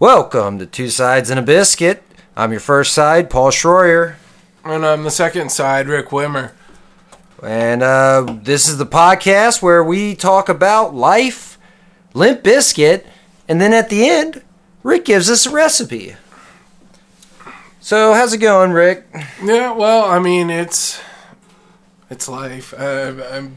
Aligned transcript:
Welcome 0.00 0.60
to 0.60 0.66
Two 0.66 0.90
Sides 0.90 1.28
and 1.28 1.40
a 1.40 1.42
Biscuit. 1.42 2.04
I'm 2.36 2.52
your 2.52 2.60
first 2.60 2.92
side, 2.92 3.28
Paul 3.28 3.50
Schroyer. 3.50 4.14
And 4.64 4.86
I'm 4.86 5.02
the 5.02 5.10
second 5.10 5.50
side, 5.50 5.88
Rick 5.88 6.10
Wimmer. 6.10 6.52
And 7.42 7.82
uh, 7.82 8.24
this 8.44 8.68
is 8.68 8.78
the 8.78 8.86
podcast 8.86 9.60
where 9.60 9.82
we 9.82 10.14
talk 10.14 10.48
about 10.48 10.94
life, 10.94 11.58
Limp 12.14 12.44
Bizkit, 12.44 13.06
and 13.48 13.60
then 13.60 13.72
at 13.72 13.88
the 13.88 14.08
end, 14.08 14.44
Rick 14.84 15.04
gives 15.04 15.28
us 15.28 15.46
a 15.46 15.50
recipe. 15.50 16.14
So, 17.80 18.14
how's 18.14 18.32
it 18.32 18.38
going, 18.38 18.70
Rick? 18.70 19.04
Yeah, 19.42 19.72
well, 19.72 20.04
I 20.04 20.20
mean, 20.20 20.48
it's 20.48 21.00
it's 22.08 22.28
life. 22.28 22.72
Uh, 22.72 23.14
I'm, 23.32 23.56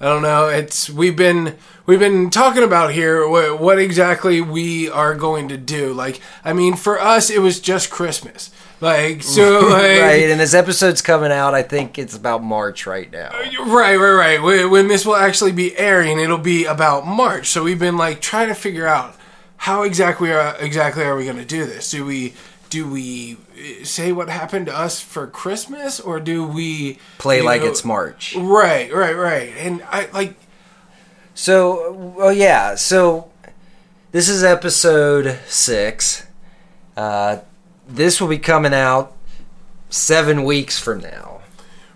I 0.00 0.04
don't 0.06 0.22
know. 0.22 0.48
It's 0.48 0.90
we've 0.90 1.16
been 1.16 1.56
we've 1.86 1.98
been 1.98 2.28
talking 2.30 2.62
about 2.62 2.92
here 2.92 3.26
what, 3.26 3.58
what 3.58 3.78
exactly 3.78 4.40
we 4.40 4.90
are 4.90 5.14
going 5.14 5.48
to 5.48 5.56
do. 5.56 5.92
Like, 5.94 6.20
I 6.44 6.52
mean, 6.52 6.76
for 6.76 7.00
us, 7.00 7.30
it 7.30 7.40
was 7.40 7.60
just 7.60 7.90
Christmas. 7.90 8.50
Like, 8.80 9.22
so 9.22 9.60
like, 9.70 10.00
right, 10.00 10.30
and 10.30 10.38
this 10.38 10.52
episode's 10.52 11.00
coming 11.00 11.32
out. 11.32 11.54
I 11.54 11.62
think 11.62 11.98
it's 11.98 12.14
about 12.14 12.44
March 12.44 12.86
right 12.86 13.10
now. 13.10 13.30
Right, 13.30 13.96
right, 13.96 14.12
right. 14.12 14.42
When 14.42 14.70
when 14.70 14.88
this 14.88 15.06
will 15.06 15.16
actually 15.16 15.52
be 15.52 15.76
airing, 15.78 16.18
it'll 16.18 16.36
be 16.36 16.66
about 16.66 17.06
March. 17.06 17.48
So 17.48 17.64
we've 17.64 17.78
been 17.78 17.96
like 17.96 18.20
trying 18.20 18.48
to 18.48 18.54
figure 18.54 18.86
out 18.86 19.16
how 19.56 19.82
exactly 19.82 20.30
are 20.30 20.56
exactly 20.60 21.04
are 21.04 21.16
we 21.16 21.24
going 21.24 21.38
to 21.38 21.44
do 21.46 21.64
this? 21.64 21.90
Do 21.90 22.04
we 22.04 22.34
do 22.68 22.86
we 22.86 23.34
uh, 23.34 23.45
say 23.84 24.12
what 24.12 24.28
happened 24.28 24.66
to 24.66 24.76
us 24.76 25.00
for 25.00 25.26
Christmas, 25.26 26.00
or 26.00 26.20
do 26.20 26.46
we 26.46 26.98
Play 27.18 27.42
like 27.42 27.62
know- 27.62 27.68
it's 27.68 27.84
March. 27.84 28.34
Right, 28.36 28.92
right, 28.92 29.16
right. 29.16 29.52
And 29.58 29.82
I 29.90 30.08
like 30.12 30.36
So, 31.34 31.92
well, 31.92 32.32
yeah. 32.32 32.74
So, 32.76 33.30
this 34.12 34.28
is 34.28 34.42
episode 34.42 35.38
six. 35.46 36.26
Uh, 36.96 37.38
this 37.86 38.20
will 38.20 38.28
be 38.28 38.38
coming 38.38 38.72
out 38.72 39.12
seven 39.90 40.44
weeks 40.44 40.78
from 40.78 41.00
now. 41.00 41.40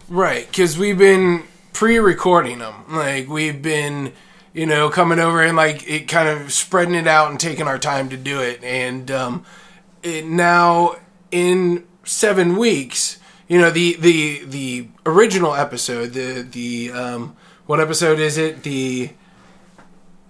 Right, 0.09 0.47
because 0.47 0.77
we've 0.77 0.99
been 0.99 1.45
pre-recording 1.73 2.59
them. 2.59 2.75
Like 2.91 3.29
we've 3.29 3.63
been, 3.63 4.13
you 4.53 4.67
know, 4.67 4.91
coming 4.91 5.19
over 5.19 5.43
and 5.43 5.57
like 5.57 5.89
it 5.89 6.09
kind 6.09 6.29
of 6.29 6.53
spreading 6.53 6.95
it 6.95 7.07
out 7.07 7.31
and 7.31 7.41
taking 7.41 7.67
our 7.67 7.79
time 7.79 8.11
to 8.11 8.17
do 8.17 8.41
it. 8.41 8.63
And 8.63 9.11
um, 9.11 9.45
it 10.03 10.27
now 10.27 10.97
in 11.31 11.85
seven 12.05 12.57
weeks, 12.57 13.19
you 13.49 13.59
know, 13.59 13.71
the 13.71 13.97
the 14.01 14.45
the 14.45 14.89
original 15.07 15.55
episode, 15.55 16.13
the 16.13 16.43
the 16.43 16.91
um, 16.93 17.37
what 17.67 17.81
episode 17.81 18.19
is 18.19 18.37
it? 18.39 18.63
The 18.63 19.11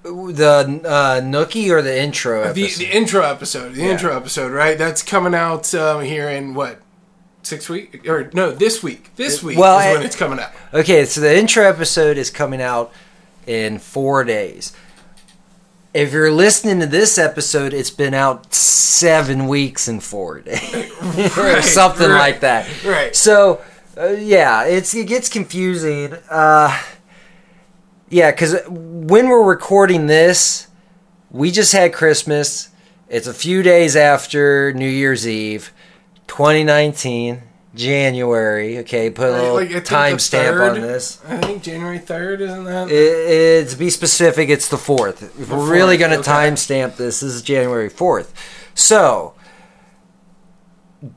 The 0.03 0.81
uh, 0.85 1.21
Nookie 1.21 1.71
or 1.71 1.83
the 1.83 2.01
intro 2.01 2.43
the, 2.53 2.63
episode? 2.65 2.79
the 2.81 2.91
intro 2.97 3.23
episode, 3.23 3.75
the 3.75 3.83
Yeah. 3.83 3.91
intro 3.91 4.17
episode, 4.17 4.51
right? 4.53 4.79
That's 4.79 5.03
coming 5.03 5.35
out 5.35 5.75
um, 5.75 6.03
here 6.03 6.29
in 6.31 6.55
what 6.55 6.81
six 7.43 7.69
weeks 7.69 8.07
or 8.09 8.31
no, 8.33 8.51
this 8.53 8.83
week. 8.83 9.11
This 9.17 9.43
week 9.43 9.59
well, 9.59 9.79
is 9.79 9.85
when 9.95 10.03
I- 10.03 10.05
it's 10.07 10.17
coming 10.17 10.39
out. 10.41 10.51
okay, 10.73 11.05
so 11.05 11.21
the 11.21 11.37
intro 11.37 11.65
episode 11.65 12.17
is 12.17 12.31
coming 12.31 12.63
out 12.63 12.93
in 13.47 13.79
four 13.79 14.25
days. 14.25 14.73
If 15.93 16.13
you're 16.13 16.31
listening 16.31 16.81
to 16.81 16.87
this 16.87 17.19
episode, 17.19 17.73
it's 17.73 17.91
been 17.91 18.15
out 18.15 18.55
seven 18.55 19.49
weeks 19.49 19.89
and 19.89 20.03
four 20.03 20.41
days, 20.41 20.73
or 21.37 21.43
Right, 21.45 21.65
something 21.65 22.09
right, 22.09 22.19
like 22.19 22.41
that. 22.41 22.69
right. 22.85 23.15
So, 23.17 23.61
uh, 23.99 24.11
yeah, 24.11 24.65
it's 24.65 24.95
it 24.95 25.09
gets 25.09 25.29
confusing. 25.29 26.15
Uh, 26.31 26.81
yeah, 28.09 28.31
because 28.31 28.57
when 28.69 29.29
we're 29.29 29.43
recording 29.45 30.07
this, 30.07 30.69
we 31.31 31.51
just 31.51 31.73
had 31.73 31.93
Christmas. 31.93 32.69
It's 33.09 33.27
a 33.27 33.35
few 33.35 33.63
days 33.65 33.97
after 33.97 34.73
New 34.73 34.89
Year's 34.89 35.27
Eve, 35.27 35.73
2019, 36.29 37.43
January. 37.75 38.79
Okay, 38.79 39.11
put 39.11 39.29
a 39.29 39.33
little 39.33 39.55
Like, 39.55 39.71
timestamp 39.85 40.71
on 40.71 40.81
this. 40.81 41.21
I 41.27 41.39
think 41.39 41.63
January 41.63 41.99
third, 41.99 42.41
isn't 42.41 42.65
that? 42.65 42.91
It, 42.91 42.95
it, 42.95 43.69
to 43.69 43.77
be 43.77 43.91
specific, 43.91 44.49
it's 44.49 44.69
the 44.69 44.79
fourth. 44.79 45.23
If 45.23 45.49
The 45.49 45.57
we're 45.57 45.71
really 45.71 45.97
going 45.97 46.11
to 46.11 46.19
okay. 46.19 46.31
timestamp 46.31 46.97
this, 46.97 47.21
this 47.21 47.35
is 47.35 47.43
January 47.43 47.89
fourth. 47.89 48.35
So, 48.75 49.35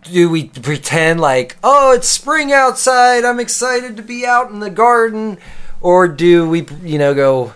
do 0.03 0.29
we 0.29 0.45
pretend 0.45 1.19
like, 1.19 1.57
oh, 1.63 1.93
it's 1.93 2.07
spring 2.07 2.51
outside? 2.51 3.25
I'm 3.25 3.39
excited 3.39 3.97
to 3.97 4.03
be 4.03 4.25
out 4.25 4.51
in 4.51 4.59
the 4.59 4.69
garden, 4.69 5.39
or 5.81 6.07
do 6.07 6.47
we, 6.47 6.67
you 6.83 6.99
know, 6.99 7.13
go, 7.13 7.53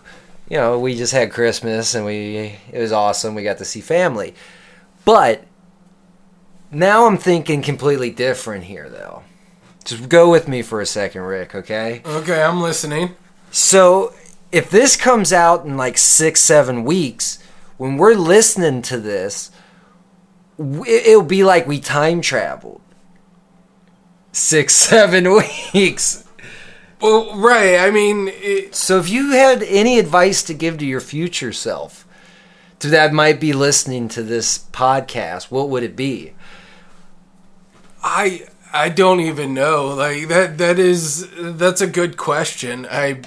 you 0.50 0.58
know, 0.58 0.80
we 0.80 0.96
just 0.96 1.14
had 1.14 1.32
Christmas 1.32 1.94
and 1.94 2.06
we 2.06 2.58
it 2.72 2.80
was 2.80 2.92
awesome. 2.92 3.36
We 3.36 3.44
got 3.44 3.60
to 3.60 3.66
see 3.66 3.82
family, 3.82 4.34
but 5.06 5.44
now 6.72 7.06
I'm 7.06 7.18
thinking 7.18 7.62
completely 7.62 8.10
different 8.10 8.66
here, 8.66 8.90
though. 8.90 9.24
Just 9.86 10.10
go 10.10 10.30
with 10.30 10.48
me 10.48 10.62
for 10.62 10.82
a 10.82 10.86
second, 10.86 11.22
Rick. 11.22 11.56
Okay. 11.56 12.02
Okay, 12.06 12.42
I'm 12.42 12.62
listening. 12.62 13.16
So 13.52 14.14
if 14.52 14.70
this 14.70 14.96
comes 14.96 15.32
out 15.32 15.66
in 15.66 15.78
like 15.78 15.98
six, 15.98 16.42
seven 16.42 16.84
weeks, 16.84 17.40
when 17.78 17.98
we're 17.98 18.16
listening 18.16 18.82
to 18.84 19.00
this, 19.00 19.52
it'll 20.60 21.24
be 21.24 21.44
like 21.44 21.68
we 21.68 21.80
time 21.80 22.22
traveled. 22.22 22.82
Six, 24.32 24.76
seven 24.90 25.32
weeks. 25.74 26.26
Well, 27.00 27.36
right. 27.40 27.78
I 27.78 27.92
mean, 27.92 28.30
it, 28.34 28.76
So 28.76 28.98
if 28.98 29.10
you 29.10 29.32
had 29.32 29.62
any 29.64 30.00
advice 30.00 30.44
to 30.44 30.54
give 30.54 30.78
to 30.80 30.86
your 30.86 31.02
future 31.02 31.54
self, 31.54 32.08
to 32.80 32.90
that 32.90 33.14
might 33.14 33.40
be 33.40 33.54
listening 33.54 34.08
to 34.10 34.24
this 34.24 34.58
podcast, 34.72 35.52
what 35.52 35.70
would 35.70 35.84
it 35.84 35.96
be? 35.96 36.34
I 38.04 38.48
I 38.74 38.90
don't 38.90 39.20
even 39.20 39.54
know. 39.54 39.88
Like 39.88 40.28
that. 40.28 40.58
That 40.58 40.80
is 40.80 41.28
that's 41.38 41.82
a 41.82 41.88
good 41.88 42.18
question. 42.18 42.88
I 42.90 43.22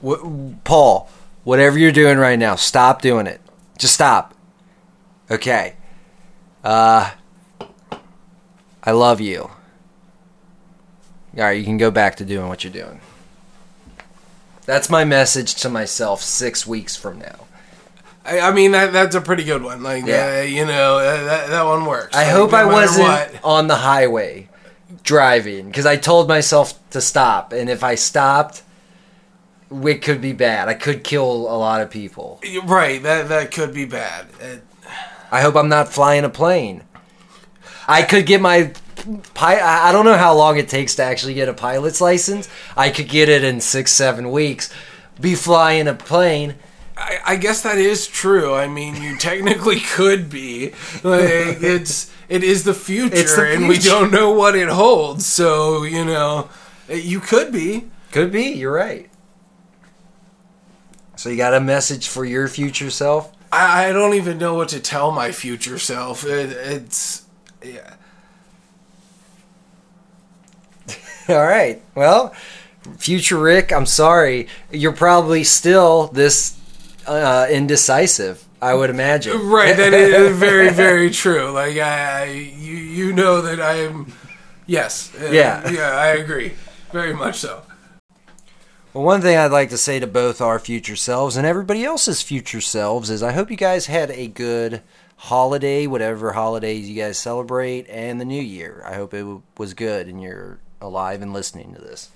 What, 0.00 0.64
Paul, 0.64 1.08
whatever 1.44 1.78
you're 1.78 1.92
doing 1.92 2.18
right 2.18 2.38
now, 2.38 2.54
stop 2.56 3.02
doing 3.02 3.26
it. 3.26 3.40
Just 3.78 3.94
stop. 3.94 4.34
Okay. 5.30 5.74
Uh, 6.64 7.12
I 8.82 8.90
love 8.92 9.20
you. 9.20 9.50
All 11.36 11.44
right, 11.44 11.58
you 11.58 11.64
can 11.64 11.76
go 11.76 11.90
back 11.90 12.16
to 12.16 12.24
doing 12.24 12.48
what 12.48 12.64
you're 12.64 12.72
doing. 12.72 13.00
That's 14.66 14.90
my 14.90 15.04
message 15.04 15.54
to 15.56 15.68
myself 15.68 16.22
six 16.22 16.66
weeks 16.66 16.96
from 16.96 17.18
now. 17.18 17.46
I, 18.28 18.40
I 18.40 18.52
mean 18.52 18.72
that 18.72 18.92
that's 18.92 19.14
a 19.16 19.20
pretty 19.20 19.44
good 19.44 19.62
one. 19.62 19.82
Like 19.82 20.06
Yeah. 20.06 20.38
uh, 20.40 20.42
you 20.42 20.64
know 20.66 20.98
uh, 20.98 21.24
that 21.24 21.48
that 21.48 21.62
one 21.64 21.86
works. 21.86 22.14
I 22.16 22.24
Like, 22.24 22.32
hope 22.32 22.50
no 22.52 22.58
I 22.58 22.64
wasn't 22.66 23.08
what. 23.08 23.40
on 23.44 23.66
the 23.68 23.76
highway 23.76 24.48
driving 25.02 25.66
because 25.66 25.86
I 25.86 25.96
told 25.96 26.28
myself 26.28 26.74
to 26.90 27.00
stop, 27.00 27.52
and 27.52 27.68
if 27.70 27.82
I 27.82 27.94
stopped, 27.94 28.62
it 29.70 30.02
could 30.02 30.20
be 30.20 30.32
bad. 30.32 30.68
I 30.68 30.74
could 30.74 31.04
kill 31.04 31.24
a 31.30 31.56
lot 31.56 31.80
of 31.80 31.90
people. 31.90 32.40
Right. 32.64 33.02
That 33.02 33.28
that 33.28 33.50
could 33.52 33.72
be 33.74 33.84
bad. 33.84 34.26
Uh, 34.42 34.56
I 35.30 35.40
hope 35.42 35.56
I'm 35.56 35.68
not 35.68 35.92
flying 35.92 36.24
a 36.24 36.30
plane. 36.30 36.84
I 37.86 38.02
could 38.02 38.26
get 38.26 38.40
my 38.40 38.72
I 39.36 39.92
don't 39.92 40.04
know 40.04 40.16
how 40.16 40.34
long 40.34 40.58
it 40.58 40.68
takes 40.68 40.96
to 40.96 41.02
actually 41.04 41.34
get 41.34 41.48
a 41.48 41.54
pilot's 41.54 42.00
license. 42.00 42.48
I 42.76 42.90
could 42.90 43.08
get 43.08 43.28
it 43.28 43.44
in 43.44 43.60
six, 43.60 43.92
seven 43.92 44.30
weeks. 44.30 44.70
Be 45.20 45.34
flying 45.34 45.86
a 45.88 45.94
plane. 45.94 46.56
I, 46.98 47.20
I 47.24 47.36
guess 47.36 47.62
that 47.62 47.78
is 47.78 48.06
true. 48.06 48.54
I 48.54 48.66
mean, 48.66 49.00
you 49.00 49.16
technically 49.18 49.80
could 49.80 50.28
be. 50.28 50.72
Like, 51.02 51.62
it's 51.62 52.12
it 52.28 52.42
is 52.42 52.64
the 52.64 52.74
future, 52.74 53.16
the 53.16 53.52
and 53.52 53.68
we 53.68 53.78
don't 53.78 54.10
know 54.10 54.32
what 54.32 54.54
it 54.54 54.68
holds. 54.68 55.24
So 55.26 55.84
you 55.84 56.04
know, 56.04 56.48
you 56.88 57.20
could 57.20 57.52
be. 57.52 57.84
Could 58.10 58.32
be. 58.32 58.44
You're 58.50 58.72
right. 58.72 59.08
So 61.16 61.28
you 61.30 61.36
got 61.36 61.54
a 61.54 61.60
message 61.60 62.08
for 62.08 62.24
your 62.24 62.46
future 62.46 62.90
self? 62.90 63.32
I, 63.50 63.86
I 63.86 63.92
don't 63.92 64.14
even 64.14 64.38
know 64.38 64.54
what 64.54 64.68
to 64.68 64.80
tell 64.80 65.10
my 65.10 65.32
future 65.32 65.78
self. 65.78 66.24
It, 66.24 66.50
it's 66.52 67.24
yeah. 67.62 67.94
All 71.28 71.44
right. 71.44 71.82
Well, 71.94 72.34
future 72.98 73.38
Rick, 73.38 73.72
I'm 73.72 73.86
sorry. 73.86 74.48
You're 74.70 74.92
probably 74.92 75.44
still 75.44 76.06
this 76.08 76.57
uh, 77.08 77.46
indecisive. 77.50 78.44
I 78.60 78.74
would 78.74 78.90
imagine. 78.90 79.48
Right, 79.48 79.76
that 79.76 79.94
is 79.94 80.36
very, 80.36 80.70
very 80.70 81.10
true. 81.10 81.50
Like 81.50 81.76
I, 81.76 82.22
I 82.22 82.24
you, 82.24 82.74
you 82.76 83.12
know 83.12 83.40
that 83.42 83.60
I 83.60 83.74
am. 83.74 84.12
Yes. 84.66 85.12
uh, 85.20 85.30
Yeah. 85.30 85.68
Yeah, 85.70 85.90
I 85.90 86.08
agree. 86.08 86.54
Very 86.92 87.14
much 87.14 87.36
so. 87.38 87.62
Well, 88.94 89.04
one 89.04 89.20
thing 89.20 89.36
I'd 89.36 89.52
like 89.52 89.70
to 89.70 89.78
say 89.78 90.00
to 90.00 90.06
both 90.06 90.40
our 90.40 90.58
future 90.58 90.96
selves 90.96 91.36
and 91.36 91.46
everybody 91.46 91.84
else's 91.84 92.22
future 92.22 92.60
selves 92.60 93.10
is 93.10 93.22
I 93.22 93.32
hope 93.32 93.50
you 93.50 93.56
guys 93.56 93.86
had 93.86 94.10
a 94.10 94.26
good 94.26 94.82
holiday, 95.16 95.86
whatever 95.86 96.32
holidays 96.32 96.88
you 96.88 97.00
guys 97.00 97.18
celebrate, 97.18 97.88
and 97.88 98.20
the 98.20 98.24
new 98.24 98.42
year. 98.42 98.82
I 98.86 98.94
hope 98.94 99.14
it 99.14 99.26
was 99.56 99.74
good 99.74 100.08
and 100.08 100.20
you're 100.20 100.58
alive 100.80 101.22
and 101.22 101.32
listening 101.32 101.74
to 101.74 101.80
this. 101.80 102.10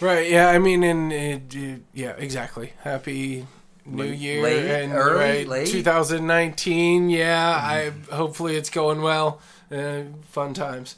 Right. 0.00 0.30
Yeah. 0.30 0.48
I 0.48 0.58
mean, 0.58 0.82
and 0.82 1.12
it, 1.12 1.54
it- 1.54 1.82
yeah, 1.94 2.14
exactly. 2.18 2.72
Happy 2.82 3.46
new 3.84 4.04
year 4.04 4.42
late, 4.42 4.68
and 4.82 4.92
early, 4.92 5.18
right, 5.20 5.48
late? 5.48 5.68
2019. 5.68 7.08
Yeah, 7.08 7.48
I 7.62 7.92
hopefully 8.12 8.56
it's 8.56 8.70
going 8.70 9.00
well. 9.00 9.40
Uh, 9.70 10.02
fun 10.30 10.54
times. 10.54 10.96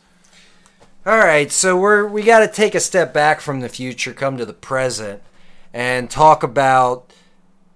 All 1.06 1.17
right, 1.19 1.50
so 1.50 1.76
we're 1.79 2.06
we 2.06 2.23
got 2.23 2.40
to 2.40 2.49
take 2.49 2.75
a 2.75 2.81
step 2.81 3.14
back 3.14 3.40
from 3.40 3.61
the 3.61 3.69
future, 3.69 4.12
come 4.12 4.37
to 4.37 4.44
the 4.44 4.52
present, 4.52 5.23
and 5.73 6.11
talk 6.11 6.43
about 6.43 7.12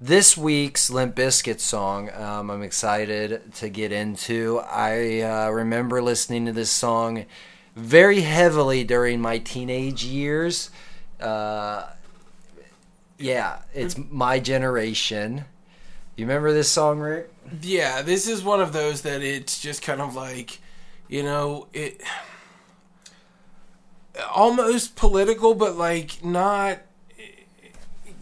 this 0.01 0.37
week's 0.37 0.91
Limp 0.91 1.15
Bizkit 1.15 1.61
song. 1.61 2.11
Um, 2.11 2.51
I'm 2.51 2.63
excited 2.63 3.55
to 3.55 3.69
get 3.69 3.93
into. 3.93 4.61
I 4.69 5.21
uh, 5.21 5.51
remember 5.51 6.03
listening 6.03 6.45
to 6.47 6.53
this 6.53 6.71
song 6.71 7.25
very 7.77 8.21
heavily 8.23 8.85
during 8.85 9.21
my 9.21 9.39
teenage 9.39 10.05
years. 10.05 10.71
Uh, 11.23 11.87
yeah, 13.19 13.59
it's 13.73 13.97
my 14.11 14.41
generation. 14.41 15.45
You 16.17 16.27
remember 16.27 16.53
this 16.53 16.69
song, 16.69 16.99
Rick? 17.01 17.31
Yeah, 17.63 18.03
this 18.03 18.29
is 18.29 18.43
one 18.43 18.61
of 18.61 18.73
those 18.73 19.03
that 19.03 19.23
it's 19.23 19.61
just 19.61 19.83
kind 19.83 20.01
of 20.01 20.15
like, 20.15 20.61
you 21.09 21.23
know, 21.23 21.69
it 21.73 22.01
almost 24.35 24.97
political, 24.97 25.55
but 25.55 25.77
like 25.77 26.25
not 26.25 26.81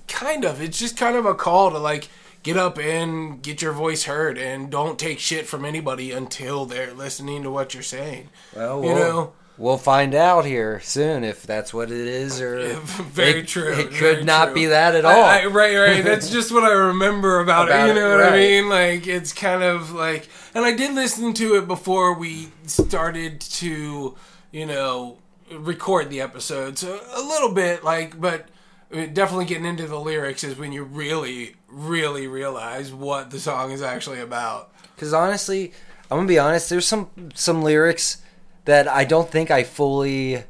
kind 0.09 0.45
of. 0.45 0.61
It's 0.61 0.79
just 0.79 0.97
kind 0.97 1.17
of 1.17 1.27
a 1.27 1.35
call 1.35 1.71
to 1.71 1.79
like 1.79 2.09
get 2.43 2.57
up 2.57 2.79
and 2.79 3.43
get 3.43 3.61
your 3.63 3.73
voice 3.73 4.05
heard 4.05 4.39
and 4.39 4.71
don't 4.71 4.99
take 4.99 5.19
shit 5.19 5.47
from 5.47 5.65
anybody 5.65 6.13
until 6.13 6.65
they're 6.67 6.95
listening 6.95 7.43
to 7.43 7.51
what 7.51 7.75
you're 7.75 7.83
saying. 7.83 8.29
Well, 8.55 8.83
You 8.83 8.89
we'll, 8.95 8.99
know? 8.99 9.33
We'll 9.61 9.77
find 9.77 10.15
out 10.15 10.47
here 10.47 10.81
soon 10.81 11.23
if 11.23 11.43
that's 11.43 11.73
what 11.75 11.91
it 11.91 12.07
is, 12.07 12.41
or 12.41 12.59
Very 13.13 13.41
it, 13.41 13.47
true. 13.47 13.73
It 13.73 13.91
could 13.91 14.25
not 14.25 14.47
true. 14.47 14.55
be 14.55 14.67
that 14.67 14.95
at 14.95 15.05
all. 15.05 15.13
I, 15.13 15.41
I, 15.43 15.47
right, 15.47 15.77
right. 15.77 16.03
That's 16.05 16.31
just 16.31 16.51
what 16.51 16.65
I 16.65 16.73
remember 16.73 17.41
about, 17.41 17.69
About 17.69 17.89
it. 17.89 17.91
it, 17.93 17.95
You 17.95 18.01
know 18.01 18.09
what 18.17 18.21
right. 18.25 18.33
I 18.33 18.37
mean? 18.39 18.69
Like 18.71 19.07
it's 19.07 19.33
kind 19.35 19.63
of 19.63 19.93
like, 19.93 20.29
and 20.55 20.65
I 20.65 20.75
did 20.75 20.95
listen 20.95 21.35
to 21.35 21.57
it 21.57 21.69
before 21.69 22.15
we 22.15 22.49
started 22.67 23.41
to, 23.43 24.17
you 24.51 24.67
know, 24.67 25.19
record 25.53 26.09
the 26.11 26.23
episode. 26.23 26.79
So 26.79 26.99
a 27.15 27.21
little 27.21 27.53
bit, 27.53 27.85
like, 27.85 28.19
but 28.19 28.49
definitely 28.91 29.45
getting 29.45 29.67
into 29.67 29.87
the 29.87 30.01
lyrics 30.01 30.43
is 30.43 30.57
when 30.57 30.73
you 30.73 30.85
really, 30.85 31.55
really 31.69 32.27
realize 32.27 32.93
what 32.93 33.31
the 33.31 33.39
song 33.39 33.73
is 33.73 33.83
actually 33.83 34.21
about. 34.21 34.73
Because 34.97 35.13
honestly, 35.13 35.73
I'm 36.11 36.19
gonna 36.19 36.29
be 36.29 36.39
honest. 36.39 36.71
There's 36.71 36.87
some 36.87 37.11
some 37.35 37.63
lyrics 37.63 38.23
that 38.65 38.89
I 38.89 39.05
don't 39.05 39.31
think 39.31 39.51
I 39.51 39.65
fully 39.65 40.45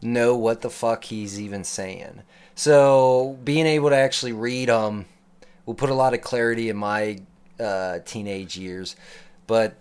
know 0.00 0.36
what 0.36 0.62
the 0.62 0.70
fuck 0.70 1.04
he's 1.04 1.40
even 1.40 1.64
saying. 1.64 2.22
So 2.54 3.38
being 3.44 3.66
able 3.66 3.90
to 3.90 3.96
actually 3.96 4.32
read 4.32 4.68
them 4.68 5.06
will 5.64 5.74
put 5.74 5.90
a 5.90 5.94
lot 5.94 6.14
of 6.14 6.20
clarity 6.20 6.68
in 6.68 6.76
my 6.76 7.20
uh, 7.60 8.00
teenage 8.04 8.56
years. 8.56 8.96
But 9.46 9.76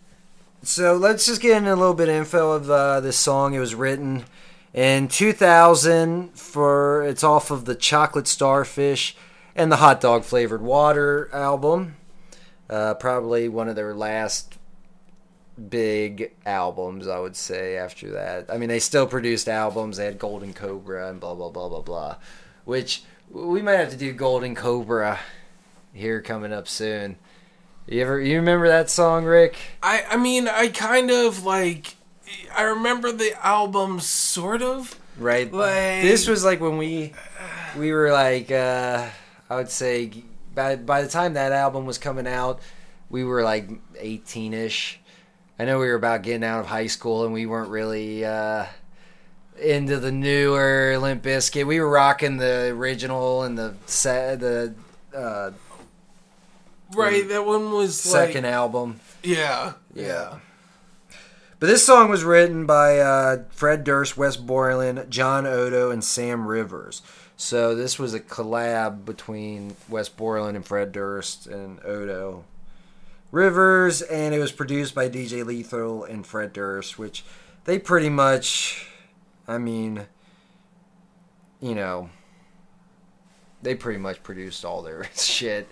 so 0.63 0.95
let's 0.95 1.25
just 1.25 1.41
get 1.41 1.57
into 1.57 1.73
a 1.73 1.75
little 1.75 1.94
bit 1.94 2.09
of 2.09 2.15
info 2.15 2.51
of 2.51 2.69
uh, 2.69 3.00
this 3.00 3.18
song. 3.18 3.53
It 3.53 3.59
was 3.59 3.75
written 3.75 4.25
in 4.73 5.07
2000 5.07 6.38
for 6.38 7.03
it's 7.03 7.23
off 7.23 7.51
of 7.51 7.65
the 7.65 7.75
Chocolate 7.75 8.27
Starfish 8.27 9.15
and 9.56 9.71
the 9.71 9.77
Hot 9.77 10.00
Dog 10.00 10.23
Flavored 10.23 10.62
Water 10.62 11.29
album. 11.33 11.95
Uh, 12.69 12.94
probably 12.94 13.50
one 13.50 13.68
of 13.68 13.75
their 13.75 13.94
last 13.94 14.57
big 15.69 16.33
albums, 16.45 17.07
I 17.07 17.19
would 17.19 17.36
say. 17.36 17.77
After 17.77 18.12
that, 18.12 18.45
I 18.50 18.57
mean, 18.57 18.69
they 18.69 18.80
still 18.80 19.07
produced 19.07 19.48
albums. 19.50 19.98
They 19.98 20.06
had 20.06 20.19
Golden 20.19 20.53
Cobra 20.53 21.09
and 21.09 21.19
blah 21.19 21.36
blah 21.36 21.50
blah 21.50 21.69
blah 21.69 21.81
blah, 21.81 22.15
which 22.65 23.03
we 23.30 23.62
might 23.62 23.74
have 23.80 23.92
to 23.92 23.98
do 23.98 24.13
Golden 24.13 24.56
Cobra 24.56 25.19
here 25.94 26.21
coming 26.21 26.53
up 26.53 26.68
soon. 26.68 27.18
You 27.88 28.01
ever 28.01 28.21
you 28.21 28.38
remember 28.38 28.68
that 28.68 28.89
song, 28.89 29.25
Rick? 29.25 29.57
I, 29.81 30.03
I 30.09 30.18
mean, 30.18 30.48
I 30.48 30.68
kind 30.68 31.12
of 31.12 31.44
like, 31.44 31.95
I 32.56 32.63
remember 32.63 33.12
the 33.12 33.33
album 33.45 34.00
sort 34.00 34.62
of. 34.62 34.97
Right. 35.18 35.51
Like- 35.51 36.04
this 36.04 36.27
was 36.27 36.44
like 36.44 36.62
when 36.62 36.77
we 36.77 37.13
we 37.77 37.92
were 37.92 38.12
like 38.12 38.51
uh 38.51 39.07
I 39.50 39.56
would 39.56 39.69
say 39.69 40.12
by 40.56 40.75
by 40.77 41.01
the 41.01 41.07
time 41.07 41.33
that 41.33 41.51
album 41.51 41.86
was 41.86 41.97
coming 41.97 42.27
out, 42.27 42.62
we 43.09 43.24
were 43.24 43.44
like 43.44 43.69
18ish. 43.95 44.97
I 45.62 45.66
know 45.66 45.78
we 45.78 45.86
were 45.90 45.94
about 45.94 46.24
getting 46.24 46.44
out 46.44 46.62
of 46.62 46.66
high 46.66 46.88
school 46.88 47.24
and 47.24 47.31
we 47.31 47.46
weren't 47.46 47.69
really 47.69 48.25
uh 48.25 48.66
into 49.62 50.00
the 50.00 50.12
newer 50.12 50.98
Limp 50.98 51.22
Bizkit. 51.22 51.68
We 51.68 51.80
were 51.80 51.88
rocking 51.88 52.38
the 52.38 52.69
original 52.69 53.44
and 53.44 53.56
the 53.56 53.75
set 53.86 54.40
the 54.40 54.74
uh 55.16 55.52
Right, 56.96 57.30
that 57.30 57.46
one 57.46 57.72
was 57.72 58.02
second 58.02 58.44
like, 58.46 58.54
album. 58.54 59.02
yeah, 59.22 59.74
Yeah. 59.94 60.04
yeah. 60.08 60.40
But 61.60 61.68
this 61.68 61.86
song 61.86 62.10
was 62.10 62.24
written 62.24 62.66
by 62.66 62.98
uh, 62.98 63.44
Fred 63.52 63.84
Durst, 63.84 64.18
Wes 64.18 64.36
Borland, 64.36 65.06
John 65.12 65.46
Otto, 65.46 65.92
and 65.92 66.04
Sam 66.04 66.48
Rivers. 66.48 67.04
So 67.38 67.75
this 67.75 68.00
was 68.00 68.16
a 68.16 68.19
collab 68.19 69.06
between 69.06 69.75
Wes 69.88 70.10
Borland 70.10 70.57
and 70.57 70.66
Fred 70.66 70.92
Durst 70.92 71.46
and 71.46 71.80
Otto 71.81 72.46
Rivers, 73.31 74.01
and 74.01 74.36
it 74.36 74.39
was 74.39 74.51
produced 74.51 74.94
by 74.94 75.07
DJ 75.07 75.45
Lethal 75.45 76.04
and 76.04 76.25
Fred 76.25 76.51
Durst, 76.51 77.00
which 77.00 77.24
they 77.63 77.80
pretty 77.80 78.10
much, 78.10 78.88
I 79.48 79.57
mean, 79.57 80.06
you 81.62 81.75
know, 81.75 82.10
they 83.62 83.75
pretty 83.75 84.00
much 84.00 84.22
produced 84.24 84.66
all 84.66 84.81
their 84.81 85.06
shit. 85.16 85.69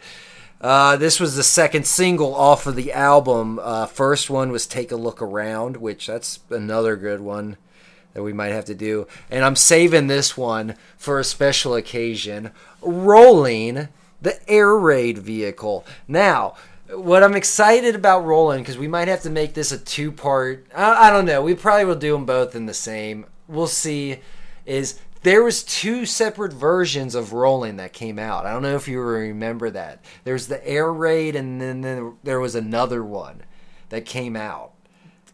Uh, 0.61 0.97
this 0.97 1.19
was 1.19 1.35
the 1.35 1.43
second 1.43 1.87
single 1.87 2.35
off 2.35 2.67
of 2.67 2.75
the 2.75 2.91
album. 2.91 3.59
Uh, 3.61 3.85
first 3.85 4.29
one 4.29 4.51
was 4.51 4.67
"Take 4.67 4.91
a 4.91 4.97
Look 4.97 5.21
Around," 5.21 5.77
which 5.77 6.07
that's 6.07 6.39
another 6.49 6.95
good 6.95 7.21
one 7.21 7.57
that 8.13 8.23
we 8.23 8.33
might 8.33 8.51
have 8.51 8.65
to 8.65 8.75
do. 8.75 9.07
And 9.31 9.45
I'm 9.45 9.55
saving 9.55 10.07
this 10.07 10.35
one 10.35 10.75
for 10.97 11.17
a 11.17 11.23
special 11.23 11.75
occasion: 11.75 12.51
"Rolling," 12.81 13.87
the 14.21 14.49
air 14.49 14.75
raid 14.75 15.19
vehicle. 15.19 15.85
Now, 16.09 16.55
what 16.93 17.23
I'm 17.23 17.35
excited 17.35 17.95
about 17.95 18.25
"Rolling" 18.25 18.61
because 18.61 18.77
we 18.77 18.87
might 18.87 19.07
have 19.07 19.21
to 19.21 19.29
make 19.29 19.53
this 19.53 19.71
a 19.71 19.77
two 19.77 20.11
part. 20.11 20.67
I, 20.75 21.07
I 21.07 21.09
don't 21.11 21.25
know. 21.25 21.41
We 21.41 21.53
probably 21.55 21.85
will 21.85 21.95
do 21.95 22.13
them 22.13 22.25
both 22.25 22.55
in 22.55 22.65
the 22.65 22.73
same. 22.73 23.25
We'll 23.47 23.67
see. 23.67 24.19
Is 24.65 24.99
there 25.23 25.43
was 25.43 25.63
two 25.63 26.05
separate 26.05 26.53
versions 26.53 27.13
of 27.15 27.33
Rolling 27.33 27.75
that 27.77 27.91
came 27.91 28.17
out. 28.17 28.45
I 28.45 28.53
don't 28.53 28.61
know 28.61 28.75
if 28.75 28.87
you 28.87 29.01
remember 29.01 29.69
that. 29.71 30.03
There's 30.23 30.47
the 30.47 30.65
Air 30.65 30.91
Raid, 30.93 31.35
and 31.35 31.59
then 31.59 31.81
there- 31.81 32.13
there 32.23 32.39
was 32.39 32.55
another 32.55 33.03
one 33.03 33.43
that 33.89 34.05
came 34.05 34.35
out. 34.37 34.71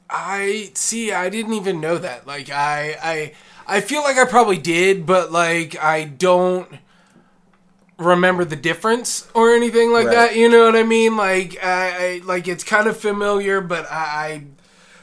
I 0.10 0.72
see. 0.74 1.12
I 1.12 1.30
didn't 1.30 1.54
even 1.54 1.82
know 1.82 1.98
that. 2.00 2.26
Like, 2.26 2.50
I, 2.50 2.98
I, 3.02 3.34
I 3.78 3.82
feel 3.82 4.02
like 4.02 4.18
I 4.18 4.26
probably 4.26 4.58
did, 4.58 5.06
but 5.06 5.32
like, 5.32 5.78
I 5.82 6.06
don't 6.06 6.68
remember 7.98 8.44
the 8.46 8.56
difference 8.56 9.28
or 9.34 9.52
anything 9.54 9.92
like 9.92 10.08
Right. 10.08 10.16
that. 10.32 10.36
You 10.36 10.50
know 10.50 10.66
what 10.66 10.76
I 10.76 10.84
mean? 10.84 11.16
Like, 11.18 11.58
I, 11.64 11.90
I 12.16 12.22
like 12.26 12.48
it's 12.48 12.64
kind 12.64 12.88
of 12.88 12.98
familiar, 12.98 13.62
but 13.62 13.90
I, 13.92 14.44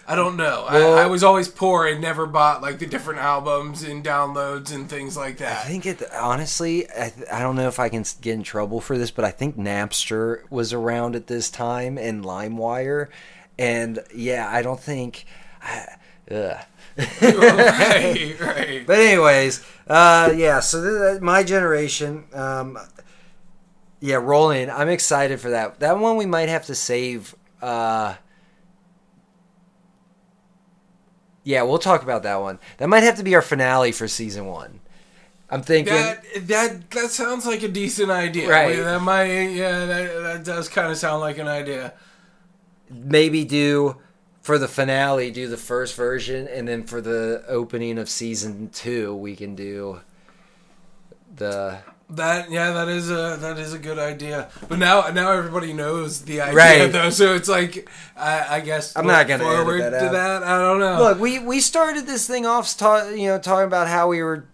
I, 0.07 0.13
I 0.13 0.15
don't 0.17 0.37
know. 0.37 0.67
Well- 0.71 0.99
I, 0.99 1.05
I 1.05 1.07
was 1.07 1.23
always 1.25 1.49
poor 1.49 1.87
and 1.87 2.01
never 2.01 2.27
bought 2.27 2.61
like 2.61 2.79
the 2.81 2.87
different 2.87 3.21
albums 3.21 3.83
and 3.83 4.05
downloads 4.05 4.75
and 4.75 4.91
things 4.91 5.17
like 5.17 5.39
that. 5.39 5.65
I 5.65 5.69
think 5.69 5.87
it 5.87 6.03
honestly. 6.13 6.89
I, 6.91 7.13
I 7.33 7.39
don't 7.41 7.57
know 7.57 7.69
if 7.69 7.79
I 7.79 7.89
can 7.89 8.05
get 8.21 8.35
in 8.35 8.43
trouble 8.43 8.81
for 8.81 8.99
this, 8.99 9.11
but 9.11 9.25
I 9.25 9.31
think 9.31 9.57
Napster 9.57 10.43
was 10.51 10.73
around 10.73 11.17
at 11.17 11.29
this 11.29 11.49
time 11.51 11.97
and 11.97 12.25
LimeWire, 12.25 13.09
and 13.59 14.01
yeah, 14.15 14.49
I 14.51 14.61
don't 14.63 14.81
think. 14.81 15.25
ugh. 16.31 16.57
Right, 16.99 18.37
right. 18.41 18.87
But 18.87 18.99
anyways, 18.99 19.65
uh, 19.87 20.33
yeah. 20.37 20.61
So 20.61 21.13
th- 21.13 21.23
my 21.23 21.43
generation, 21.43 22.25
um, 22.33 22.79
yeah, 24.01 24.17
rolling. 24.17 24.71
I'm 24.71 24.89
excited 24.89 25.41
for 25.41 25.51
that. 25.51 25.81
That 25.81 25.99
one 25.99 26.17
we 26.17 26.27
might 26.27 26.49
have 26.49 26.67
to 26.67 26.75
save. 26.75 27.35
Uh, 27.61 28.15
yeah, 31.45 31.63
we'll 31.63 31.79
talk 31.79 32.03
about 32.03 32.23
that 32.23 32.41
one. 32.41 32.59
That 32.79 32.89
might 32.89 33.03
have 33.03 33.17
to 33.17 33.23
be 33.23 33.35
our 33.35 33.43
finale 33.43 33.93
for 33.93 34.07
season 34.07 34.47
one. 34.47 34.81
I'm 35.51 35.63
thinking. 35.63 35.93
That 35.95 36.25
that 36.47 36.91
that 36.93 37.11
sounds 37.11 37.45
like 37.47 37.63
a 37.63 37.69
decent 37.69 38.11
idea. 38.11 38.49
Right. 38.49 38.77
Yeah, 38.77 38.85
That 38.85 39.03
might. 39.03 39.27
Yeah, 39.51 39.87
that 39.87 40.23
that 40.23 40.45
does 40.45 40.69
kind 40.69 40.91
of 40.91 40.97
sound 40.97 41.21
like 41.21 41.39
an 41.39 41.49
idea. 41.49 41.93
maybe 42.91 43.45
do 43.45 43.97
for 44.43 44.59
the 44.59 44.69
finale 44.69 45.31
do 45.31 45.49
the 45.49 45.57
first 45.57 45.95
version 45.97 46.47
and 46.49 46.67
then 46.69 46.83
for 46.83 47.01
the 47.01 47.43
opening 47.49 47.97
of 47.99 48.09
season 48.09 48.69
two 48.71 49.15
we 49.15 49.35
can 49.37 49.55
do 49.55 50.01
the 51.37 51.79
That 52.11 52.51
yeah, 52.51 52.73
that 52.73 52.89
is 52.89 53.11
a 53.11 53.39
that 53.41 53.59
is 53.59 53.73
a 53.73 53.79
good 53.79 53.99
idea. 53.99 54.51
But 54.69 54.79
now 54.79 55.09
now 55.09 55.33
everybody 55.33 55.73
knows 55.73 56.23
the 56.23 56.43
idea 56.43 56.55
Right. 56.55 56.93
though, 56.93 57.09
so 57.11 57.35
it's 57.35 57.49
like 57.49 57.89
I, 58.17 58.57
I 58.57 58.61
guess 58.61 58.95
I'm 58.97 59.07
not 59.07 59.29
gonna 59.29 59.45
forward 59.45 59.81
that 59.81 59.91
to 59.91 60.07
out. 60.07 60.13
that. 60.13 60.43
I 60.43 60.59
don't 60.59 60.79
know. 60.81 60.99
look 61.03 61.19
we 61.21 61.39
we 61.39 61.61
started 61.61 62.07
this 62.07 62.27
thing 62.27 62.45
off 62.45 62.77
ta- 62.77 63.09
you 63.09 63.29
know 63.29 63.39
talking 63.39 63.67
about 63.67 63.89
how 63.89 64.09
we 64.09 64.23
were 64.23 64.45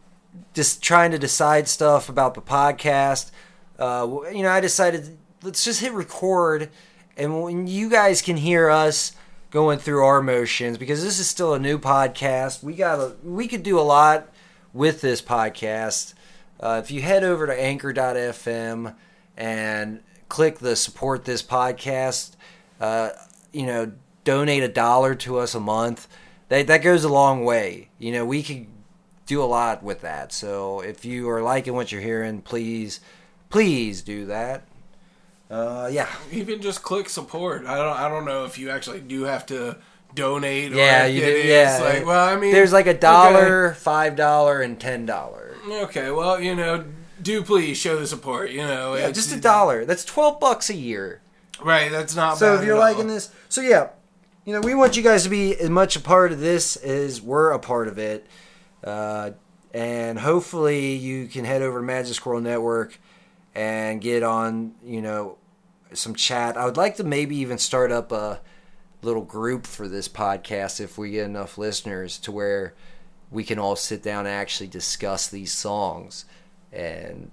just 0.55 0.83
trying 0.83 1.11
to 1.11 1.19
decide 1.19 1.67
stuff 1.69 2.09
about 2.09 2.35
the 2.35 2.41
podcast 2.43 3.31
uh, 3.79 4.07
you 4.33 4.43
know 4.43 4.51
i 4.51 4.61
decided 4.61 5.17
let's 5.43 5.65
just 5.65 5.81
hit 5.81 5.93
record, 5.93 6.69
and 7.17 7.43
when 7.43 7.67
you 7.67 7.89
guys 7.91 8.23
can 8.23 8.37
hear 8.37 8.69
us 8.71 9.13
going 9.51 9.79
through 9.79 10.05
our 10.05 10.23
motions, 10.23 10.79
because 10.79 11.03
this 11.03 11.19
is 11.19 11.29
still 11.29 11.55
a 11.55 11.59
new 11.59 11.79
podcast, 11.79 12.63
we 12.63 12.75
got 12.75 12.99
a, 12.99 13.17
we 13.25 13.49
could 13.49 13.63
do 13.63 13.79
a 13.79 13.83
lot 13.83 14.29
with 14.73 15.01
this 15.01 15.23
podcast. 15.23 16.15
Uh, 16.61 16.81
if 16.83 16.91
you 16.91 17.01
head 17.01 17.25
over 17.25 17.47
to 17.47 17.59
Anchor.fm 17.59 18.95
and 19.37 20.01
click 20.29 20.59
the 20.59 20.77
support 20.77 21.25
this 21.25 21.43
podcast, 21.43 22.33
uh, 22.81 23.11
you 23.53 23.65
know, 23.65 23.93
donate 24.25 24.63
a 24.63 24.69
dollar 24.69 25.15
to 25.15 25.39
us 25.39 25.55
a 25.55 25.61
month. 25.61 26.07
That 26.49 26.67
that 26.67 26.83
goes 26.83 27.05
a 27.05 27.09
long 27.09 27.45
way. 27.45 27.89
You 27.99 28.13
know, 28.13 28.27
we 28.27 28.43
could 28.43 28.67
do 29.27 29.43
a 29.43 29.45
lot 29.45 29.83
with 29.83 30.03
that. 30.03 30.33
So 30.33 30.81
if 30.81 31.05
you 31.05 31.29
are 31.31 31.43
liking 31.43 31.75
what 31.75 31.93
you're 31.93 32.01
hearing, 32.01 32.43
please, 32.43 33.01
please 33.49 34.03
do 34.03 34.27
that. 34.27 34.68
Uh, 35.51 35.89
yeah. 35.91 36.09
Even 36.31 36.61
just 36.61 36.83
click 36.83 37.09
support. 37.09 37.65
I 37.67 37.77
don't. 37.77 37.97
I 37.97 38.09
don't 38.09 38.25
know 38.25 38.45
if 38.45 38.59
you 38.59 38.71
actually 38.71 39.01
do 39.01 39.23
have 39.23 39.47
to 39.47 39.79
donate. 40.15 40.73
Yeah, 40.73 41.05
or 41.05 41.09
you 41.09 41.21
do. 41.21 41.39
Yeah. 41.39 41.79
like, 41.83 42.07
well, 42.07 42.29
I 42.29 42.39
mean, 42.39 42.53
there's 42.53 42.73
like 42.73 42.87
a 42.87 42.91
okay. 42.91 42.99
dollar, 42.99 43.75
five 43.75 44.15
dollar, 44.17 44.61
and 44.61 44.79
ten 44.79 45.07
dollar. 45.07 45.57
Okay, 45.67 46.11
well, 46.11 46.41
you 46.41 46.55
know, 46.55 46.85
do 47.23 47.43
please 47.43 47.79
show 47.79 47.99
the 47.99 48.07
support. 48.07 48.51
You 48.51 48.59
know, 48.59 48.95
Yeah, 48.95 49.11
just 49.11 49.33
a 49.33 49.41
dollar. 49.41 49.85
That's 49.85 50.05
twelve 50.05 50.39
bucks 50.39 50.69
a 50.69 50.75
year. 50.75 51.23
Right, 51.63 51.91
that's 51.91 52.15
not. 52.15 52.39
So 52.39 52.55
if 52.55 52.65
you're 52.65 52.79
liking 52.79 53.09
all. 53.09 53.15
this, 53.15 53.33
so 53.49 53.63
yeah, 53.63 53.89
you 54.45 54.53
know, 54.53 54.61
we 54.61 54.75
want 54.75 54.97
you 54.97 55.03
guys 55.03 55.25
to 55.25 55.31
be 55.31 55.57
as 55.57 55.71
much 55.71 55.97
a 55.97 56.01
part 56.01 56.31
of 56.31 56.41
this 56.41 56.77
as 56.77 57.23
we're 57.23 57.53
a 57.53 57.59
part 57.59 57.89
of 57.89 57.99
it, 57.99 58.27
uh, 58.85 59.31
and 59.73 60.19
hopefully 60.19 60.95
you 60.95 61.27
can 61.27 61.47
head 61.47 61.63
over 61.63 61.81
to 61.81 61.85
Magic 61.85 62.15
Squirrel 62.15 62.43
Network 62.43 62.99
and 63.55 64.01
get 64.01 64.23
on, 64.23 64.75
you 64.85 65.03
know, 65.03 65.38
some 65.93 66.15
chat. 66.15 66.57
I 66.57 66.65
would 66.65 66.77
like 66.77 66.97
to 66.97 67.05
maybe 67.05 67.37
even 67.37 67.59
start 67.59 67.91
up 67.93 68.13
a 68.13 68.41
little 69.03 69.23
group 69.23 69.67
for 69.67 69.87
this 69.89 70.09
podcast 70.09 70.81
if 70.81 70.99
we 70.99 71.11
get 71.13 71.25
enough 71.27 71.57
listeners 71.59 72.19
to 72.19 72.33
where 72.33 72.75
we 73.31 73.45
can 73.45 73.59
all 73.59 73.77
sit 73.77 74.03
down 74.03 74.21
and 74.27 74.35
actually 74.35 74.67
discuss 74.69 75.29
these 75.29 75.53
songs 75.53 76.25
and 76.73 77.31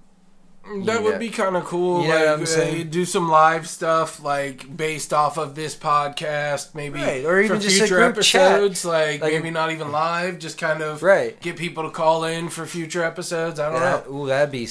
That 0.86 1.04
would 1.04 1.20
be 1.20 1.30
kind 1.30 1.56
of 1.56 1.64
cool. 1.66 2.02
you 2.04 2.08
know 2.10 2.16
like, 2.16 2.26
what 2.26 2.40
I'm 2.40 2.46
saying? 2.46 2.88
uh, 2.88 2.90
do 2.90 3.06
some 3.06 3.30
live 3.30 3.68
stuff 3.68 4.22
like 4.24 4.76
based 4.76 5.14
off 5.14 5.38
of 5.38 5.56
this 5.56 5.76
podcast, 5.76 6.76
maybe 6.76 7.00
Right, 7.00 7.24
or 7.26 7.40
even 7.42 7.58
for 7.58 7.64
just 7.64 7.78
future 7.78 8.02
episodes. 8.02 8.84
Like, 8.86 9.22
Like- 9.22 9.34
maybe 9.34 9.52
not 9.52 9.72
even 9.72 9.92
live, 9.92 10.38
just 10.40 10.58
kind 10.58 10.82
of 10.82 11.02
Right. 11.04 11.40
get 11.42 11.56
people 11.58 11.84
to 11.84 11.90
call 11.92 12.24
in 12.26 12.50
for 12.50 12.66
future 12.66 13.04
episodes. 13.04 13.60
I 13.60 13.72
don't 13.72 13.80
That, 13.80 14.10
know. 14.10 14.24
ooh, 14.24 14.28
that'd 14.28 14.52
be. 14.52 14.68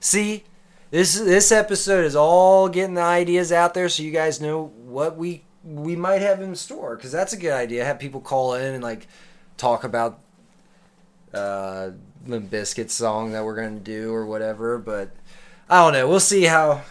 See, 0.00 0.44
this 0.94 1.18
this 1.18 1.50
episode 1.50 2.04
is 2.04 2.14
all 2.14 2.68
getting 2.68 2.94
the 2.94 3.02
ideas 3.02 3.50
out 3.50 3.74
there, 3.74 3.88
so 3.88 4.04
you 4.04 4.12
guys 4.12 4.40
know 4.40 4.66
what 4.84 5.16
we 5.16 5.42
we 5.64 5.96
might 5.96 6.22
have 6.22 6.40
in 6.40 6.54
store. 6.54 6.94
Because 6.94 7.10
that's 7.10 7.32
a 7.32 7.36
good 7.36 7.52
idea. 7.52 7.84
Have 7.84 7.98
people 7.98 8.20
call 8.20 8.54
in 8.54 8.74
and 8.74 8.82
like 8.84 9.08
talk 9.56 9.82
about 9.82 10.20
uh, 11.32 11.90
Limp 12.28 12.48
Bizkit 12.48 12.90
song 12.90 13.32
that 13.32 13.44
we're 13.44 13.56
gonna 13.56 13.80
do 13.80 14.12
or 14.12 14.24
whatever. 14.24 14.78
But 14.78 15.10
I 15.68 15.82
don't 15.82 15.94
know. 15.94 16.08
We'll 16.08 16.20
see 16.20 16.44
how 16.44 16.82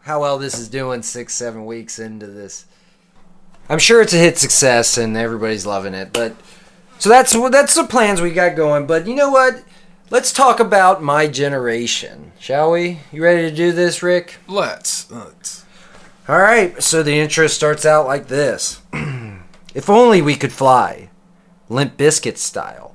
how 0.00 0.22
well 0.22 0.38
this 0.38 0.58
is 0.58 0.70
doing 0.70 1.02
six 1.02 1.34
seven 1.34 1.66
weeks 1.66 1.98
into 1.98 2.26
this. 2.26 2.64
I'm 3.68 3.78
sure 3.78 4.00
it's 4.00 4.14
a 4.14 4.18
hit 4.18 4.38
success 4.38 4.96
and 4.96 5.18
everybody's 5.18 5.66
loving 5.66 5.92
it. 5.92 6.14
But 6.14 6.34
so 6.98 7.10
that's 7.10 7.38
that's 7.50 7.74
the 7.74 7.84
plans 7.84 8.22
we 8.22 8.30
got 8.30 8.56
going. 8.56 8.86
But 8.86 9.06
you 9.06 9.14
know 9.14 9.28
what? 9.28 9.62
Let's 10.10 10.34
talk 10.34 10.60
about 10.60 11.02
my 11.02 11.28
generation, 11.28 12.32
shall 12.38 12.72
we? 12.72 13.00
You 13.10 13.24
ready 13.24 13.48
to 13.48 13.56
do 13.56 13.72
this, 13.72 14.02
Rick? 14.02 14.36
Let's. 14.46 15.10
Let's. 15.10 15.64
All 16.28 16.38
right. 16.38 16.80
So 16.82 17.02
the 17.02 17.18
intro 17.18 17.46
starts 17.46 17.86
out 17.86 18.06
like 18.06 18.26
this: 18.26 18.82
"If 19.74 19.88
only 19.88 20.20
we 20.20 20.34
could 20.36 20.52
fly, 20.52 21.08
Limp 21.70 21.96
Bizkit 21.96 22.36
style." 22.36 22.94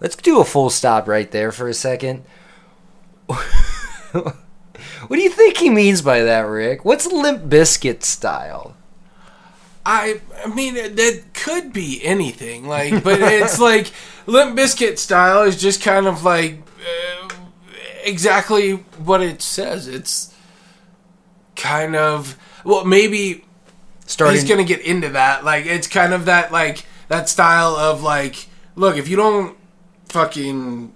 Let's 0.00 0.16
do 0.16 0.40
a 0.40 0.44
full 0.44 0.70
stop 0.70 1.06
right 1.06 1.30
there 1.30 1.52
for 1.52 1.68
a 1.68 1.74
second. 1.74 2.24
what 3.26 4.36
do 5.10 5.20
you 5.20 5.30
think 5.30 5.58
he 5.58 5.68
means 5.68 6.00
by 6.00 6.22
that, 6.22 6.42
Rick? 6.42 6.82
What's 6.82 7.06
Limp 7.06 7.50
Bizkit 7.50 8.02
style? 8.02 8.74
I 9.90 10.20
I 10.44 10.48
mean 10.48 10.74
that 10.74 11.22
could 11.32 11.72
be 11.72 12.04
anything 12.04 12.66
like 12.68 13.02
but 13.02 13.20
it's 13.22 13.58
like 13.70 13.90
Limp 14.26 14.56
Bizkit 14.58 14.98
style 14.98 15.42
is 15.44 15.56
just 15.60 15.80
kind 15.82 16.06
of 16.06 16.24
like 16.24 16.60
uh, 17.24 17.28
exactly 18.04 18.72
what 18.72 19.22
it 19.22 19.40
says. 19.40 19.88
It's 19.88 20.34
kind 21.56 21.96
of 21.96 22.36
well 22.64 22.84
maybe 22.84 23.44
Starting. 24.06 24.38
he's 24.38 24.48
gonna 24.48 24.64
get 24.64 24.80
into 24.80 25.08
that. 25.10 25.44
Like 25.44 25.66
it's 25.66 25.86
kind 25.86 26.12
of 26.12 26.26
that 26.26 26.52
like 26.52 26.84
that 27.08 27.28
style 27.28 27.74
of 27.76 28.02
like 28.02 28.46
look 28.76 28.96
if 28.96 29.08
you 29.08 29.16
don't 29.16 29.56
fucking 30.10 30.92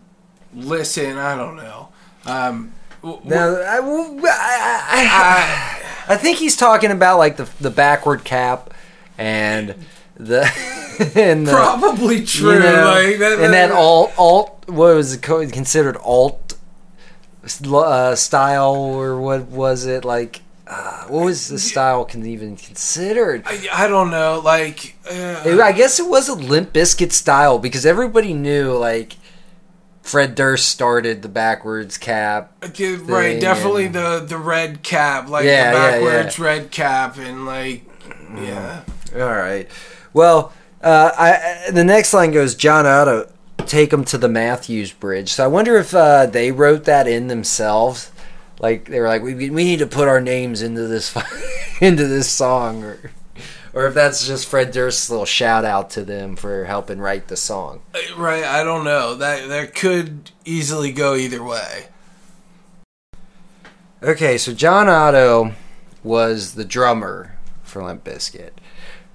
listen 0.55 1.17
I 1.17 1.35
don't 1.37 1.57
know. 1.57 1.89
Um 2.27 2.73
w- 3.03 3.21
Now, 3.25 3.55
I, 3.57 3.79
I, 3.79 4.21
I, 4.29 5.09
I- 5.09 5.79
I 6.09 6.17
think 6.17 6.39
he's 6.39 6.57
talking 6.57 6.91
about 6.91 7.19
like 7.19 7.37
the 7.37 7.49
the 7.61 7.71
backward 7.71 8.25
cap 8.25 8.75
and 9.23 9.75
the 10.17 10.43
and 11.15 11.47
the, 11.47 11.53
probably 11.53 12.25
true 12.25 12.55
you 12.55 12.59
know, 12.61 12.85
like 12.95 13.19
that, 13.19 13.39
and 13.41 13.53
that 13.55 13.71
alt 13.71 14.13
alt 14.19 14.65
what 14.69 14.95
was 14.97 15.15
it 15.15 15.23
considered 15.23 15.97
alt 15.99 16.55
uh, 17.73 18.15
style 18.15 18.75
or 18.75 19.21
what 19.21 19.43
was 19.47 19.87
it 19.87 20.05
like? 20.05 20.41
Uh, 20.67 21.05
what 21.09 21.25
was 21.25 21.49
the 21.49 21.59
style 21.59 22.05
can 22.05 22.25
even 22.25 22.57
considered? 22.57 23.43
I, 23.47 23.67
I 23.73 23.89
don't 23.89 24.11
know 24.11 24.41
like 24.45 24.97
uh, 25.11 25.43
It- 25.45 25.61
I 25.61 25.73
guess 25.73 25.99
it 25.99 26.07
was 26.09 26.29
a 26.29 26.35
Limp 26.35 26.73
Bizkit 26.73 27.13
style 27.13 27.59
because 27.59 27.85
everybody 27.85 28.33
knew 28.33 28.73
like 28.73 29.15
Fred 30.03 30.35
Durst 30.35 30.69
started 30.69 31.23
the 31.23 31.29
backwards 31.29 31.99
cap. 31.99 32.53
Okay, 32.65 32.95
right, 32.97 33.41
definitely 33.41 33.87
and- 33.87 33.95
the 33.95 34.25
the 34.27 34.39
red 34.39 34.83
cap, 34.83 35.29
like 35.29 35.45
Yeah, 35.45 35.73
the 35.73 35.79
yeah, 35.79 35.91
backwards 35.91 36.39
red 36.39 36.71
cap, 36.71 37.19
and 37.19 37.45
like, 37.47 37.83
yeah, 38.37 38.83
All 39.15 39.21
right. 39.21 39.69
Well, 40.13 40.53
uh, 40.83 41.11
I, 41.17 41.71
the 41.71 41.85
next 41.85 42.13
line 42.13 42.33
goes, 42.33 42.55
John 42.55 42.87
Otto, 42.87 43.31
take 43.67 43.93
him 43.93 44.05
to 44.07 44.19
the 44.19 44.29
Matthews 44.29 44.93
Bridge. 44.93 45.33
So 45.33 45.45
I 45.45 45.47
wonder 45.47 45.77
if 45.77 45.95
uh, 45.95 46.27
they 46.27 46.53
wrote 46.53 46.85
that 46.85 47.07
in 47.07 47.29
themselves. 47.29 48.11
Like 48.59 48.87
they 48.87 49.01
were 49.01 49.09
like, 49.09 49.23
we, 49.23 49.35
we 49.35 49.65
need 49.65 49.79
to 49.81 49.87
put 49.87 50.09
our 50.09 50.21
names 50.21 50.63
into 50.63 50.87
this 50.87 51.17
into 51.81 52.07
this 52.07 52.31
song, 52.31 52.85
or 52.85 53.11
or 53.73 53.87
if 53.87 53.95
that's 53.95 54.27
just 54.27 54.47
Fred 54.47 54.71
Durst's 54.71 55.11
little 55.11 55.25
shout 55.25 55.65
out 55.65 55.91
to 55.91 56.05
them 56.05 56.37
for 56.37 56.65
helping 56.65 56.99
write 56.99 57.29
the 57.29 57.37
song. 57.37 57.83
right. 58.17 58.45
I 58.45 58.63
don't 58.63 58.85
know. 58.85 59.15
That 59.15 59.49
that 59.49 59.75
could 59.75 60.31
easily 60.45 60.93
go 60.93 61.17
either 61.17 61.43
way. 61.43 61.87
Okay, 64.03 64.37
so 64.37 64.53
John 64.53 64.89
Otto 64.89 65.55
was 66.03 66.55
the 66.55 66.65
drummer 66.65 67.37
for 67.63 67.85
Limp 67.85 68.05
Bizkit. 68.05 68.51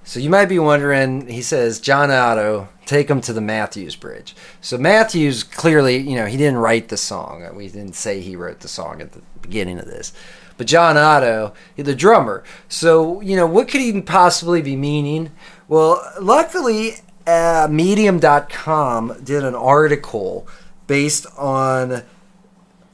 So 0.07 0.21
you 0.21 0.29
might 0.29 0.45
be 0.45 0.57
wondering, 0.57 1.27
he 1.27 1.41
says, 1.41 1.81
John 1.81 2.11
Otto, 2.11 2.69
take 2.85 3.09
him 3.09 3.19
to 3.19 3.33
the 3.33 3.41
Matthews 3.41 3.97
Bridge. 3.97 4.37
So 4.61 4.77
Matthews 4.77 5.43
clearly, 5.43 5.97
you 5.97 6.15
know, 6.15 6.27
he 6.27 6.37
didn't 6.37 6.59
write 6.59 6.87
the 6.87 6.95
song. 6.95 7.45
We 7.53 7.67
didn't 7.67 7.95
say 7.95 8.21
he 8.21 8.37
wrote 8.37 8.61
the 8.61 8.69
song 8.69 9.01
at 9.01 9.11
the 9.11 9.21
beginning 9.41 9.79
of 9.79 9.85
this. 9.85 10.13
But 10.55 10.67
John 10.67 10.95
Otto, 10.95 11.53
the 11.75 11.93
drummer. 11.93 12.45
So, 12.69 13.19
you 13.19 13.35
know, 13.35 13.45
what 13.45 13.67
could 13.67 13.81
he 13.81 14.01
possibly 14.01 14.61
be 14.61 14.77
meaning? 14.77 15.31
Well, 15.67 16.01
luckily, 16.21 16.93
uh, 17.27 17.67
Medium.com 17.69 19.23
did 19.25 19.43
an 19.43 19.55
article 19.55 20.47
based 20.87 21.27
on 21.37 22.03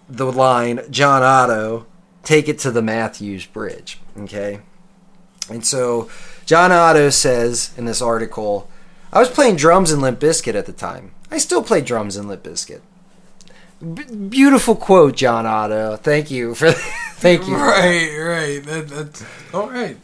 the 0.09 0.31
line 0.31 0.81
John 0.89 1.21
Otto, 1.21 1.85
take 2.23 2.49
it 2.49 2.57
to 2.59 2.71
the 2.71 2.81
Matthews 2.81 3.45
Bridge. 3.45 3.99
Okay. 4.17 4.61
And 5.47 5.63
so 5.63 6.09
John 6.45 6.71
Otto 6.71 7.09
says 7.09 7.73
in 7.77 7.85
this 7.85 8.01
article, 8.01 8.69
I 9.11 9.19
was 9.19 9.29
playing 9.29 9.55
drums 9.55 9.91
in 9.91 10.01
Limp 10.01 10.19
Bizkit 10.19 10.55
at 10.55 10.65
the 10.65 10.73
time. 10.73 11.11
I 11.31 11.37
still 11.37 11.63
play 11.63 11.81
drums 11.81 12.17
in 12.17 12.27
Limp 12.27 12.43
Bizkit. 12.43 12.81
B- 13.79 14.15
beautiful 14.29 14.75
quote, 14.75 15.15
John 15.15 15.45
Otto. 15.45 15.97
Thank 15.97 16.31
you 16.31 16.55
for 16.55 16.71
thank 17.15 17.47
you. 17.47 17.55
Right, 17.55 18.15
right. 18.17 18.63
That, 18.63 18.87
that's 18.87 19.25
all 19.53 19.69
right. 19.69 19.97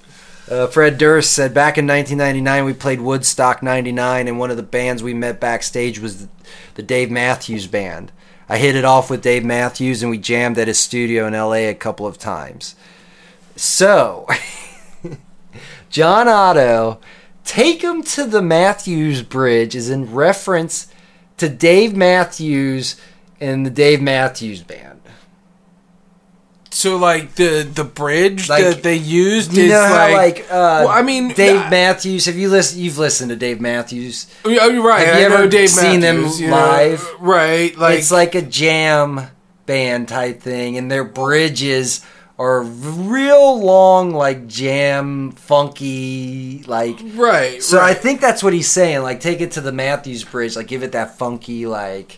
Uh, 0.50 0.66
Fred 0.68 0.98
Durst 0.98 1.32
said, 1.32 1.54
back 1.54 1.78
in 1.78 1.86
1999, 1.86 2.66
we 2.66 2.74
played 2.74 3.02
Woodstock 3.02 3.62
99, 3.62 4.28
and 4.28 4.40
one 4.40 4.50
of 4.50 4.58
the 4.58 4.64
bands 4.64 5.04
we 5.04 5.14
met 5.14 5.40
backstage 5.40 6.00
was 6.00 6.26
the, 6.26 6.30
the 6.74 6.82
Dave 6.82 7.12
Matthews 7.12 7.68
Band. 7.68 8.12
I 8.48 8.58
hit 8.58 8.76
it 8.76 8.84
off 8.84 9.12
with 9.12 9.22
Dave 9.22 9.46
Matthews, 9.46 10.02
and 10.02 10.10
we 10.10 10.18
jammed 10.18 10.58
at 10.58 10.68
his 10.68 10.80
studio 10.80 11.28
in 11.28 11.34
LA 11.34 11.70
a 11.70 11.76
couple 11.76 12.08
of 12.08 12.18
times. 12.18 12.74
So, 13.56 14.28
John 15.90 16.28
Otto, 16.28 17.00
take 17.44 17.82
him 17.84 18.04
to 18.04 18.26
the 18.26 18.42
Matthews 18.42 19.22
Bridge 19.24 19.76
is 19.76 19.90
in 19.90 20.14
reference 20.14 20.88
to 21.38 21.50
Dave 21.50 21.96
Matthews 21.96 22.96
and 23.40 23.66
the 23.66 23.70
Dave 23.72 24.02
Matthews 24.02 24.62
Band. 24.62 25.02
So 26.72 26.98
like 26.98 27.36
the 27.36 27.64
the 27.64 27.84
bridge 27.84 28.48
Like, 28.48 28.64
that 28.64 28.84
they 28.84 28.96
used 28.96 29.54
You 29.54 29.64
is 29.64 29.72
know 29.72 29.84
how 29.84 30.14
like, 30.14 30.14
like 30.14 30.46
uh, 30.46 30.86
well, 30.86 30.90
I 30.90 31.02
mean 31.02 31.30
Dave 31.30 31.64
uh, 31.64 31.70
Matthews. 31.70 32.26
Have 32.26 32.38
you 32.38 32.50
listened? 32.50 32.82
You've 32.82 32.98
listened 32.98 33.32
to 33.32 33.36
Dave 33.36 33.60
Matthews. 33.60 34.28
Oh, 34.46 34.50
you're 34.50 34.86
right. 34.86 35.06
Have 35.06 35.20
you 35.20 35.22
I 35.28 35.40
ever 35.40 35.48
Dave 35.48 35.70
seen 35.70 36.00
them 36.00 36.22
Matthews, 36.22 36.42
know, 36.42 36.52
live? 36.52 37.10
right? 37.20 37.76
Like 37.76 38.00
it's 38.00 38.12
like 38.12 38.36
a 38.36 38.42
jam 38.42 39.20
band 39.66 40.08
type 40.10 40.42
thing, 40.42 40.78
and 40.78 40.92
their 40.92 41.04
bridges 41.04 42.06
are 42.40 42.62
real 42.64 43.62
long, 43.62 44.14
like 44.14 44.48
jam, 44.48 45.32
funky, 45.34 46.64
like. 46.68 46.98
right. 47.14 47.62
So 47.62 47.78
right. 47.78 47.90
I 47.90 47.94
think 47.94 48.22
that's 48.22 48.42
what 48.42 48.54
he's 48.54 48.72
saying. 48.72 49.04
Like, 49.04 49.20
take 49.20 49.42
it 49.42 49.52
to 49.52 49.62
the 49.62 49.74
Matthews 49.74 50.24
Bridge, 50.24 50.56
like 50.56 50.68
give 50.68 50.82
it 50.82 50.94
that 50.94 51.18
funky, 51.18 51.66
like. 51.66 52.18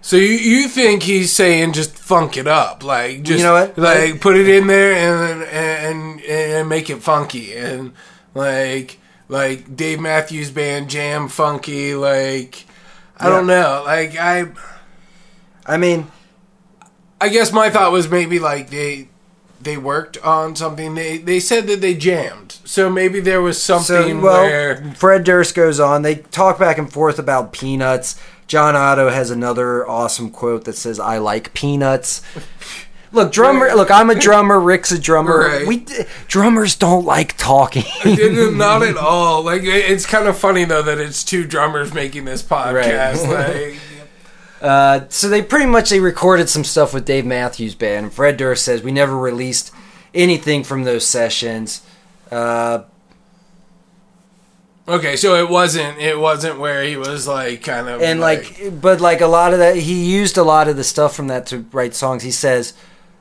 So 0.00 0.14
you, 0.16 0.28
you 0.28 0.68
think 0.68 1.02
he's 1.02 1.32
saying 1.32 1.72
just 1.72 1.98
funk 1.98 2.36
it 2.36 2.46
up, 2.46 2.84
like 2.84 3.24
just 3.24 3.38
You 3.40 3.44
know 3.44 3.54
what? 3.54 3.76
like 3.76 4.20
put 4.20 4.36
it 4.36 4.48
in 4.48 4.68
there 4.68 4.92
and 4.92 5.42
and 5.42 6.20
and 6.22 6.68
make 6.68 6.88
it 6.88 7.02
funky 7.02 7.56
and 7.56 7.92
like 8.32 9.00
like 9.28 9.74
Dave 9.74 9.98
Matthews 9.98 10.52
Band 10.52 10.88
jam 10.88 11.26
funky, 11.26 11.96
like 11.96 12.64
I 13.18 13.28
don't 13.28 13.48
know, 13.48 13.82
like 13.84 14.16
I 14.16 14.52
I 15.66 15.76
mean, 15.76 16.06
I 17.20 17.28
guess 17.28 17.52
my 17.52 17.70
thought 17.70 17.90
was 17.90 18.08
maybe 18.08 18.38
like 18.38 18.70
they 18.70 19.08
they 19.66 19.76
worked 19.76 20.16
on 20.18 20.56
something. 20.56 20.94
They 20.94 21.18
they 21.18 21.40
said 21.40 21.66
that 21.66 21.82
they 21.82 21.94
jammed, 21.94 22.52
so 22.64 22.88
maybe 22.88 23.20
there 23.20 23.42
was 23.42 23.60
something 23.60 24.20
so 24.20 24.20
well, 24.20 24.42
where 24.44 24.94
Fred 24.94 25.24
Durst 25.24 25.54
goes 25.54 25.78
on. 25.78 26.00
They 26.00 26.16
talk 26.16 26.58
back 26.58 26.78
and 26.78 26.90
forth 26.90 27.18
about 27.18 27.52
peanuts. 27.52 28.18
John 28.46 28.76
Otto 28.76 29.10
has 29.10 29.30
another 29.30 29.86
awesome 29.86 30.30
quote 30.30 30.64
that 30.64 30.76
says, 30.76 30.98
"I 30.98 31.18
like 31.18 31.52
peanuts." 31.52 32.22
Look, 33.12 33.32
drummer. 33.32 33.74
Look, 33.74 33.90
I'm 33.90 34.10
a 34.10 34.14
drummer. 34.14 34.58
Rick's 34.60 34.92
a 34.92 34.98
drummer. 34.98 35.38
Right. 35.38 35.66
We 35.66 35.86
drummers 36.28 36.76
don't 36.76 37.04
like 37.04 37.36
talking. 37.36 37.84
not 38.56 38.82
at 38.82 38.96
all. 38.96 39.42
Like 39.42 39.62
it's 39.64 40.06
kind 40.06 40.28
of 40.28 40.38
funny 40.38 40.64
though 40.64 40.82
that 40.82 40.98
it's 40.98 41.24
two 41.24 41.46
drummers 41.46 41.92
making 41.92 42.24
this 42.24 42.42
podcast. 42.42 43.26
like 43.70 43.80
Uh, 44.60 45.00
so 45.08 45.28
they 45.28 45.42
pretty 45.42 45.66
much 45.66 45.90
they 45.90 46.00
recorded 46.00 46.48
some 46.48 46.64
stuff 46.64 46.94
with 46.94 47.04
Dave 47.04 47.26
Matthews 47.26 47.74
Band. 47.74 48.06
And 48.06 48.14
Fred 48.14 48.36
Durst 48.36 48.64
says 48.64 48.82
we 48.82 48.92
never 48.92 49.16
released 49.16 49.72
anything 50.14 50.64
from 50.64 50.84
those 50.84 51.06
sessions. 51.06 51.82
Uh, 52.30 52.84
Okay, 54.88 55.16
so 55.16 55.34
it 55.34 55.50
wasn't 55.50 55.98
it 55.98 56.16
wasn't 56.18 56.60
where 56.60 56.84
he 56.84 56.96
was 56.96 57.26
like 57.26 57.62
kind 57.64 57.88
of 57.88 58.00
and 58.00 58.20
like, 58.20 58.80
but 58.80 59.00
like 59.00 59.20
a 59.20 59.26
lot 59.26 59.52
of 59.52 59.58
that, 59.58 59.76
he 59.76 60.04
used 60.14 60.38
a 60.38 60.44
lot 60.44 60.68
of 60.68 60.76
the 60.76 60.84
stuff 60.84 61.14
from 61.16 61.26
that 61.26 61.46
to 61.46 61.66
write 61.72 61.94
songs. 61.94 62.22
He 62.22 62.30
says, 62.30 62.72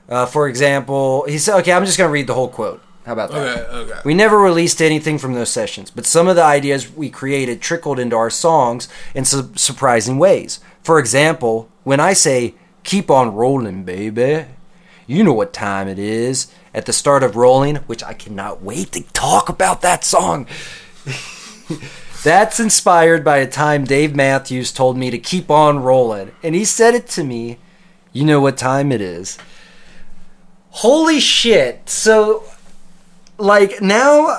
uh, 0.07 0.27
for 0.27 0.47
example, 0.47 1.25
he 1.27 1.39
said, 1.39 1.57
"Okay, 1.61 1.71
I'm 1.71 1.83
just 1.83 1.97
gonna 1.97 2.11
read 2.11 2.27
the 2.27 2.35
whole 2.35 2.49
quote. 2.49 2.83
How 3.07 3.13
about 3.13 3.31
that?" 3.31 3.67
okay 3.67 3.77
okay 3.93 3.99
We 4.05 4.13
never 4.13 4.37
released 4.37 4.79
anything 4.79 5.17
from 5.17 5.33
those 5.33 5.49
sessions, 5.49 5.89
but 5.89 6.05
some 6.05 6.27
of 6.27 6.35
the 6.35 6.43
ideas 6.43 6.91
we 6.91 7.09
created 7.09 7.61
trickled 7.61 7.97
into 7.97 8.15
our 8.15 8.29
songs 8.29 8.87
in 9.15 9.25
su- 9.25 9.49
surprising 9.55 10.19
ways. 10.19 10.59
For 10.85 10.99
example, 10.99 11.67
when 11.83 11.99
I 11.99 12.13
say, 12.13 12.53
keep 12.83 13.09
on 13.09 13.33
rolling, 13.33 13.85
baby, 13.85 14.45
you 15.07 15.23
know 15.23 15.33
what 15.33 15.51
time 15.51 15.87
it 15.87 15.97
is. 15.97 16.53
At 16.75 16.85
the 16.85 16.93
start 16.93 17.23
of 17.23 17.35
Rolling, 17.35 17.77
which 17.87 18.03
I 18.03 18.13
cannot 18.13 18.61
wait 18.61 18.91
to 18.91 19.01
talk 19.11 19.49
about 19.49 19.81
that 19.81 20.03
song. 20.03 20.45
That's 22.23 22.59
inspired 22.59 23.23
by 23.23 23.37
a 23.37 23.47
time 23.47 23.85
Dave 23.85 24.15
Matthews 24.15 24.71
told 24.71 24.95
me 24.95 25.09
to 25.09 25.17
keep 25.17 25.49
on 25.49 25.79
rolling. 25.79 26.31
And 26.43 26.53
he 26.53 26.65
said 26.65 26.93
it 26.93 27.07
to 27.09 27.23
me, 27.23 27.57
you 28.13 28.23
know 28.23 28.39
what 28.39 28.55
time 28.55 28.91
it 28.91 29.01
is. 29.01 29.39
Holy 30.69 31.19
shit. 31.19 31.89
So 31.89 32.43
like 33.39 33.81
now 33.81 34.37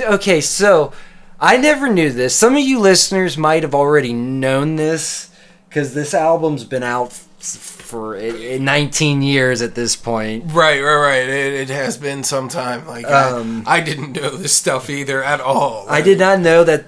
okay 0.00 0.40
so 0.40 0.92
i 1.40 1.56
never 1.56 1.88
knew 1.88 2.10
this. 2.10 2.36
Some 2.36 2.56
of 2.56 2.62
you 2.62 2.78
listeners 2.78 3.38
might 3.38 3.62
have 3.62 3.74
already 3.74 4.12
known 4.12 4.76
this 4.76 5.30
because 5.68 5.94
this 5.94 6.14
album's 6.14 6.64
been 6.64 6.82
out 6.82 7.12
for 7.12 8.16
eh, 8.16 8.54
eh, 8.54 8.58
19 8.58 9.22
years 9.22 9.62
at 9.62 9.74
this 9.74 9.96
point. 9.96 10.44
Right 10.52 10.80
right 10.80 10.96
right. 10.96 11.28
It, 11.28 11.54
it 11.54 11.68
has 11.70 11.96
been 11.96 12.22
some 12.22 12.48
time. 12.48 12.86
Like 12.86 13.06
Um, 13.06 13.64
I, 13.66 13.78
I 13.78 13.80
didn't 13.80 14.12
know 14.12 14.30
this 14.30 14.54
stuff 14.54 14.90
either 14.90 15.22
at 15.24 15.40
all. 15.40 15.86
I 15.88 16.02
did 16.02 16.18
not 16.18 16.40
know 16.40 16.62
that 16.64 16.84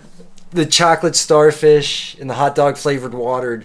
the 0.50 0.66
chocolate 0.66 1.16
starfish 1.16 2.16
and 2.20 2.28
the 2.28 2.34
hot 2.34 2.54
dog 2.54 2.76
flavored 2.76 3.14
water 3.14 3.64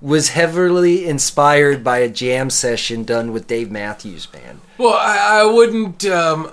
was 0.00 0.30
heavily 0.30 1.06
inspired 1.06 1.82
by 1.82 1.98
a 1.98 2.08
jam 2.08 2.50
session 2.50 3.04
done 3.04 3.32
with 3.32 3.46
dave 3.46 3.70
matthews 3.70 4.26
band. 4.26 4.60
Well 4.76 4.94
I, 4.94 5.42
I 5.42 5.44
wouldn't 5.46 6.04
um 6.06 6.52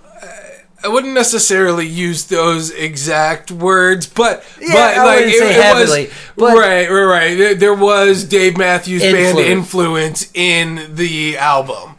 I 0.84 0.88
wouldn't 0.88 1.14
necessarily 1.14 1.86
use 1.88 2.26
those 2.26 2.72
exact 2.72 3.52
words, 3.52 4.08
but 4.08 4.44
Yeah, 4.60 4.74
but 4.74 4.98
I 4.98 5.04
like 5.06 5.26
it, 5.26 5.30
it 5.36 5.62
heavily, 5.62 6.06
was 6.06 6.14
but- 6.36 6.58
right, 6.58 6.90
right, 6.90 7.04
right. 7.04 7.36
There, 7.38 7.56
there 7.56 7.74
was 7.76 8.24
Dave 8.24 8.58
Matthews 8.58 9.02
Band 9.02 9.38
Influence. 9.40 9.48
influence 9.50 10.32
in 10.34 10.96
the 10.96 11.38
album. 11.38 11.96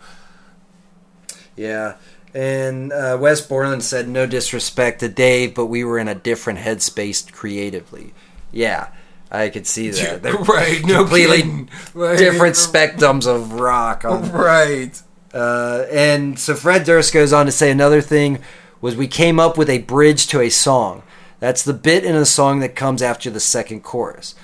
Yeah. 1.57 1.97
And 2.35 2.93
uh, 2.93 3.19
Wes 3.21 3.41
Borland 3.43 3.85
said, 3.85 4.09
no 4.09 4.27
disrespect 4.27 5.01
to 5.01 5.09
Dave, 5.09 5.55
but 5.55 5.67
we 5.67 5.85
were 5.85 5.99
in 5.99 6.09
a 6.09 6.15
different 6.15 6.61
headspace 6.61 7.31
creatively. 7.31 8.15
Yeah, 8.51 8.89
I 9.31 9.51
could 9.51 9.67
see 9.67 9.91
that. 9.91 10.23
They're 10.23 10.33
right, 10.35 10.83
no 10.85 11.03
completely. 11.05 11.69
Like, 11.95 12.19
different 12.19 12.57
spectrums 12.57 13.27
of 13.27 13.53
rock. 13.55 14.05
Right. 14.33 15.01
Uh, 15.35 15.87
and 15.91 16.39
so 16.39 16.55
Fred 16.55 16.85
Durst 16.85 17.13
goes 17.15 17.33
on 17.33 17.47
to 17.47 17.53
say 17.53 17.71
another 17.71 18.01
thing 18.03 18.39
was 18.83 18.97
we 18.97 19.09
came 19.09 19.41
up 19.41 19.57
with 19.57 19.71
a 19.71 19.79
bridge 19.79 20.27
to 20.27 20.41
a 20.41 20.51
song. 20.51 21.03
That's 21.41 21.63
the 21.63 21.73
bit 21.73 22.05
in 22.05 22.15
a 22.15 22.27
song 22.27 22.61
that 22.61 22.77
comes 22.77 23.01
after 23.01 23.31
the 23.31 23.41
second 23.41 23.83
chorus. 23.83 24.35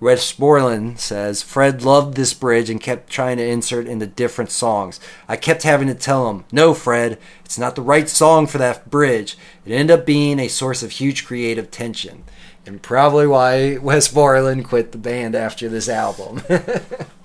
Wes 0.00 0.32
Borland 0.32 1.00
says 1.00 1.42
Fred 1.42 1.82
loved 1.82 2.14
this 2.14 2.32
bridge 2.32 2.70
and 2.70 2.80
kept 2.80 3.10
trying 3.10 3.38
to 3.38 3.44
insert 3.44 3.88
into 3.88 4.06
different 4.06 4.52
songs. 4.52 5.00
I 5.26 5.36
kept 5.36 5.64
having 5.64 5.88
to 5.88 5.94
tell 5.94 6.30
him, 6.30 6.44
"No, 6.52 6.72
Fred, 6.72 7.18
it's 7.44 7.58
not 7.58 7.74
the 7.74 7.82
right 7.82 8.08
song 8.08 8.46
for 8.46 8.58
that 8.58 8.90
bridge." 8.90 9.36
It 9.66 9.72
ended 9.72 9.98
up 9.98 10.06
being 10.06 10.38
a 10.38 10.46
source 10.46 10.84
of 10.84 10.92
huge 10.92 11.26
creative 11.26 11.72
tension, 11.72 12.22
and 12.64 12.80
probably 12.80 13.26
why 13.26 13.78
Wes 13.78 14.06
Borland 14.06 14.66
quit 14.66 14.92
the 14.92 14.98
band 14.98 15.34
after 15.34 15.68
this 15.68 15.88
album. 15.88 16.42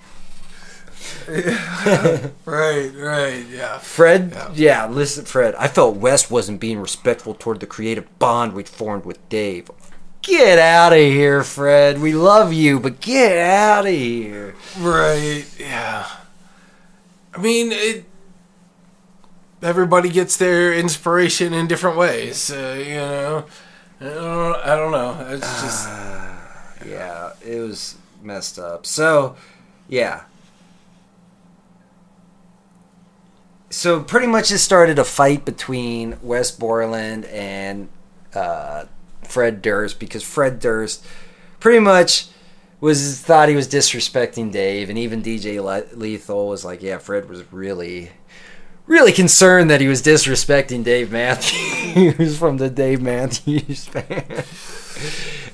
Right, 2.44 2.90
right, 2.94 3.44
yeah. 3.50 3.78
Fred, 3.78 4.32
Yeah. 4.32 4.50
yeah. 4.54 4.86
listen, 4.86 5.24
Fred. 5.24 5.54
I 5.56 5.68
felt 5.68 5.96
Wes 5.96 6.30
wasn't 6.30 6.60
being 6.60 6.78
respectful 6.80 7.34
toward 7.34 7.60
the 7.60 7.66
creative 7.66 8.18
bond 8.18 8.52
we'd 8.52 8.68
formed 8.68 9.04
with 9.04 9.26
Dave. 9.28 9.70
Get 10.22 10.58
out 10.58 10.92
of 10.92 10.98
here, 10.98 11.42
Fred. 11.42 12.00
We 12.00 12.12
love 12.14 12.52
you, 12.52 12.80
but 12.80 13.00
get 13.00 13.36
out 13.38 13.86
of 13.86 13.92
here. 13.92 14.54
Right, 14.78 15.44
yeah. 15.58 16.06
I 17.34 17.38
mean, 17.38 17.72
it. 17.72 18.04
Everybody 19.62 20.10
gets 20.10 20.36
their 20.36 20.74
inspiration 20.74 21.54
in 21.54 21.66
different 21.66 21.96
ways, 21.96 22.50
uh, 22.50 22.76
you 22.78 22.94
know. 22.96 23.44
I 24.00 24.04
don't, 24.04 24.56
I 24.56 24.76
don't 24.76 24.92
know. 24.92 25.26
It's 25.30 25.62
just 25.62 25.88
Yeah, 26.86 27.32
it 27.44 27.60
was 27.60 27.96
messed 28.22 28.58
up. 28.58 28.84
So, 28.84 29.36
yeah. 29.88 30.24
So 33.74 34.00
pretty 34.00 34.28
much 34.28 34.52
it 34.52 34.58
started 34.58 35.00
a 35.00 35.04
fight 35.04 35.44
between 35.44 36.16
Wes 36.22 36.52
Borland 36.52 37.24
and 37.24 37.88
uh, 38.32 38.84
Fred 39.24 39.62
Durst 39.62 39.98
because 39.98 40.22
Fred 40.22 40.60
Durst 40.60 41.04
pretty 41.58 41.80
much 41.80 42.28
was 42.80 43.20
thought 43.20 43.48
he 43.48 43.56
was 43.56 43.66
disrespecting 43.66 44.52
Dave, 44.52 44.90
and 44.90 44.96
even 44.98 45.22
DJ 45.24 45.60
Le- 45.60 45.92
Lethal 45.96 46.48
was 46.48 46.64
like, 46.64 46.82
"Yeah, 46.82 46.98
Fred 46.98 47.28
was 47.28 47.52
really." 47.52 48.12
Really 48.86 49.12
concerned 49.12 49.70
that 49.70 49.80
he 49.80 49.88
was 49.88 50.02
disrespecting 50.02 50.84
Dave 50.84 51.10
Matthews 51.10 52.38
from 52.38 52.58
the 52.58 52.68
Dave 52.68 53.00
Matthews 53.00 53.88
band. 53.92 54.44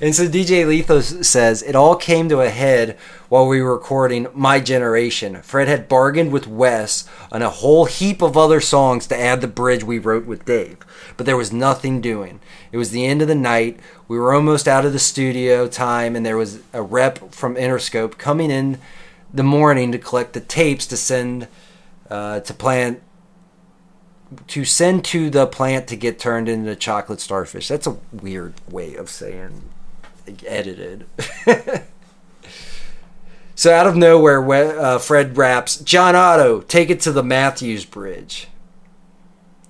And 0.01 0.13
so 0.13 0.27
DJ 0.27 0.67
Lethal 0.67 1.01
says 1.01 1.61
it 1.61 1.75
all 1.75 1.95
came 1.95 2.27
to 2.27 2.41
a 2.41 2.49
head 2.49 2.97
while 3.31 3.47
we 3.47 3.61
were 3.61 3.75
recording 3.75 4.27
My 4.33 4.59
Generation. 4.59 5.41
Fred 5.41 5.69
had 5.69 5.87
bargained 5.87 6.33
with 6.33 6.47
Wes 6.47 7.07
on 7.31 7.41
a 7.41 7.49
whole 7.49 7.85
heap 7.85 8.21
of 8.21 8.35
other 8.35 8.59
songs 8.59 9.07
to 9.07 9.17
add 9.17 9.39
the 9.39 9.47
bridge 9.47 9.85
we 9.85 9.99
wrote 9.99 10.25
with 10.25 10.43
Dave, 10.43 10.79
but 11.15 11.25
there 11.25 11.37
was 11.37 11.53
nothing 11.53 12.01
doing. 12.01 12.41
It 12.73 12.77
was 12.77 12.91
the 12.91 13.05
end 13.05 13.21
of 13.21 13.29
the 13.29 13.35
night. 13.35 13.79
We 14.09 14.19
were 14.19 14.33
almost 14.33 14.67
out 14.67 14.85
of 14.85 14.91
the 14.91 14.99
studio 14.99 15.69
time, 15.69 16.17
and 16.17 16.25
there 16.25 16.35
was 16.35 16.59
a 16.73 16.81
rep 16.81 17.31
from 17.31 17.55
Interscope 17.55 18.17
coming 18.17 18.51
in 18.51 18.79
the 19.33 19.43
morning 19.43 19.93
to 19.93 19.97
collect 19.97 20.33
the 20.33 20.41
tapes 20.41 20.85
to 20.87 20.97
send 20.97 21.47
uh, 22.09 22.41
to 22.41 22.53
plant 22.53 23.01
to 24.47 24.65
send 24.65 25.05
to 25.05 25.29
the 25.29 25.47
plant 25.47 25.87
to 25.87 25.95
get 25.95 26.19
turned 26.19 26.49
into 26.49 26.75
chocolate 26.75 27.21
starfish. 27.21 27.69
That's 27.69 27.87
a 27.87 27.97
weird 28.11 28.55
way 28.69 28.95
of 28.95 29.09
saying 29.09 29.69
edited. 30.45 31.05
So 33.61 33.71
out 33.71 33.85
of 33.85 33.95
nowhere, 33.95 34.41
uh, 34.79 34.97
Fred 34.97 35.37
raps, 35.37 35.77
John 35.81 36.15
Otto, 36.15 36.61
take 36.61 36.89
it 36.89 36.99
to 37.01 37.11
the 37.11 37.21
Matthews 37.21 37.85
Bridge. 37.85 38.47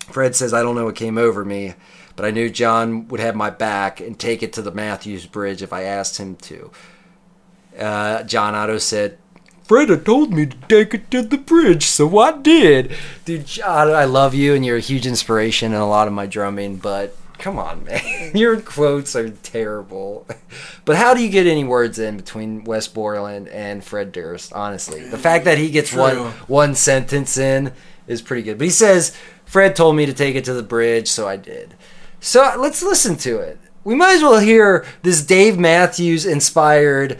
Fred 0.08 0.34
says, 0.34 0.54
I 0.54 0.64
don't 0.64 0.76
know 0.76 0.86
what 0.86 0.96
came 0.96 1.18
over 1.18 1.44
me, 1.44 1.74
but 2.16 2.26
I 2.26 2.32
knew 2.32 2.50
John 2.50 3.10
would 3.10 3.20
have 3.20 3.36
my 3.36 3.50
back 3.50 4.00
and 4.00 4.18
take 4.18 4.44
it 4.44 4.54
to 4.54 4.62
the 4.62 4.72
Matthews 4.72 5.26
Bridge 5.26 5.62
if 5.62 5.74
I 5.74 5.84
asked 5.84 6.20
him 6.20 6.38
to. 6.38 6.72
Uh, 7.78 8.24
John 8.24 8.56
Otto 8.56 8.78
said, 8.78 9.18
Fred 9.66 9.90
had 9.90 10.06
told 10.06 10.32
me 10.32 10.46
to 10.46 10.58
take 10.70 10.94
it 10.94 11.12
to 11.12 11.22
the 11.22 11.38
bridge, 11.38 11.84
so 11.84 12.18
I 12.18 12.38
did. 12.38 12.96
Dude, 13.26 13.46
John, 13.46 13.90
I 13.90 14.06
love 14.06 14.34
you, 14.34 14.54
and 14.54 14.66
you're 14.66 14.78
a 14.78 14.80
huge 14.80 15.06
inspiration 15.06 15.74
in 15.74 15.82
a 15.82 15.90
lot 15.90 16.08
of 16.08 16.14
my 16.14 16.28
drumming, 16.28 16.78
but 16.78 17.14
come 17.42 17.60
on, 17.60 17.84
man. 17.84 18.32
Your 18.36 18.62
quotes 18.62 19.16
are 19.16 19.30
terrible. 19.30 20.26
But 20.86 20.96
how 20.96 21.14
do 21.14 21.22
you 21.22 21.30
get 21.30 21.48
any 21.48 21.64
words 21.64 22.00
in 22.00 22.16
between 22.18 22.64
Wes 22.64 22.88
Borland 22.88 23.50
and 23.50 23.84
Fred 23.84 24.12
Durst, 24.12 24.54
honestly? 24.54 25.04
The 25.04 25.18
fact 25.18 25.46
that 25.46 25.58
he 25.58 25.70
gets 25.70 25.92
one, 25.94 26.18
one 26.48 26.76
sentence 26.76 27.38
in 27.38 27.74
is 28.08 28.22
pretty 28.22 28.44
good. 28.44 28.58
But 28.58 28.66
he 28.66 28.72
says, 28.72 29.18
Fred 29.46 29.76
told 29.76 29.96
me 29.96 30.06
to 30.06 30.14
take 30.14 30.36
it 30.36 30.46
to 30.46 30.54
the 30.54 30.64
bridge, 30.64 31.10
so 31.10 31.28
I 31.28 31.36
did. 31.36 31.76
So 32.20 32.56
let's 32.58 32.84
listen 32.84 33.18
to 33.18 33.40
it. 33.40 33.60
We 33.84 33.96
might 33.96 34.16
as 34.16 34.22
well 34.22 34.40
hear 34.40 34.86
this 35.02 35.24
Dave 35.24 35.58
Matthews 35.58 36.26
inspired 36.26 37.20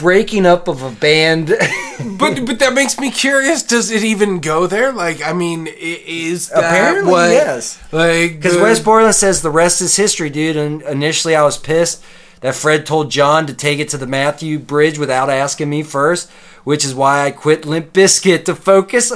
breaking 0.00 0.46
up 0.46 0.68
of 0.68 0.82
a 0.82 0.90
band. 0.90 1.54
But 2.02 2.46
but 2.46 2.58
that 2.60 2.72
makes 2.72 2.98
me 2.98 3.10
curious. 3.10 3.62
Does 3.62 3.90
it 3.90 4.02
even 4.02 4.40
go 4.40 4.66
there? 4.66 4.90
Like, 4.92 5.22
I 5.22 5.34
mean, 5.34 5.66
is 5.70 6.48
that 6.48 6.58
Apparently, 6.64 7.10
what? 7.12 7.30
yes. 7.30 7.78
Like, 7.92 8.36
Because 8.36 8.56
the- 8.56 8.62
Wes 8.62 8.80
Borland 8.80 9.14
says 9.14 9.42
the 9.42 9.50
rest 9.50 9.80
is 9.82 9.96
history, 9.96 10.30
dude. 10.30 10.56
And 10.56 10.80
initially, 10.82 11.34
I 11.36 11.42
was 11.42 11.58
pissed 11.58 12.02
that 12.40 12.54
Fred 12.54 12.86
told 12.86 13.10
John 13.10 13.46
to 13.46 13.54
take 13.54 13.78
it 13.80 13.90
to 13.90 13.98
the 13.98 14.06
Matthew 14.06 14.58
Bridge 14.58 14.98
without 14.98 15.28
asking 15.28 15.68
me 15.68 15.82
first, 15.82 16.30
which 16.64 16.84
is 16.86 16.94
why 16.94 17.26
I 17.26 17.30
quit 17.32 17.66
Limp 17.66 17.92
Bizkit 17.92 18.46
to 18.46 18.54
focus. 18.54 19.12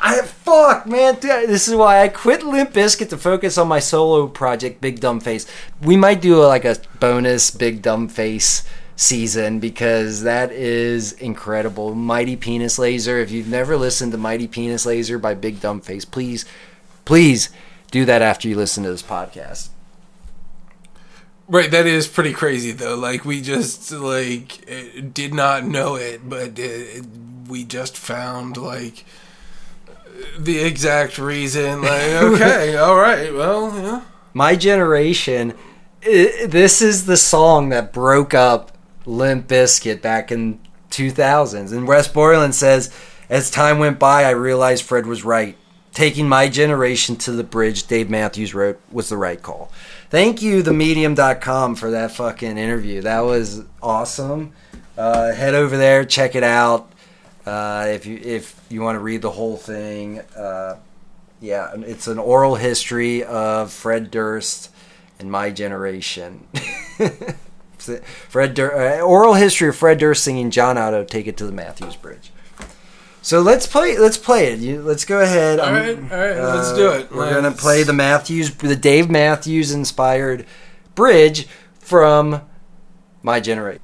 I 0.00 0.22
fuck, 0.22 0.86
man. 0.86 1.18
This 1.20 1.68
is 1.68 1.74
why 1.76 2.02
I 2.02 2.08
quit 2.08 2.42
Limp 2.44 2.72
Bizkit 2.72 3.08
to 3.10 3.16
focus 3.16 3.56
on 3.58 3.68
my 3.68 3.78
solo 3.78 4.26
project, 4.26 4.80
Big 4.80 4.98
Dumb 5.00 5.20
Face. 5.20 5.46
We 5.80 5.96
might 5.96 6.20
do 6.20 6.42
a, 6.42 6.46
like 6.46 6.64
a 6.64 6.76
bonus 7.00 7.50
Big 7.52 7.82
Dumb 7.82 8.08
Face 8.08 8.62
season 8.96 9.60
because 9.60 10.22
that 10.22 10.50
is 10.50 11.12
incredible. 11.12 11.94
Mighty 11.94 12.34
Penis 12.34 12.78
Laser. 12.78 13.18
If 13.18 13.30
you've 13.30 13.48
never 13.48 13.76
listened 13.76 14.12
to 14.12 14.18
Mighty 14.18 14.48
Penis 14.48 14.86
Laser 14.86 15.18
by 15.18 15.34
Big 15.34 15.60
Dumb 15.60 15.80
Face, 15.80 16.04
please, 16.04 16.46
please 17.04 17.50
do 17.90 18.04
that 18.06 18.22
after 18.22 18.48
you 18.48 18.56
listen 18.56 18.82
to 18.84 18.90
this 18.90 19.02
podcast. 19.02 19.68
Right, 21.48 21.70
that 21.70 21.86
is 21.86 22.08
pretty 22.08 22.32
crazy 22.32 22.72
though. 22.72 22.96
Like 22.96 23.24
we 23.24 23.40
just 23.40 23.92
like 23.92 24.66
did 25.12 25.32
not 25.32 25.64
know 25.64 25.94
it, 25.94 26.28
but 26.28 26.58
uh, 26.58 27.02
we 27.48 27.62
just 27.62 27.96
found 27.96 28.56
like 28.56 29.04
the 30.36 30.58
exact 30.58 31.18
reason. 31.18 31.82
Like, 31.86 32.10
okay, 32.10 32.76
all 32.76 32.96
right, 32.96 33.32
well, 33.32 33.72
yeah. 33.76 34.02
My 34.34 34.56
generation, 34.56 35.54
i 36.04 36.46
this 36.48 36.82
is 36.82 37.06
the 37.06 37.16
song 37.16 37.68
that 37.68 37.92
broke 37.92 38.34
up 38.34 38.75
Limp 39.06 39.48
Bizkit 39.48 40.02
back 40.02 40.30
in 40.30 40.60
2000s. 40.90 41.72
And 41.72 41.86
Wes 41.86 42.08
Borland 42.08 42.54
says, 42.54 42.92
as 43.28 43.50
time 43.50 43.78
went 43.78 43.98
by, 43.98 44.24
I 44.24 44.30
realized 44.30 44.84
Fred 44.84 45.06
was 45.06 45.24
right. 45.24 45.56
Taking 45.92 46.28
my 46.28 46.48
generation 46.48 47.16
to 47.16 47.32
the 47.32 47.42
bridge 47.42 47.86
Dave 47.86 48.10
Matthews 48.10 48.54
wrote 48.54 48.78
was 48.92 49.08
the 49.08 49.16
right 49.16 49.40
call. 49.40 49.70
Thank 50.10 50.42
you, 50.42 50.62
themedium.com, 50.62 51.74
for 51.76 51.90
that 51.92 52.12
fucking 52.12 52.58
interview. 52.58 53.00
That 53.00 53.20
was 53.20 53.62
awesome. 53.82 54.52
Uh, 54.98 55.32
head 55.32 55.54
over 55.54 55.76
there, 55.78 56.04
check 56.04 56.34
it 56.34 56.42
out. 56.42 56.90
Uh, 57.46 57.86
if 57.88 58.06
you 58.06 58.18
if 58.22 58.60
you 58.68 58.82
want 58.82 58.96
to 58.96 59.00
read 59.00 59.22
the 59.22 59.30
whole 59.30 59.56
thing, 59.56 60.20
uh, 60.36 60.76
yeah, 61.40 61.72
it's 61.76 62.08
an 62.08 62.18
oral 62.18 62.56
history 62.56 63.24
of 63.24 63.72
Fred 63.72 64.10
Durst 64.10 64.70
and 65.18 65.30
my 65.30 65.50
generation. 65.50 66.46
Fred 68.28 68.54
Dur- 68.54 68.74
uh, 68.74 69.00
oral 69.00 69.34
history 69.34 69.68
of 69.68 69.76
Fred 69.76 69.98
Durst 69.98 70.22
singing 70.24 70.50
John 70.50 70.76
Otto 70.78 71.04
"Take 71.04 71.26
It 71.26 71.36
to 71.38 71.46
the 71.46 71.52
Matthews 71.52 71.96
Bridge." 71.96 72.30
So 73.22 73.40
let's 73.40 73.66
play. 73.66 73.98
Let's 73.98 74.16
play 74.18 74.52
it. 74.52 74.60
You, 74.60 74.82
let's 74.82 75.04
go 75.04 75.20
ahead. 75.20 75.58
All 75.58 75.72
right, 75.72 75.96
all 75.96 76.04
right, 76.04 76.38
let's 76.38 76.72
do 76.74 76.90
it. 76.92 77.10
We're 77.10 77.32
gonna 77.32 77.50
play 77.52 77.82
the 77.82 77.92
Matthews, 77.92 78.54
the 78.54 78.76
Dave 78.76 79.10
Matthews 79.10 79.72
inspired 79.72 80.46
bridge 80.94 81.48
from 81.80 82.42
my 83.22 83.40
generation. 83.40 83.82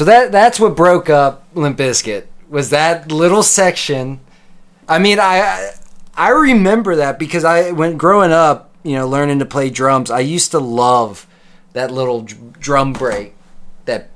So 0.00 0.06
that 0.06 0.32
that's 0.32 0.58
what 0.58 0.76
broke 0.76 1.10
up 1.10 1.44
Limp 1.52 1.76
Bizkit 1.76 2.24
was 2.48 2.70
that 2.70 3.12
little 3.12 3.42
section. 3.42 4.20
I 4.88 4.98
mean, 4.98 5.20
I 5.20 5.72
I 6.14 6.30
remember 6.30 6.96
that 6.96 7.18
because 7.18 7.44
I 7.44 7.72
when 7.72 7.98
growing 7.98 8.32
up, 8.32 8.70
you 8.82 8.94
know, 8.94 9.06
learning 9.06 9.40
to 9.40 9.44
play 9.44 9.68
drums, 9.68 10.10
I 10.10 10.20
used 10.20 10.52
to 10.52 10.58
love 10.58 11.26
that 11.74 11.90
little 11.90 12.22
drum 12.22 12.94
break. 12.94 13.34
That 13.84 14.08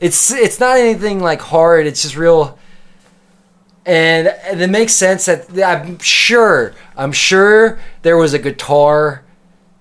it's 0.00 0.32
it's 0.32 0.58
not 0.58 0.76
anything 0.76 1.20
like 1.20 1.42
hard. 1.42 1.86
It's 1.86 2.02
just 2.02 2.16
real. 2.16 2.58
And, 3.84 4.26
and 4.26 4.60
it 4.60 4.68
makes 4.68 4.94
sense 4.94 5.26
that 5.26 5.48
I'm 5.62 6.00
sure 6.00 6.74
I'm 6.96 7.12
sure 7.12 7.78
there 8.02 8.16
was 8.16 8.34
a 8.34 8.40
guitar 8.40 9.22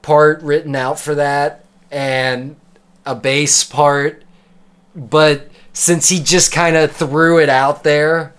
part 0.03 0.43
written 0.43 0.75
out 0.75 0.99
for 0.99 1.15
that 1.15 1.65
and 1.89 2.55
a 3.05 3.15
bass 3.15 3.63
part, 3.63 4.23
but 4.95 5.49
since 5.73 6.09
he 6.09 6.19
just 6.21 6.51
kind 6.51 6.75
of 6.75 6.91
threw 6.91 7.39
it 7.39 7.49
out 7.49 7.83
there, 7.83 8.33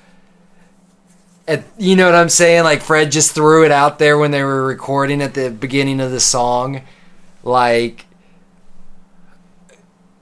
and 1.49 1.63
you 1.79 1.95
know 1.97 2.07
what 2.07 2.15
I'm 2.15 2.29
saying? 2.29 2.65
Like 2.65 2.83
Fred 2.83 3.13
just 3.13 3.33
threw 3.35 3.65
it 3.65 3.71
out 3.71 3.99
there 3.99 4.19
when 4.19 4.31
they 4.33 4.43
were 4.43 4.67
recording 4.67 5.23
at 5.23 5.35
the 5.35 5.51
beginning 5.51 6.01
of 6.01 6.11
the 6.11 6.21
song, 6.21 6.83
like 7.45 8.07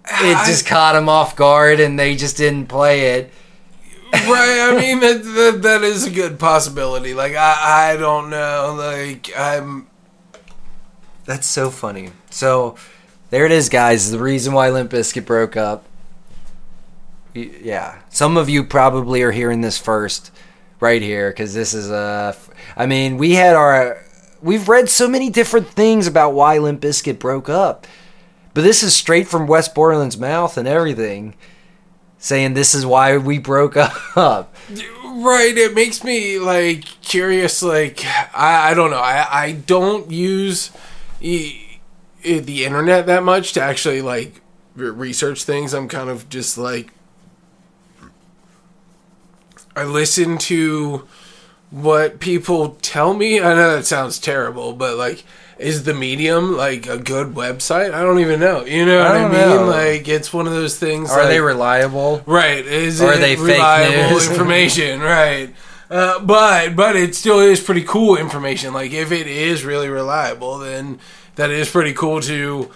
it 0.06 0.36
I- 0.36 0.44
just 0.46 0.66
caught 0.66 0.96
him 0.96 1.08
off 1.08 1.34
guard 1.36 1.80
and 1.80 1.98
they 1.98 2.14
just 2.16 2.36
didn't 2.36 2.66
play 2.66 3.14
it. 3.18 3.32
right. 4.12 4.70
I 4.70 4.76
mean, 4.78 5.00
that, 5.00 5.22
that 5.24 5.62
that 5.62 5.82
is 5.82 6.06
a 6.06 6.10
good 6.10 6.38
possibility. 6.38 7.14
Like 7.14 7.34
I 7.34 7.92
I 7.92 7.96
don't 7.96 8.28
know. 8.30 8.74
Like 8.76 9.30
I'm 9.36 9.86
That's 11.24 11.46
so 11.46 11.70
funny. 11.70 12.10
So 12.30 12.76
there 13.34 13.46
it 13.46 13.50
is, 13.50 13.68
guys. 13.68 14.12
The 14.12 14.20
reason 14.20 14.52
why 14.52 14.70
Limp 14.70 14.92
Bizkit 14.92 15.26
broke 15.26 15.56
up. 15.56 15.84
Yeah, 17.34 17.98
some 18.08 18.36
of 18.36 18.48
you 18.48 18.62
probably 18.62 19.22
are 19.22 19.32
hearing 19.32 19.60
this 19.60 19.76
first, 19.76 20.30
right 20.78 21.02
here, 21.02 21.30
because 21.30 21.52
this 21.52 21.74
is 21.74 21.90
a. 21.90 22.36
I 22.76 22.86
mean, 22.86 23.16
we 23.16 23.32
had 23.32 23.56
our. 23.56 24.00
We've 24.40 24.68
read 24.68 24.88
so 24.88 25.08
many 25.08 25.30
different 25.30 25.66
things 25.66 26.06
about 26.06 26.34
why 26.34 26.58
Limp 26.58 26.80
Bizkit 26.80 27.18
broke 27.18 27.48
up, 27.48 27.88
but 28.52 28.62
this 28.62 28.84
is 28.84 28.94
straight 28.94 29.26
from 29.26 29.48
Wes 29.48 29.68
Borland's 29.68 30.16
mouth 30.16 30.56
and 30.56 30.68
everything, 30.68 31.34
saying 32.18 32.54
this 32.54 32.72
is 32.72 32.86
why 32.86 33.16
we 33.16 33.38
broke 33.38 33.76
up. 34.16 34.54
Right, 35.04 35.58
it 35.58 35.74
makes 35.74 36.04
me 36.04 36.38
like 36.38 36.84
curious. 37.02 37.64
Like 37.64 38.04
I, 38.32 38.70
I 38.70 38.74
don't 38.74 38.92
know. 38.92 38.98
I, 39.00 39.26
I 39.28 39.52
don't 39.52 40.08
use 40.12 40.70
e- 41.20 41.63
the 42.24 42.64
internet 42.64 43.06
that 43.06 43.22
much 43.22 43.52
to 43.52 43.62
actually 43.62 44.02
like 44.02 44.40
research 44.74 45.44
things. 45.44 45.72
I'm 45.72 45.88
kind 45.88 46.10
of 46.10 46.28
just 46.28 46.58
like 46.58 46.90
I 49.76 49.84
listen 49.84 50.38
to 50.38 51.06
what 51.70 52.20
people 52.20 52.76
tell 52.82 53.14
me. 53.14 53.40
I 53.40 53.54
know 53.54 53.76
that 53.76 53.86
sounds 53.86 54.18
terrible, 54.18 54.72
but 54.72 54.96
like. 54.96 55.24
Is 55.56 55.84
the 55.84 55.94
medium 55.94 56.56
like 56.56 56.88
a 56.88 56.98
good 56.98 57.28
website? 57.28 57.94
I 57.94 58.02
don't 58.02 58.18
even 58.18 58.40
know. 58.40 58.64
You 58.64 58.84
know 58.84 58.98
what 58.98 59.12
I 59.12 59.22
mean? 59.22 59.30
know. 59.32 59.66
Like 59.66 60.08
it's 60.08 60.32
one 60.32 60.48
of 60.48 60.52
those 60.52 60.76
things. 60.80 61.12
Are 61.12 61.20
like, 61.20 61.28
they 61.28 61.40
reliable? 61.40 62.24
Right. 62.26 62.66
Is 62.66 63.00
Or 63.00 63.10
are 63.10 63.14
it 63.14 63.18
they 63.18 63.36
fake 63.36 63.58
reliable 63.58 64.10
news? 64.14 64.30
information? 64.30 65.00
Right. 65.00 65.54
Uh, 65.88 66.18
but 66.18 66.74
but 66.74 66.96
it 66.96 67.14
still 67.14 67.38
is 67.38 67.60
pretty 67.60 67.84
cool 67.84 68.16
information. 68.16 68.74
Like 68.74 68.92
if 68.92 69.12
it 69.12 69.28
is 69.28 69.64
really 69.64 69.88
reliable, 69.88 70.58
then 70.58 70.98
that 71.36 71.50
is 71.50 71.70
pretty 71.70 71.92
cool 71.92 72.20
to 72.22 72.70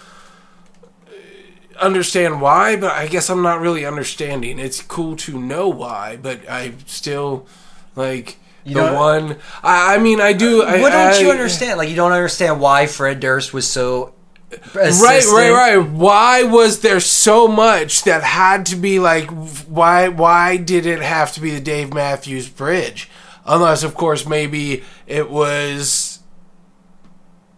understand 1.79 2.41
why. 2.41 2.75
But 2.75 2.91
I 2.91 3.07
guess 3.07 3.29
I'm 3.29 3.41
not 3.41 3.61
really 3.61 3.85
understanding. 3.85 4.59
It's 4.59 4.81
cool 4.81 5.15
to 5.17 5.39
know 5.39 5.69
why, 5.69 6.17
but 6.17 6.47
I 6.49 6.73
still 6.85 7.47
like 7.95 8.37
You 8.63 8.75
the 8.75 8.93
one. 8.93 9.37
I, 9.63 9.95
I 9.95 9.97
mean, 9.97 10.21
I 10.21 10.33
do. 10.33 10.63
Uh, 10.63 10.65
I, 10.65 10.81
what 10.81 10.91
don't 10.91 11.21
you 11.21 11.31
understand? 11.31 11.77
Like 11.77 11.89
you 11.89 11.95
don't 11.95 12.11
understand 12.11 12.59
why 12.59 12.87
Fred 12.87 13.19
Durst 13.19 13.53
was 13.53 13.67
so 13.67 14.13
Right, 14.73 15.23
right, 15.25 15.51
right. 15.51 15.77
Why 15.77 16.41
was 16.41 16.79
there 16.81 16.99
so 16.99 17.47
much 17.47 18.03
that 18.03 18.23
had 18.23 18.65
to 18.67 18.75
be 18.75 18.99
like? 18.99 19.29
Why, 19.67 20.07
why 20.09 20.57
did 20.57 20.87
it 20.87 21.01
have 21.01 21.33
to 21.33 21.39
be 21.39 21.51
the 21.51 21.61
Dave 21.61 21.93
Matthews 21.93 22.49
Bridge? 22.49 23.09
Unless, 23.45 23.83
of 23.83 23.93
course, 23.93 24.25
maybe 24.25 24.83
it 25.05 25.29
was 25.29 26.08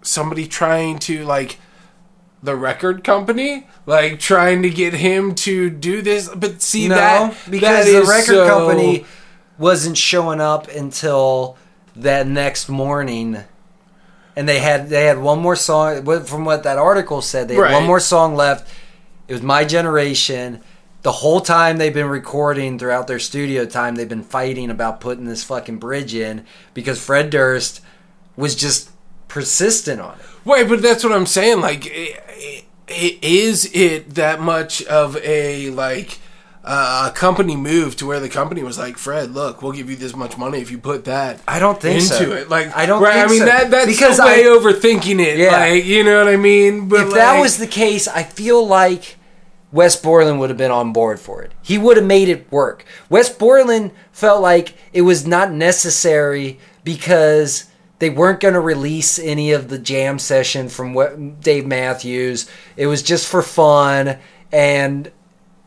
somebody 0.01 0.47
trying 0.47 0.99
to 0.99 1.23
like 1.25 1.59
the 2.43 2.55
record 2.55 3.03
company, 3.03 3.67
like 3.85 4.19
trying 4.19 4.63
to 4.63 4.69
get 4.69 4.93
him 4.93 5.35
to 5.35 5.69
do 5.69 6.01
this. 6.01 6.27
But 6.29 6.61
see 6.61 6.87
No, 6.87 6.95
that 6.95 7.35
because 7.49 7.85
that 7.85 7.99
the 8.01 8.05
record 8.05 8.25
so- 8.35 8.47
company 8.47 9.05
wasn't 9.57 9.97
showing 9.97 10.41
up 10.41 10.67
until 10.69 11.57
that 11.95 12.25
next 12.27 12.67
morning. 12.69 13.37
And 14.35 14.47
they 14.47 14.59
had 14.59 14.89
they 14.89 15.05
had 15.05 15.19
one 15.19 15.39
more 15.39 15.55
song 15.57 16.03
from 16.23 16.45
what 16.45 16.63
that 16.63 16.77
article 16.77 17.21
said. 17.21 17.47
They 17.47 17.55
had 17.55 17.61
Right. 17.61 17.73
one 17.73 17.85
more 17.85 17.99
song 17.99 18.35
left. 18.35 18.67
It 19.27 19.33
was 19.33 19.41
My 19.43 19.63
Generation. 19.65 20.61
The 21.03 21.11
whole 21.11 21.41
time 21.41 21.77
they've 21.77 21.93
been 21.93 22.07
recording 22.09 22.77
throughout 22.77 23.07
their 23.07 23.17
studio 23.19 23.65
time, 23.65 23.95
they've 23.95 24.07
been 24.07 24.23
fighting 24.23 24.69
about 24.69 25.01
putting 25.01 25.25
this 25.25 25.43
fucking 25.43 25.77
bridge 25.77 26.13
in 26.13 26.45
because 26.75 26.99
Fred 27.03 27.29
Durst 27.31 27.81
was 28.37 28.55
just 28.55 28.90
persistent 29.31 30.01
on 30.01 30.13
it. 30.19 30.25
Wait, 30.45 30.67
but 30.67 30.81
that's 30.81 31.03
what 31.03 31.13
I'm 31.13 31.25
saying. 31.25 31.61
Like, 31.61 31.85
i- 31.87 32.63
i- 32.89 33.17
is 33.21 33.69
it 33.73 34.15
that 34.15 34.41
much 34.41 34.83
of 34.83 35.15
a 35.23 35.69
like 35.71 36.19
uh, 36.63 37.09
a 37.11 37.15
company 37.15 37.55
move 37.55 37.95
to 37.95 38.05
where 38.05 38.19
the 38.19 38.29
company 38.29 38.61
was 38.61 38.77
like, 38.77 38.97
Fred, 38.97 39.33
look, 39.33 39.61
we'll 39.63 39.71
give 39.71 39.89
you 39.89 39.95
this 39.95 40.15
much 40.15 40.37
money 40.37 40.59
if 40.59 40.69
you 40.69 40.77
put 40.77 41.05
that. 41.05 41.39
I 41.47 41.57
don't 41.57 41.81
think 41.81 42.01
into 42.01 42.13
so. 42.13 42.31
it. 42.33 42.49
Like, 42.49 42.75
I 42.77 42.85
don't 42.85 43.01
Right, 43.01 43.13
think 43.13 43.25
I 43.27 43.29
mean 43.31 43.39
so. 43.39 43.45
that 43.45 43.71
that's 43.71 43.87
Because 43.87 44.19
way 44.19 44.41
I- 44.43 44.47
overthinking 44.47 45.19
it. 45.19 45.39
Yeah. 45.39 45.51
Like, 45.57 45.85
you 45.85 46.03
know 46.03 46.23
what 46.23 46.31
I 46.31 46.37
mean? 46.37 46.87
But 46.87 47.07
if 47.07 47.13
that 47.13 47.39
was 47.39 47.57
the 47.57 47.65
case, 47.67 48.07
I 48.07 48.21
feel 48.23 48.67
like 48.67 49.15
Wes 49.71 49.95
Borland 49.95 50.39
would 50.39 50.49
have 50.51 50.57
been 50.57 50.69
on 50.69 50.91
board 50.93 51.19
for 51.19 51.41
it. 51.41 51.51
He 51.63 51.77
would 51.79 51.97
have 51.97 52.05
made 52.05 52.29
it 52.29 52.51
work. 52.51 52.85
Wes 53.09 53.29
Borland 53.29 53.91
felt 54.11 54.41
like 54.41 54.75
it 54.93 55.01
was 55.01 55.25
not 55.25 55.51
necessary 55.51 56.59
because 56.83 57.65
they 58.01 58.09
weren't 58.09 58.39
going 58.39 58.55
to 58.55 58.59
release 58.59 59.19
any 59.19 59.51
of 59.51 59.69
the 59.69 59.77
jam 59.77 60.17
session 60.17 60.69
from 60.69 60.95
what 60.95 61.39
Dave 61.39 61.67
Matthews. 61.67 62.49
It 62.75 62.87
was 62.87 63.03
just 63.03 63.27
for 63.27 63.43
fun, 63.43 64.17
and 64.51 65.11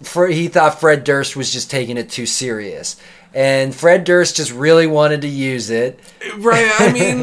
for, 0.02 0.26
he 0.26 0.48
thought 0.48 0.80
Fred 0.80 1.04
Durst 1.04 1.36
was 1.36 1.52
just 1.52 1.70
taking 1.70 1.96
it 1.96 2.10
too 2.10 2.26
serious. 2.26 3.00
And 3.34 3.72
Fred 3.72 4.02
Durst 4.02 4.34
just 4.34 4.50
really 4.50 4.88
wanted 4.88 5.20
to 5.20 5.28
use 5.28 5.70
it. 5.70 6.00
right. 6.38 6.68
I 6.80 6.92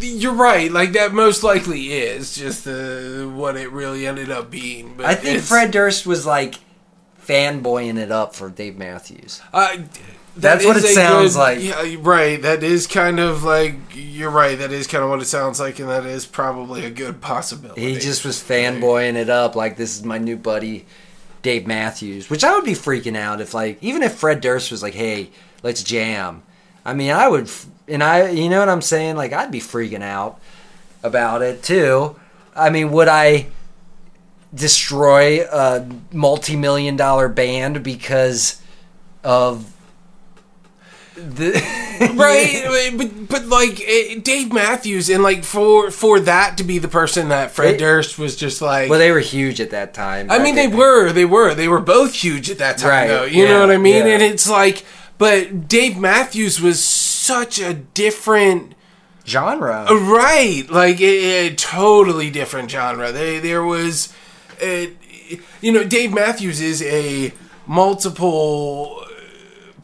you're 0.00 0.34
right. 0.34 0.72
Like 0.72 0.94
that 0.94 1.14
most 1.14 1.44
likely 1.44 1.92
is 1.92 2.34
just 2.34 2.66
uh, 2.66 3.28
what 3.28 3.56
it 3.56 3.70
really 3.70 4.08
ended 4.08 4.32
up 4.32 4.50
being. 4.50 4.94
But 4.96 5.06
I 5.06 5.14
think 5.14 5.40
Fred 5.40 5.70
Durst 5.70 6.04
was 6.04 6.26
like 6.26 6.56
fanboying 7.24 7.96
it 7.96 8.10
up 8.10 8.34
for 8.34 8.50
Dave 8.50 8.76
Matthews. 8.76 9.40
Uh, 9.52 9.78
That's 10.36 10.62
that 10.64 10.68
what 10.68 10.76
it 10.76 10.82
sounds 10.94 11.32
good- 11.32 11.38
like. 11.38 11.62
Yeah, 11.62 11.96
right. 12.00 12.40
That 12.40 12.62
is 12.62 12.86
kind 12.86 13.18
of 13.18 13.42
like 13.42 13.74
you're 13.94 14.30
right. 14.30 14.58
That 14.58 14.70
is 14.70 14.86
kind 14.86 15.02
of 15.02 15.10
what 15.10 15.20
it 15.22 15.26
sounds 15.26 15.58
like, 15.58 15.78
and 15.78 15.88
that 15.88 16.04
is 16.04 16.26
probably 16.26 16.84
a 16.84 16.90
good 16.90 17.20
possibility. 17.20 17.94
He 17.94 17.98
just 17.98 18.24
was 18.24 18.36
fanboying 18.42 19.14
it 19.14 19.30
up 19.30 19.56
like 19.56 19.76
this 19.76 19.96
is 19.96 20.04
my 20.04 20.18
new 20.18 20.36
buddy 20.36 20.84
Dave 21.42 21.66
Matthews, 21.66 22.28
which 22.28 22.44
I 22.44 22.54
would 22.54 22.64
be 22.64 22.72
freaking 22.72 23.16
out 23.16 23.40
if 23.40 23.54
like 23.54 23.78
even 23.82 24.02
if 24.02 24.14
Fred 24.16 24.40
Durst 24.42 24.70
was 24.70 24.82
like, 24.82 24.94
"Hey, 24.94 25.30
let's 25.62 25.82
jam." 25.82 26.42
I 26.84 26.92
mean, 26.92 27.12
I 27.12 27.28
would 27.28 27.50
and 27.88 28.02
I 28.04 28.28
you 28.30 28.48
know 28.50 28.60
what 28.60 28.68
I'm 28.68 28.82
saying? 28.82 29.16
Like 29.16 29.32
I'd 29.32 29.50
be 29.50 29.60
freaking 29.60 30.02
out 30.02 30.38
about 31.02 31.40
it 31.40 31.62
too. 31.62 32.16
I 32.54 32.68
mean, 32.70 32.90
would 32.92 33.08
I 33.08 33.46
destroy 34.54 35.44
a 35.44 35.86
multi-million 36.12 36.96
dollar 36.96 37.28
band 37.28 37.82
because 37.82 38.60
of 39.24 39.72
right, 42.14 42.92
but 42.96 43.28
but 43.28 43.46
like 43.46 43.80
eh, 43.86 44.18
Dave 44.22 44.52
Matthews, 44.52 45.08
and 45.08 45.22
like 45.22 45.44
for 45.44 45.90
for 45.90 46.20
that 46.20 46.58
to 46.58 46.64
be 46.64 46.78
the 46.78 46.88
person 46.88 47.28
that 47.30 47.50
Fred 47.52 47.74
They- 47.74 47.78
Durst 47.78 48.18
was 48.18 48.36
just 48.36 48.60
like. 48.60 48.90
Well, 48.90 48.98
they 48.98 49.10
were 49.12 49.20
huge 49.20 49.60
at 49.60 49.70
that 49.70 49.94
time. 49.94 50.30
I 50.30 50.38
mean, 50.38 50.54
they 50.54 50.68
were, 50.68 51.12
they 51.12 51.24
were, 51.24 51.54
they 51.54 51.68
were 51.68 51.80
both 51.80 52.12
huge 52.14 52.50
at 52.50 52.58
that 52.58 52.78
time, 52.78 52.90
Right, 52.90 53.08
though. 53.08 53.24
You 53.24 53.44
yeah, 53.44 53.48
know 53.48 53.60
what 53.60 53.70
I 53.70 53.78
mean? 53.78 54.06
yeah. 54.06 54.12
And 54.14 54.22
it's 54.22 54.48
like, 54.48 54.84
but 55.18 55.68
Dave 55.68 55.96
Matthews 55.96 56.60
was 56.60 56.82
such 56.84 57.58
a 57.58 57.72
different. 57.74 58.74
genre. 59.26 59.86
Right, 59.90 60.64
like 60.70 61.00
a, 61.00 61.46
a 61.48 61.54
totally 61.54 62.30
different 62.30 62.70
genre. 62.70 63.10
They, 63.10 63.38
there 63.40 63.64
was, 63.64 64.12
uh 64.62 64.86
you 65.60 65.72
know, 65.72 65.82
Dave 65.82 66.12
Matthews 66.12 66.60
is 66.60 66.80
a 66.82 67.32
multiple 67.66 69.00
uh, 69.02 69.05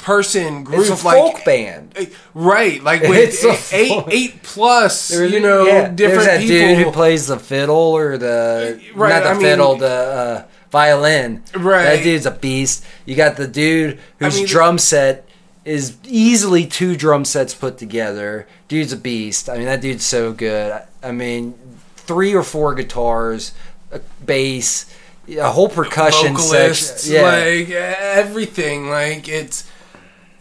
person 0.02 0.64
group, 0.64 0.80
It's 0.90 1.02
a 1.02 1.06
like 1.06 1.16
folk 1.16 1.44
band. 1.44 1.94
uh, 1.98 2.04
right, 2.34 2.82
like 2.82 3.00
It's 3.04 3.42
with 3.44 3.72
a 3.72 3.76
eight 3.76 4.04
eight 4.08 4.42
plus, 4.42 5.08
There's- 5.08 5.32
you 5.32 5.40
know, 5.40 5.64
yeah, 5.64 5.88
different 5.88 5.96
there's 6.24 6.26
that 6.26 6.40
people. 6.40 6.56
dude 6.76 6.78
who 6.86 6.92
plays 6.92 7.26
the 7.28 7.38
fiddle 7.38 7.76
or 7.76 8.18
the 8.18 8.80
Right, 8.94 9.10
not 9.10 9.22
the 9.22 9.28
I 9.30 9.32
mean- 9.34 9.42
fiddle, 9.42 9.76
the 9.76 9.86
uh, 9.86 10.42
violin. 10.70 11.42
Right. 11.54 11.84
that 11.96 12.02
dude's 12.02 12.26
a 12.26 12.30
beast. 12.32 12.84
You 13.06 13.14
got 13.14 13.36
the 13.36 13.46
dude 13.48 13.98
whose 14.18 14.36
mean- 14.36 14.46
drum 14.46 14.78
set 14.78 15.26
is 15.64 15.94
easily 16.04 16.66
two 16.66 16.96
drum 16.96 17.24
sets 17.24 17.54
put 17.54 17.78
together. 17.78 18.46
Dude's 18.68 18.92
a 18.92 18.96
beast. 18.96 19.48
I 19.48 19.56
mean, 19.56 19.66
that 19.66 19.80
dude's 19.80 20.04
so 20.04 20.32
good. 20.32 20.72
I, 20.72 21.08
I 21.08 21.12
mean, 21.12 21.54
three 21.96 22.34
or 22.34 22.42
four 22.42 22.74
guitars, 22.74 23.52
a 23.92 24.00
bass, 24.26 24.86
a 25.28 25.50
whole 25.52 25.68
percussion 25.68 26.34
vocalists, 26.34 27.02
section. 27.04 27.12
Yeah, 27.14 27.22
like 27.22 27.70
everything. 27.70 28.88
Like 28.90 29.28
it's, 29.28 29.70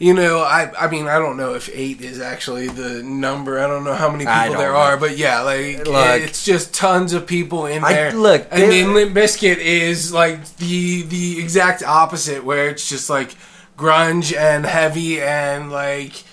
you 0.01 0.15
know, 0.15 0.39
I 0.39 0.71
I 0.79 0.89
mean, 0.89 1.07
I 1.07 1.19
don't 1.19 1.37
know 1.37 1.53
if 1.53 1.69
eight 1.71 2.01
is 2.01 2.19
actually 2.19 2.67
the 2.69 3.03
number. 3.03 3.59
I 3.59 3.67
don't 3.67 3.83
know 3.83 3.93
how 3.93 4.09
many 4.09 4.25
people 4.25 4.57
there 4.59 4.71
know. 4.71 4.79
are, 4.79 4.97
but 4.97 5.15
yeah, 5.15 5.41
like 5.41 5.85
Look. 5.85 6.21
it's 6.21 6.43
just 6.43 6.73
tons 6.73 7.13
of 7.13 7.27
people 7.27 7.67
in 7.67 7.83
I- 7.83 7.93
there. 7.93 8.11
look, 8.11 8.47
I 8.51 8.65
mean, 8.67 8.95
Limp 8.95 9.15
Bizkit 9.15 9.57
is 9.57 10.11
like 10.11 10.57
the 10.57 11.03
the 11.03 11.39
exact 11.39 11.83
opposite, 11.83 12.43
where 12.43 12.67
it's 12.67 12.89
just 12.89 13.11
like 13.11 13.35
grunge 13.77 14.35
and 14.35 14.65
heavy 14.65 15.21
and 15.21 15.71
like. 15.71 16.23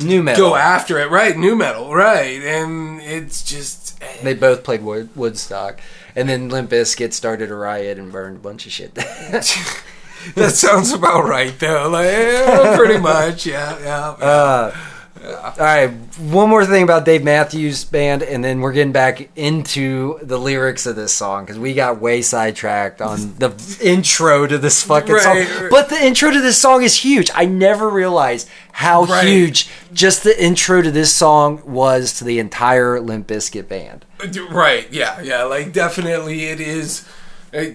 New 0.00 0.22
metal. 0.22 0.50
Go 0.50 0.54
after 0.54 1.00
it, 1.00 1.10
right? 1.10 1.36
New 1.36 1.56
metal, 1.56 1.92
right? 1.92 2.40
And 2.40 3.00
it's 3.00 3.42
just 3.42 4.00
eh. 4.00 4.22
They 4.22 4.34
both 4.34 4.62
played 4.62 4.84
Woodstock, 4.84 5.80
and 6.14 6.28
then 6.28 6.48
Limp 6.48 6.70
Bizkit 6.70 7.12
started 7.12 7.50
a 7.50 7.54
riot 7.56 7.98
and 7.98 8.12
burned 8.12 8.36
a 8.36 8.40
bunch 8.40 8.64
of 8.64 8.70
shit. 8.72 8.96
that 10.34 10.52
sounds 10.52 10.92
about 10.92 11.24
right, 11.24 11.58
though. 11.58 11.88
Like, 11.88 12.06
yeah, 12.10 12.76
pretty 12.76 12.98
much, 12.98 13.46
yeah, 13.46 13.78
yeah. 13.80 14.08
Uh, 14.10 14.76
all 15.20 15.54
right, 15.58 15.88
one 16.30 16.48
more 16.48 16.64
thing 16.64 16.84
about 16.84 17.04
Dave 17.04 17.24
Matthews 17.24 17.84
Band, 17.84 18.22
and 18.22 18.42
then 18.42 18.60
we're 18.60 18.72
getting 18.72 18.92
back 18.92 19.28
into 19.36 20.18
the 20.22 20.38
lyrics 20.38 20.86
of 20.86 20.94
this 20.96 21.12
song 21.12 21.44
because 21.44 21.58
we 21.58 21.74
got 21.74 22.00
way 22.00 22.22
sidetracked 22.22 23.02
on 23.02 23.34
the 23.38 23.52
intro 23.82 24.46
to 24.46 24.56
this 24.58 24.82
fucking 24.84 25.12
Right, 25.14 25.22
song. 25.22 25.36
right. 25.36 25.70
But 25.70 25.88
the 25.88 26.02
intro 26.02 26.30
to 26.30 26.40
this 26.40 26.56
song 26.56 26.82
is 26.82 26.94
huge. 26.94 27.30
I 27.34 27.44
never 27.46 27.90
realized 27.90 28.48
how 28.72 29.04
Right. 29.04 29.26
huge 29.26 29.68
just 29.92 30.22
the 30.22 30.40
intro 30.42 30.82
to 30.82 30.90
this 30.90 31.12
song 31.12 31.62
was 31.66 32.12
to 32.18 32.24
the 32.24 32.38
entire 32.38 33.00
Limp 33.00 33.26
Bizkit 33.26 33.66
band. 33.68 34.04
Right, 34.50 34.90
yeah, 34.92 35.20
yeah. 35.20 35.42
Like, 35.42 35.72
definitely, 35.72 36.44
it 36.46 36.60
is 36.60 37.04
a, 37.52 37.74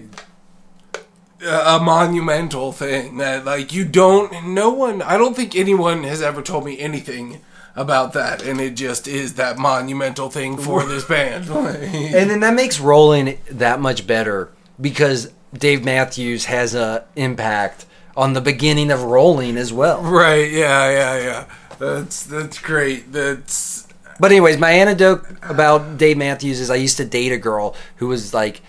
a 1.44 1.80
monumental 1.80 2.72
thing 2.72 3.18
that, 3.18 3.44
like, 3.44 3.72
you 3.72 3.84
don't. 3.84 4.48
No 4.48 4.70
one. 4.70 5.02
I 5.02 5.16
don't 5.16 5.34
think 5.36 5.54
anyone 5.54 6.04
has 6.04 6.22
ever 6.22 6.42
told 6.42 6.64
me 6.64 6.78
anything 6.78 7.40
about 7.76 8.12
that, 8.12 8.42
and 8.42 8.60
it 8.60 8.76
just 8.76 9.08
is 9.08 9.34
that 9.34 9.58
monumental 9.58 10.30
thing 10.30 10.56
for 10.56 10.84
this 10.84 11.04
band. 11.04 11.48
And 12.14 12.30
then 12.30 12.40
that 12.40 12.54
makes 12.54 12.78
Rolling 12.80 13.38
that 13.50 13.80
much 13.80 14.06
better 14.06 14.50
because 14.80 15.32
Dave 15.52 15.84
Matthews 15.84 16.46
has 16.46 16.74
a 16.74 17.04
impact 17.16 17.86
on 18.16 18.32
the 18.32 18.40
beginning 18.40 18.90
of 18.90 19.02
Rolling 19.02 19.56
as 19.56 19.72
well. 19.72 20.02
right, 20.02 20.50
yeah, 20.50 20.90
yeah, 20.90 21.18
yeah. 21.18 21.44
That's 21.78 22.24
that's 22.24 22.58
great. 22.60 23.12
That's 23.12 23.88
But 24.20 24.30
anyways, 24.30 24.58
my 24.58 24.70
anecdote 24.70 25.24
about 25.42 25.98
Dave 25.98 26.16
Matthews 26.16 26.60
is 26.60 26.70
I 26.70 26.76
used 26.76 26.96
to 26.98 27.04
date 27.04 27.32
a 27.32 27.38
girl 27.38 27.74
who 27.96 28.06
was 28.06 28.32
like, 28.32 28.62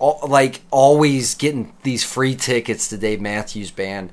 al- 0.00 0.20
like 0.26 0.60
always 0.70 1.34
getting 1.34 1.72
these 1.82 2.04
free 2.04 2.34
tickets 2.34 2.88
to 2.88 2.98
Dave 2.98 3.20
Matthews 3.20 3.70
Band, 3.70 4.10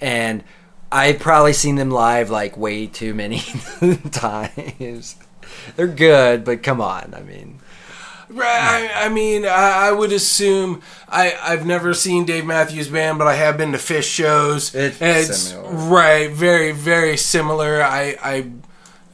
and 0.00 0.44
I've 0.92 1.18
probably 1.18 1.52
seen 1.52 1.76
them 1.76 1.90
live 1.90 2.30
like 2.30 2.56
way 2.56 2.86
too 2.86 3.12
many 3.14 3.40
times. 4.12 5.16
They're 5.76 5.86
good, 5.86 6.44
but 6.44 6.62
come 6.62 6.80
on, 6.80 7.14
I 7.16 7.22
mean, 7.22 7.60
Right. 8.28 8.90
I, 8.92 9.06
I 9.06 9.08
mean, 9.08 9.46
I, 9.46 9.88
I 9.88 9.92
would 9.92 10.12
assume 10.12 10.82
I 11.08 11.36
I've 11.40 11.64
never 11.64 11.94
seen 11.94 12.24
Dave 12.24 12.44
Matthews 12.44 12.88
Band, 12.88 13.18
but 13.18 13.28
I 13.28 13.34
have 13.36 13.56
been 13.56 13.70
to 13.72 13.78
Phish 13.78 14.02
shows. 14.12 14.74
It's 14.74 15.00
it's 15.00 15.36
similar. 15.38 15.70
right, 15.72 16.30
very 16.30 16.72
very 16.72 17.16
similar. 17.16 17.80
I 17.82 18.16
I, 18.20 18.50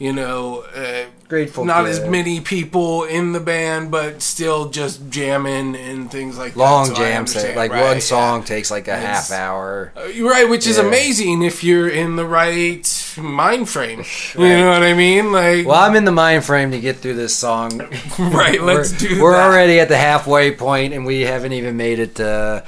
you 0.02 0.12
know, 0.12 0.64
uh, 0.74 1.04
Grateful 1.28 1.64
not 1.64 1.86
as 1.86 2.00
many 2.06 2.40
people 2.40 3.04
in 3.04 3.32
the 3.32 3.40
band, 3.40 3.90
but 3.90 4.20
still 4.20 4.68
just 4.68 5.08
jamming 5.08 5.76
and 5.76 6.10
things 6.10 6.36
like 6.36 6.56
Long 6.56 6.88
that. 6.88 6.96
so 6.96 7.02
jam 7.02 7.26
set. 7.26 7.56
Like 7.56 7.70
Right, 7.70 7.82
one 7.84 7.94
yeah. 7.94 8.00
song 8.00 8.42
takes 8.42 8.70
like 8.70 8.88
a 8.88 8.92
It's- 8.98 9.30
half 9.30 9.38
hour. 9.38 9.92
Uh, 9.96 10.24
right, 10.28 10.46
which 10.48 10.66
is 10.66 10.76
Yeah. 10.76 10.84
amazing 10.88 11.42
if 11.42 11.62
you're 11.64 11.88
in 11.88 12.16
the 12.16 12.26
right 12.26 12.84
mind 13.16 13.68
frame. 13.68 14.04
You 14.36 14.48
know 14.48 14.70
what 14.70 14.82
I 14.82 14.92
mean? 14.92 15.30
Like, 15.32 15.66
Well, 15.66 15.76
I'm 15.80 15.94
in 15.96 16.04
the 16.04 16.12
mind 16.12 16.44
frame 16.44 16.70
to 16.72 16.80
get 16.80 16.96
through 16.98 17.14
this 17.14 17.34
song. 17.34 17.80
right? 18.18 18.60
Let's 18.70 18.90
do 18.92 19.22
We're 19.22 19.32
that. 19.32 19.46
already 19.46 19.78
at 19.80 19.88
the 19.88 19.96
halfway 19.96 20.50
point, 20.50 20.92
and 20.94 21.06
we 21.06 21.20
haven't 21.22 21.52
even 21.54 21.76
made 21.76 21.98
it 22.00 22.16
to. 22.16 22.64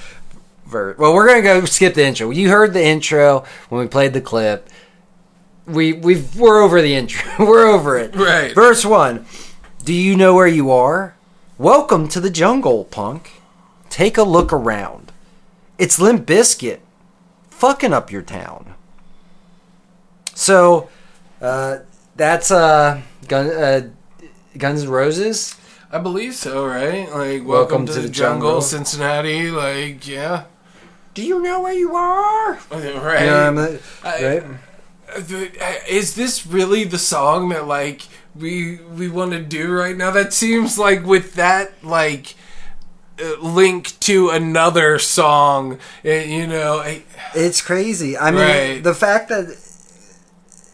Ver- 0.67 0.95
well, 0.99 1.13
we're 1.15 1.27
gonna 1.29 1.43
go 1.43 1.65
skip 1.67 1.93
the 1.95 2.05
intro. 2.07 2.31
You 2.31 2.49
heard 2.49 2.73
the 2.73 2.83
intro 2.83 3.45
when 3.69 3.83
we 3.83 3.87
played 3.89 4.15
the 4.15 4.21
clip. 4.23 4.69
We 5.67 5.95
we've 5.95 6.37
we're 6.37 6.63
over 6.63 6.83
the 6.83 6.95
intro. 6.95 7.31
we're 7.47 7.67
over 7.67 7.97
it. 7.97 8.15
Right. 8.15 8.55
Verse 8.55 8.85
one. 8.85 9.27
Do 9.85 9.93
you 9.93 10.17
know 10.17 10.35
where 10.35 10.47
you 10.47 10.71
are? 10.71 11.17
Welcome 11.59 12.09
to 12.09 12.21
the 12.21 12.31
jungle, 12.31 12.85
punk. 12.85 13.43
Take 13.89 14.19
a 14.19 14.23
look 14.23 14.53
around. 14.53 15.13
It's 15.79 15.99
Limp 15.99 16.27
Bizkit, 16.27 16.81
fucking 17.51 17.93
up 17.93 18.11
your 18.11 18.23
town. 18.23 18.75
So, 20.35 20.89
uh, 21.41 21.79
that's 22.17 22.51
uh, 22.51 23.03
Gun, 23.29 23.51
uh, 23.51 23.89
Guns 24.59 24.85
N' 24.85 24.89
Roses. 24.89 25.57
I 25.93 25.99
believe 25.99 26.35
so, 26.35 26.67
right? 26.67 27.09
Like, 27.11 27.47
welcome, 27.47 27.87
to, 27.87 28.01
the, 28.01 28.09
jungle, 28.09 28.61
Cincinnati. 28.61 29.51
Like, 29.51 30.07
yeah, 30.09 30.45
Do 31.15 31.25
you 31.25 31.41
know 31.41 31.61
where 31.63 31.73
you 31.73 31.95
are? 31.95 32.55
right. 32.73 33.27
Know 33.27 33.53
what 33.53 33.83
I 34.05 34.43
mean? 35.17 35.25
I- 35.27 35.39
right? 35.41 35.55
The- 35.87 35.95
Is 35.95 36.15
this 36.15 36.47
really 36.47 36.85
the 36.85 36.99
song 36.99 37.49
that 37.51 37.67
like 37.67 38.03
we 38.35 38.77
we 38.97 39.09
want 39.09 39.33
to 39.33 39.41
do 39.41 39.73
right 39.73 39.97
now? 39.97 40.11
That 40.11 40.33
seems 40.33 40.79
like 40.79 41.05
with 41.07 41.35
that 41.35 41.73
like 41.85 42.35
uh, 43.23 43.41
link 43.41 43.99
to 44.01 44.31
another 44.31 44.99
song, 44.99 45.79
uh, 46.05 46.09
you 46.11 46.47
know. 46.47 46.79
I, 46.81 47.05
It's 47.35 47.61
crazy. 47.63 48.19
I 48.19 48.31
mean, 48.33 48.41
Right. 48.41 48.83
the 48.83 48.95
fact 48.95 49.29
that 49.29 49.57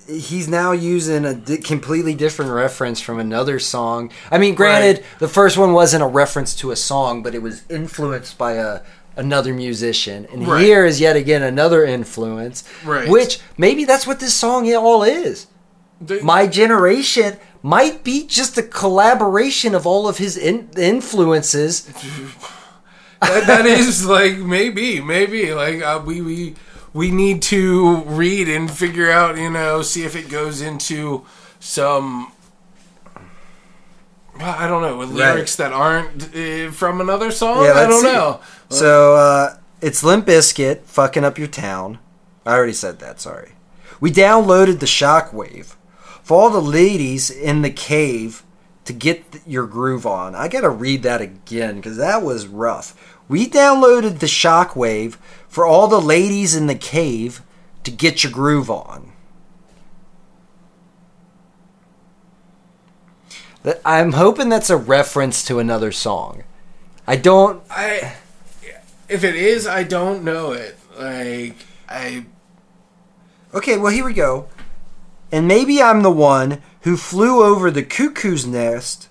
he's 0.06 0.48
now 0.48 0.72
using 0.72 1.24
a 1.24 1.34
di- 1.34 1.58
completely 1.58 2.14
different 2.14 2.50
reference 2.50 3.00
from 3.00 3.20
another 3.20 3.58
song. 3.60 4.10
I 4.30 4.38
mean, 4.38 4.54
granted, 4.56 4.96
Right. 4.98 5.18
the 5.20 5.28
first 5.28 5.56
one 5.56 5.72
wasn't 5.72 6.02
a 6.02 6.06
reference 6.06 6.54
to 6.56 6.70
a 6.72 6.76
song, 6.76 7.22
but 7.22 7.34
it 7.34 7.42
was 7.42 7.62
influenced 7.68 8.36
by 8.36 8.54
a 8.54 8.80
another 9.20 9.52
musician. 9.52 10.26
And 10.32 10.48
Right. 10.48 10.62
here 10.64 10.84
is 10.90 11.00
yet 11.00 11.14
again 11.16 11.42
another 11.42 11.84
influence, 11.84 12.64
Right. 12.84 13.08
which 13.08 13.38
maybe 13.58 13.84
that's 13.84 14.06
what 14.06 14.18
this 14.20 14.34
song 14.34 14.60
all 14.74 15.02
is. 15.02 15.46
the- 16.00 16.20
My 16.22 16.46
generation 16.46 17.36
might 17.62 18.02
be 18.02 18.26
just 18.26 18.56
a 18.56 18.62
collaboration 18.62 19.74
of 19.74 19.86
all 19.86 20.08
of 20.08 20.16
his 20.16 20.34
in- 20.36 20.70
influences. 20.78 21.82
that, 23.20 23.46
that 23.46 23.66
is 23.66 24.06
like 24.06 24.38
maybe 24.38 25.00
maybe 25.00 25.52
like 25.52 25.82
uh, 25.82 26.00
we 26.04 26.22
we 26.22 26.54
we 26.94 27.10
need 27.10 27.42
to 27.42 27.96
read 28.06 28.48
and 28.48 28.70
figure 28.70 29.10
out 29.10 29.36
you 29.36 29.50
know 29.50 29.82
see 29.82 30.04
if 30.04 30.16
it 30.16 30.30
goes 30.30 30.62
into 30.62 31.22
some 31.60 32.32
well, 34.40 34.56
I 34.58 34.66
don't 34.66 34.82
know 34.82 34.96
with 34.96 35.10
Right. 35.10 35.34
lyrics 35.34 35.56
that 35.56 35.72
aren't 35.72 36.34
uh, 36.34 36.70
from 36.72 37.00
another 37.00 37.30
song. 37.30 37.64
Yeah, 37.64 37.72
I 37.74 37.86
don't 37.86 38.00
see. 38.02 38.12
know. 38.12 38.40
So 38.68 39.14
uh, 39.16 39.56
it's 39.80 40.02
Limp 40.02 40.26
Bizkit 40.26 40.82
fucking 40.84 41.24
up 41.24 41.38
your 41.38 41.48
town. 41.48 41.98
I 42.46 42.54
already 42.54 42.72
said 42.72 42.98
that. 43.00 43.20
Sorry. 43.20 43.52
We 44.00 44.10
downloaded 44.10 44.80
the 44.80 44.86
Shockwave 44.86 45.74
for 46.22 46.36
all 46.36 46.50
the 46.50 46.62
ladies 46.62 47.30
in 47.30 47.62
the 47.62 47.70
cave 47.70 48.42
to 48.86 48.92
get 48.94 49.22
your 49.46 49.66
groove 49.66 50.06
on. 50.06 50.34
I 50.34 50.48
gotta 50.48 50.70
read 50.70 51.02
that 51.02 51.20
again 51.20 51.76
because 51.76 51.96
that 51.98 52.22
was 52.22 52.46
rough. 52.46 52.94
We 53.28 53.46
downloaded 53.46 54.18
the 54.18 54.26
Shockwave 54.26 55.16
for 55.48 55.66
all 55.66 55.86
the 55.86 56.00
ladies 56.00 56.56
in 56.56 56.66
the 56.66 56.74
cave 56.74 57.42
to 57.84 57.90
get 57.90 58.24
your 58.24 58.32
groove 58.32 58.70
on. 58.70 59.12
I'm 63.84 64.12
hoping 64.12 64.48
that's 64.48 64.70
a 64.70 64.76
reference 64.76 65.44
to 65.44 65.58
another 65.58 65.92
song. 65.92 66.44
I 67.06 67.16
don't 67.16 67.62
I 67.70 68.16
if 69.08 69.24
it 69.24 69.34
is, 69.34 69.66
I 69.66 69.82
don't 69.82 70.24
know 70.24 70.52
it. 70.52 70.78
Like 70.98 71.56
I 71.88 72.26
Okay, 73.52 73.76
well, 73.76 73.92
here 73.92 74.04
we 74.04 74.14
go. 74.14 74.48
And 75.32 75.46
maybe 75.46 75.82
I'm 75.82 76.02
the 76.02 76.10
one 76.10 76.62
who 76.82 76.96
flew 76.96 77.42
over 77.42 77.70
the 77.70 77.82
cuckoo's 77.82 78.46
nest, 78.46 79.08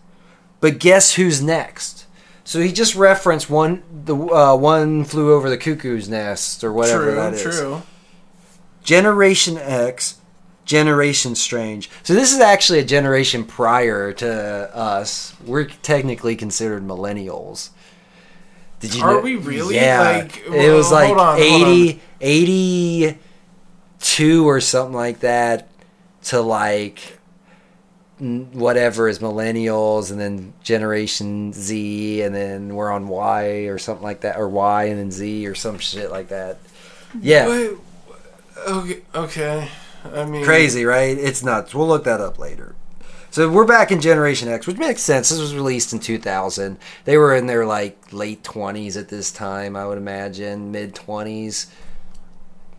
but 0.60 0.80
guess 0.80 1.16
who's 1.16 1.42
next? 1.42 2.08
So 2.44 2.62
he 2.62 2.72
just 2.72 2.96
referenced 2.96 3.50
one 3.50 3.84
the 4.06 4.16
uh, 4.16 4.56
one 4.56 5.04
flew 5.04 5.34
over 5.34 5.50
the 5.50 5.58
cuckoo's 5.58 6.10
nest 6.10 6.64
or 6.64 6.74
whatever 6.74 7.06
true, 7.06 7.16
that 7.16 7.34
is. 7.34 7.42
true. 7.42 7.84
Generation 8.84 9.58
X, 9.58 10.19
Generation 10.70 11.34
Strange. 11.34 11.90
So 12.04 12.14
this 12.14 12.32
is 12.32 12.40
actually 12.40 12.78
a 12.78 12.86
generation 12.86 13.44
prior 13.44 14.14
to 14.14 14.76
us. 14.76 15.36
We're 15.44 15.66
technically 15.66 16.36
considered 16.36 16.86
millennials. 16.86 17.72
Did 18.80 18.94
you 18.94 19.04
Are 19.04 19.14
know? 19.14 19.22
we 19.22 19.36
really? 19.36 19.74
Yeah. 19.74 20.22
Like, 20.22 20.46
it 20.46 20.72
was 20.72 20.92
like 20.92 21.18
on, 21.18 21.40
80, 21.40 22.00
82 22.22 24.48
or 24.48 24.62
something 24.62 24.94
like 24.94 25.22
that 25.22 25.72
to 26.26 26.40
like 26.40 27.18
whatever 28.20 29.08
is 29.08 29.18
millennials 29.18 30.12
and 30.12 30.20
then 30.20 30.54
generation 30.62 31.52
Z 31.52 32.22
and 32.22 32.36
then 32.36 32.76
we're 32.76 32.92
on 32.92 33.08
Y 33.08 33.44
or 33.70 33.80
something 33.80 34.04
like 34.04 34.22
that 34.22 34.38
or 34.38 34.48
Y 34.48 34.84
and 34.84 35.00
then 35.00 35.10
Z 35.10 35.48
or 35.48 35.56
some 35.56 35.80
shit 35.80 36.12
like 36.12 36.28
that. 36.28 36.60
Yeah. 37.20 37.48
Wait, 37.48 37.72
okay, 38.68 39.02
okay. 39.16 39.68
I 40.04 40.26
mean, 40.26 40.44
Crazy, 40.44 40.86
right? 40.86 41.18
It's 41.18 41.44
nuts. 41.44 41.76
We'll 41.76 41.88
look 41.88 42.04
that 42.06 42.22
up 42.22 42.40
later. 42.40 42.76
So 43.32 43.48
we're 43.48 43.66
back 43.66 43.92
in 43.92 44.02
Generation 44.02 44.50
X, 44.50 44.66
which 44.66 44.78
makes 44.78 45.04
sense. 45.04 45.30
This 45.30 45.40
was 45.40 45.54
released 45.54 45.94
in 45.94 46.00
2000. 46.00 46.80
They 47.06 47.16
were 47.16 47.36
in 47.36 47.46
their 47.46 47.64
like 47.66 48.12
late 48.12 48.42
20s 48.42 48.98
at 48.98 49.10
this 49.10 49.32
time, 49.32 49.76
I 49.76 49.86
would 49.86 50.00
imagine, 50.00 50.72
mid 50.72 50.96
20s. 50.96 51.68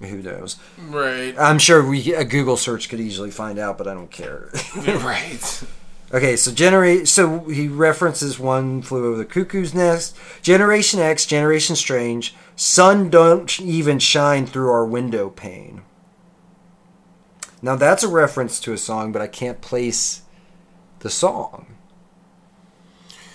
Who 0.00 0.22
knows? 0.22 0.56
Right, 0.88 1.34
I'm 1.38 1.58
sure 1.58 1.86
we 1.86 2.14
a 2.14 2.24
Google 2.24 2.56
search 2.56 2.88
could 2.88 3.00
easily 3.00 3.30
find 3.30 3.58
out, 3.58 3.78
but 3.78 3.86
I 3.86 3.94
don't 3.94 4.10
care. 4.10 4.50
right. 4.76 5.62
okay, 6.12 6.36
so 6.36 6.50
generate. 6.50 7.06
So 7.06 7.40
he 7.40 7.68
references 7.68 8.38
one 8.38 8.82
flew 8.82 9.06
over 9.06 9.18
the 9.18 9.26
cuckoo's 9.26 9.74
nest. 9.74 10.16
Generation 10.42 10.98
X, 11.00 11.26
Generation 11.26 11.76
Strange. 11.76 12.34
Sun 12.56 13.10
don't 13.10 13.60
even 13.60 13.98
shine 13.98 14.46
through 14.46 14.70
our 14.70 14.86
window 14.86 15.30
pane. 15.30 15.82
Now 17.62 17.76
that's 17.76 18.02
a 18.02 18.08
reference 18.08 18.60
to 18.60 18.72
a 18.72 18.78
song, 18.78 19.12
but 19.12 19.22
I 19.22 19.26
can't 19.26 19.60
place 19.60 20.22
the 21.00 21.10
song. 21.10 21.66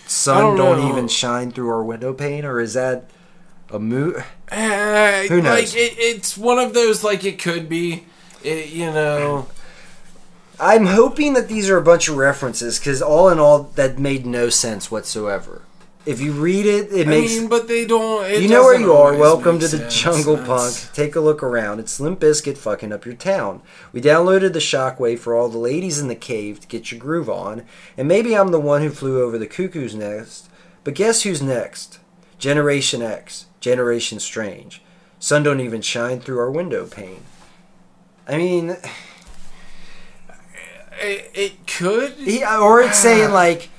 Sun 0.07 0.55
don't 0.55 0.77
don't, 0.77 0.89
even 0.89 1.07
shine 1.07 1.51
through 1.51 1.69
our 1.69 1.83
window 1.83 2.13
pane, 2.13 2.45
or 2.45 2.59
is 2.59 2.73
that 2.75 3.09
a 3.69 3.79
mo? 3.79 4.13
Uh, 4.51 5.23
Who 5.23 5.41
knows? 5.41 5.73
Like 5.73 5.75
it, 5.75 5.95
it's 5.97 6.38
one 6.38 6.59
of 6.59 6.73
those. 6.73 7.03
Like 7.03 7.23
it 7.23 7.39
could 7.39 7.67
be. 7.67 8.05
It, 8.43 8.69
you 8.69 8.91
know. 8.91 9.47
I'm 10.59 10.85
hoping 10.85 11.33
that 11.33 11.49
these 11.49 11.69
are 11.69 11.77
a 11.77 11.81
bunch 11.81 12.07
of 12.07 12.15
references 12.15 12.79
because 12.79 13.01
all 13.01 13.29
in 13.29 13.39
all, 13.39 13.63
that 13.75 14.00
made 14.00 14.25
no 14.25 14.50
sense 14.50 14.89
whatsoever. 14.89 15.63
If 16.06 16.21
you 16.21 16.33
read 16.33 16.67
it, 16.67 16.91
it 16.93 17.08
I 17.08 17.10
makes 17.10 17.35
mean, 17.39 17.49
but 17.49 17.67
they 17.67 17.83
don't. 17.85 18.29
You 18.39 18.47
know 18.47 18.62
where 18.62 18.79
you 18.79 18.93
are. 18.93 19.17
Welcome 19.17 19.58
to 19.60 19.67
the 19.67 19.89
sense. 19.89 20.01
Jungle 20.01 20.37
Punk. 20.37 20.75
Take 20.93 21.15
a 21.15 21.19
look 21.19 21.41
around. 21.41 21.79
It's 21.79 21.99
Limp 21.99 22.19
Bizkit 22.19 22.58
fucking 22.60 22.93
up 22.93 23.06
your 23.06 23.15
town. 23.15 23.63
We 23.91 24.01
downloaded 24.01 24.53
the 24.53 24.60
Shockwave 24.60 25.17
for 25.17 25.33
all 25.35 25.49
the 25.49 25.58
ladies 25.58 25.99
in 25.99 26.08
the 26.08 26.15
cave 26.15 26.60
to 26.60 26.67
get 26.67 26.91
your 26.91 26.99
groove 26.99 27.27
on. 27.29 27.63
And 27.97 28.08
maybe 28.08 28.37
I'm 28.37 28.49
the 28.49 28.60
one 28.60 28.83
who 28.83 28.91
flew 28.91 29.23
over 29.23 29.39
the 29.39 29.47
cuckoo's 29.47 29.95
nest. 29.95 30.47
But 30.83 30.93
guess 30.93 31.23
who's 31.23 31.41
next? 31.41 31.97
Generation 32.37 33.01
X. 33.01 33.47
Generation 33.60 34.19
Strange. 34.19 34.83
Sun 35.17 35.41
don't 35.41 35.60
even 35.60 35.81
shine 35.81 36.19
through 36.19 36.37
our 36.37 36.51
window 36.51 36.85
pane. 36.85 37.23
I 38.27 38.37
mean, 38.37 38.77
It, 41.01 41.31
it 41.33 41.67
could. 41.67 42.13
he, 42.13 42.45
or 42.45 42.81
it's 42.81 42.99
saying 42.99 43.31
like, 43.31 43.69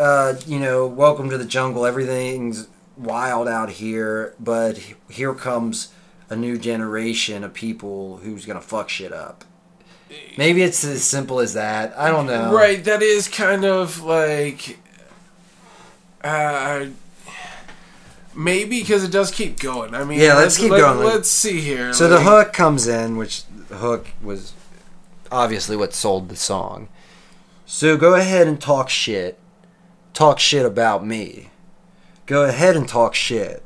uh, 0.00 0.34
you 0.46 0.58
know, 0.58 0.86
welcome 0.86 1.28
to 1.28 1.36
the 1.36 1.44
jungle. 1.44 1.84
Everything's 1.84 2.68
wild 2.96 3.46
out 3.46 3.68
here, 3.68 4.34
but 4.40 4.78
here 5.10 5.34
comes 5.34 5.92
a 6.30 6.36
new 6.36 6.56
generation 6.56 7.44
of 7.44 7.52
people 7.52 8.16
who's 8.18 8.46
gonna 8.46 8.62
fuck 8.62 8.88
shit 8.88 9.12
up. 9.12 9.44
Maybe 10.38 10.62
it's 10.62 10.82
as 10.84 11.04
simple 11.04 11.38
as 11.38 11.52
that. 11.52 11.96
I 11.98 12.10
don't 12.10 12.26
know. 12.26 12.50
Right, 12.52 12.82
that 12.84 13.02
is 13.02 13.28
kind 13.28 13.64
of 13.66 14.02
like 14.02 14.78
Uh, 16.24 16.86
maybe 18.34 18.80
because 18.80 19.04
it 19.04 19.10
does 19.10 19.30
keep 19.30 19.60
going. 19.60 19.94
I 19.94 20.04
mean, 20.04 20.18
Yeah, 20.18 20.34
let's 20.34 20.56
keep 20.56 20.70
let, 20.70 20.80
going. 20.80 21.06
Let's 21.06 21.28
see 21.28 21.60
here. 21.60 21.92
So 21.92 22.08
the 22.08 22.22
hook 22.22 22.54
comes 22.54 22.86
in, 22.86 23.18
which 23.18 23.42
the 23.68 23.76
hook 23.76 24.08
was 24.22 24.54
obviously 25.30 25.76
what 25.76 25.92
sold 25.92 26.30
the 26.30 26.36
song. 26.36 26.88
So 27.66 27.96
go 27.98 28.14
ahead 28.14 28.46
and 28.48 28.58
talk 28.60 28.88
shit. 28.88 29.39
Talk 30.20 30.38
shit 30.38 30.66
about 30.66 31.02
me. 31.02 31.48
Go 32.26 32.44
ahead 32.44 32.76
and 32.76 32.86
talk 32.86 33.14
shit 33.14 33.62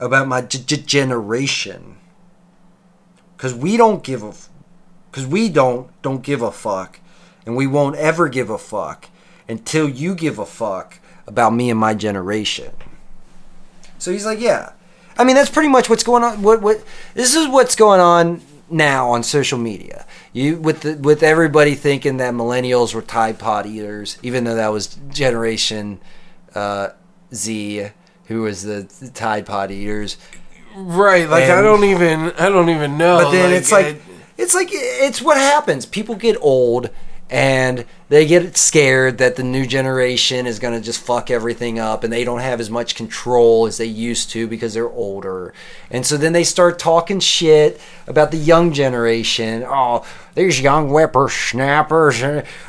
about 0.00 0.26
my 0.26 0.40
generation. 0.40 1.98
Cause 3.36 3.52
we 3.52 3.76
don't 3.76 4.02
give 4.02 4.22
a, 4.22 4.32
cause 5.12 5.26
we 5.26 5.50
don't 5.50 5.90
don't 6.00 6.22
give 6.22 6.40
a 6.40 6.50
fuck, 6.50 6.98
and 7.44 7.56
we 7.56 7.66
won't 7.66 7.94
ever 7.96 8.30
give 8.30 8.48
a 8.48 8.56
fuck 8.56 9.10
until 9.46 9.86
you 9.86 10.14
give 10.14 10.38
a 10.38 10.46
fuck 10.46 10.98
about 11.26 11.52
me 11.52 11.68
and 11.68 11.78
my 11.78 11.92
generation. 11.92 12.72
So 13.98 14.12
he's 14.12 14.24
like, 14.24 14.40
yeah. 14.40 14.72
I 15.18 15.24
mean, 15.24 15.36
that's 15.36 15.50
pretty 15.50 15.68
much 15.68 15.90
what's 15.90 16.04
going 16.04 16.24
on. 16.24 16.40
What 16.40 16.62
what 16.62 16.82
this 17.12 17.34
is 17.34 17.48
what's 17.48 17.76
going 17.76 18.00
on 18.00 18.40
now 18.68 19.10
on 19.10 19.22
social 19.22 19.58
media. 19.58 20.06
You 20.32 20.56
with 20.56 20.80
the, 20.80 20.94
with 20.94 21.22
everybody 21.22 21.74
thinking 21.74 22.16
that 22.18 22.34
millennials 22.34 22.94
were 22.94 23.02
Tide 23.02 23.38
Pod 23.38 23.66
eaters, 23.66 24.18
even 24.22 24.44
though 24.44 24.54
that 24.54 24.68
was 24.68 24.98
Generation 25.08 26.00
uh, 26.54 26.90
Z, 27.34 27.88
who 28.26 28.42
was 28.42 28.62
the, 28.62 28.88
the 29.00 29.10
Tide 29.10 29.46
Pod 29.46 29.70
eaters. 29.70 30.16
right? 30.74 31.28
Like 31.28 31.44
I 31.44 31.60
don't 31.62 31.84
even. 31.84 32.32
I 32.32 32.48
don't 32.48 32.70
even 32.70 32.98
know. 32.98 33.18
But 33.18 33.30
then 33.32 33.52
it's 33.52 33.72
like 33.72 34.00
it's 34.36 34.54
like 34.54 34.68
it's 34.70 35.22
what 35.22 35.36
happens. 35.36 35.86
People 35.86 36.14
get 36.14 36.36
old 36.40 36.90
and 37.28 37.84
they 38.08 38.24
get 38.24 38.56
scared 38.56 39.18
that 39.18 39.34
the 39.34 39.42
new 39.42 39.66
generation 39.66 40.46
is 40.46 40.60
going 40.60 40.78
to 40.78 40.84
just 40.84 41.00
fuck 41.00 41.28
everything 41.28 41.78
up 41.78 42.04
and 42.04 42.12
they 42.12 42.22
don't 42.22 42.38
have 42.38 42.60
as 42.60 42.70
much 42.70 42.94
control 42.94 43.66
as 43.66 43.78
they 43.78 43.84
used 43.86 44.30
to 44.30 44.46
because 44.46 44.74
they're 44.74 44.88
older. 44.88 45.52
And 45.90 46.06
so 46.06 46.16
then 46.16 46.32
they 46.32 46.44
start 46.44 46.78
talking 46.78 47.18
shit 47.18 47.80
about 48.06 48.30
the 48.30 48.36
young 48.36 48.72
generation. 48.72 49.64
Oh, 49.66 50.06
these 50.36 50.60
young 50.60 50.90
whippersnappers. 50.90 52.22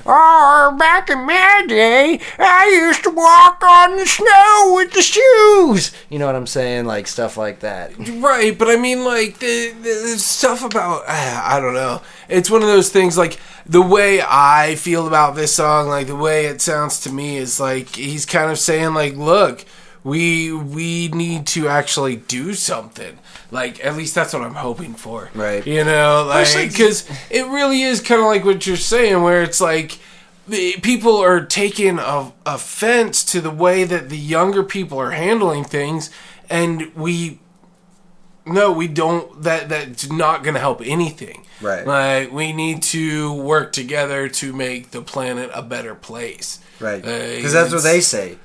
Oh, 0.06 0.76
back 0.80 1.10
in 1.12 1.20
my 1.20 1.66
day, 1.68 2.20
I 2.40 2.70
used 2.70 3.04
to 3.04 3.12
walk 3.12 3.62
on 3.62 3.98
the 3.98 4.08
snow 4.08 4.74
with 4.76 4.94
the 4.94 5.02
shoes. 5.04 5.92
You 6.10 6.18
know 6.18 6.26
what 6.26 6.36
I'm 6.36 6.48
saying? 6.48 6.86
Like 6.86 7.06
stuff 7.06 7.38
like 7.38 7.60
that. 7.60 7.92
Right, 7.98 8.58
but 8.58 8.70
I 8.70 8.78
mean, 8.78 9.04
like 9.04 9.38
the, 9.38 9.74
the 9.84 10.18
stuff 10.18 10.64
about 10.64 11.04
I 11.08 11.60
don't 11.60 11.76
know. 11.76 12.02
It's 12.28 12.50
one 12.50 12.62
of 12.62 12.68
those 12.68 12.90
things. 12.90 13.18
Like 13.18 13.38
the 13.70 13.82
way 13.82 14.22
I 14.22 14.76
feel 14.76 15.08
about 15.08 15.36
this 15.36 15.56
song, 15.56 15.88
like 15.88 16.08
the 16.08 16.16
way 16.16 16.46
it 16.46 16.62
sounds 16.62 17.00
to 17.02 17.12
me, 17.12 17.38
is 17.38 17.60
like 17.60 17.96
he's 17.96 18.26
kind 18.26 18.52
of 18.52 18.58
saying, 18.58 18.94
like, 18.94 19.16
look, 19.16 19.66
we 20.04 20.52
we 20.54 21.10
need 21.10 21.46
to 21.48 21.68
actually 21.68 22.16
do 22.16 22.54
something. 22.54 23.20
Like 23.52 23.84
at 23.84 23.96
least 23.96 24.16
that's 24.16 24.34
what 24.34 24.44
I'm 24.44 24.56
hoping 24.56 24.94
for. 24.94 25.30
Right. 25.34 25.66
You 25.66 25.84
know, 25.84 26.26
like 26.28 26.70
because 26.70 27.10
it 27.30 27.46
really 27.48 27.82
is 27.82 28.02
kind 28.02 28.22
of 28.22 28.28
like 28.28 28.46
what 28.46 28.66
you're 28.66 28.78
saying, 28.78 29.22
where 29.22 29.44
it's 29.44 29.62
like. 29.62 30.00
People 30.82 31.18
are 31.18 31.46
taking 31.46 32.00
a, 32.00 32.32
offense 32.46 33.26
to 33.26 33.42
the 33.42 33.52
way 33.52 33.84
that 33.84 34.08
the 34.08 34.18
younger 34.18 34.64
people 34.64 34.98
are 34.98 35.12
handling 35.12 35.66
things, 35.66 36.10
and 36.50 36.96
we 36.96 37.40
no, 38.48 38.72
we 38.72 38.88
don't. 38.88 39.44
That 39.44 39.70
that's 39.70 40.10
not 40.10 40.44
going 40.44 40.54
to 40.54 40.60
help 40.60 40.82
anything. 40.84 41.46
Right. 41.62 41.86
Like 41.86 42.32
we 42.32 42.54
need 42.54 42.84
to 42.84 43.34
work 43.34 43.74
together 43.74 44.28
to 44.30 44.54
make 44.54 44.92
the 44.92 45.02
planet 45.02 45.50
a 45.54 45.62
better 45.62 45.96
place. 45.96 46.60
Right. 46.80 47.04
Uh, 47.04 47.36
Because 47.36 47.54
that's 47.54 47.74
what 47.74 47.84
they 47.84 48.02
say. 48.02 48.38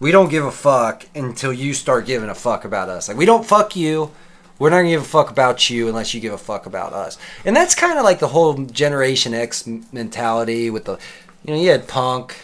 We 0.00 0.10
don't 0.10 0.28
give 0.28 0.44
a 0.44 0.50
fuck 0.50 1.06
until 1.14 1.52
you 1.52 1.72
start 1.72 2.04
giving 2.06 2.28
a 2.28 2.34
fuck 2.34 2.64
about 2.64 2.88
us. 2.88 3.08
Like, 3.08 3.16
we 3.16 3.26
don't 3.26 3.46
fuck 3.46 3.76
you. 3.76 4.10
We're 4.58 4.70
not 4.70 4.76
going 4.78 4.86
to 4.86 4.90
give 4.92 5.02
a 5.02 5.04
fuck 5.04 5.30
about 5.30 5.70
you 5.70 5.88
unless 5.88 6.14
you 6.14 6.20
give 6.20 6.32
a 6.32 6.38
fuck 6.38 6.66
about 6.66 6.92
us. 6.92 7.16
And 7.44 7.54
that's 7.56 7.74
kind 7.74 7.98
of 7.98 8.04
like 8.04 8.18
the 8.18 8.28
whole 8.28 8.54
Generation 8.54 9.34
X 9.34 9.66
mentality 9.92 10.68
with 10.70 10.84
the, 10.84 10.98
you 11.44 11.54
know, 11.54 11.60
you 11.60 11.70
had 11.70 11.88
punk. 11.88 12.36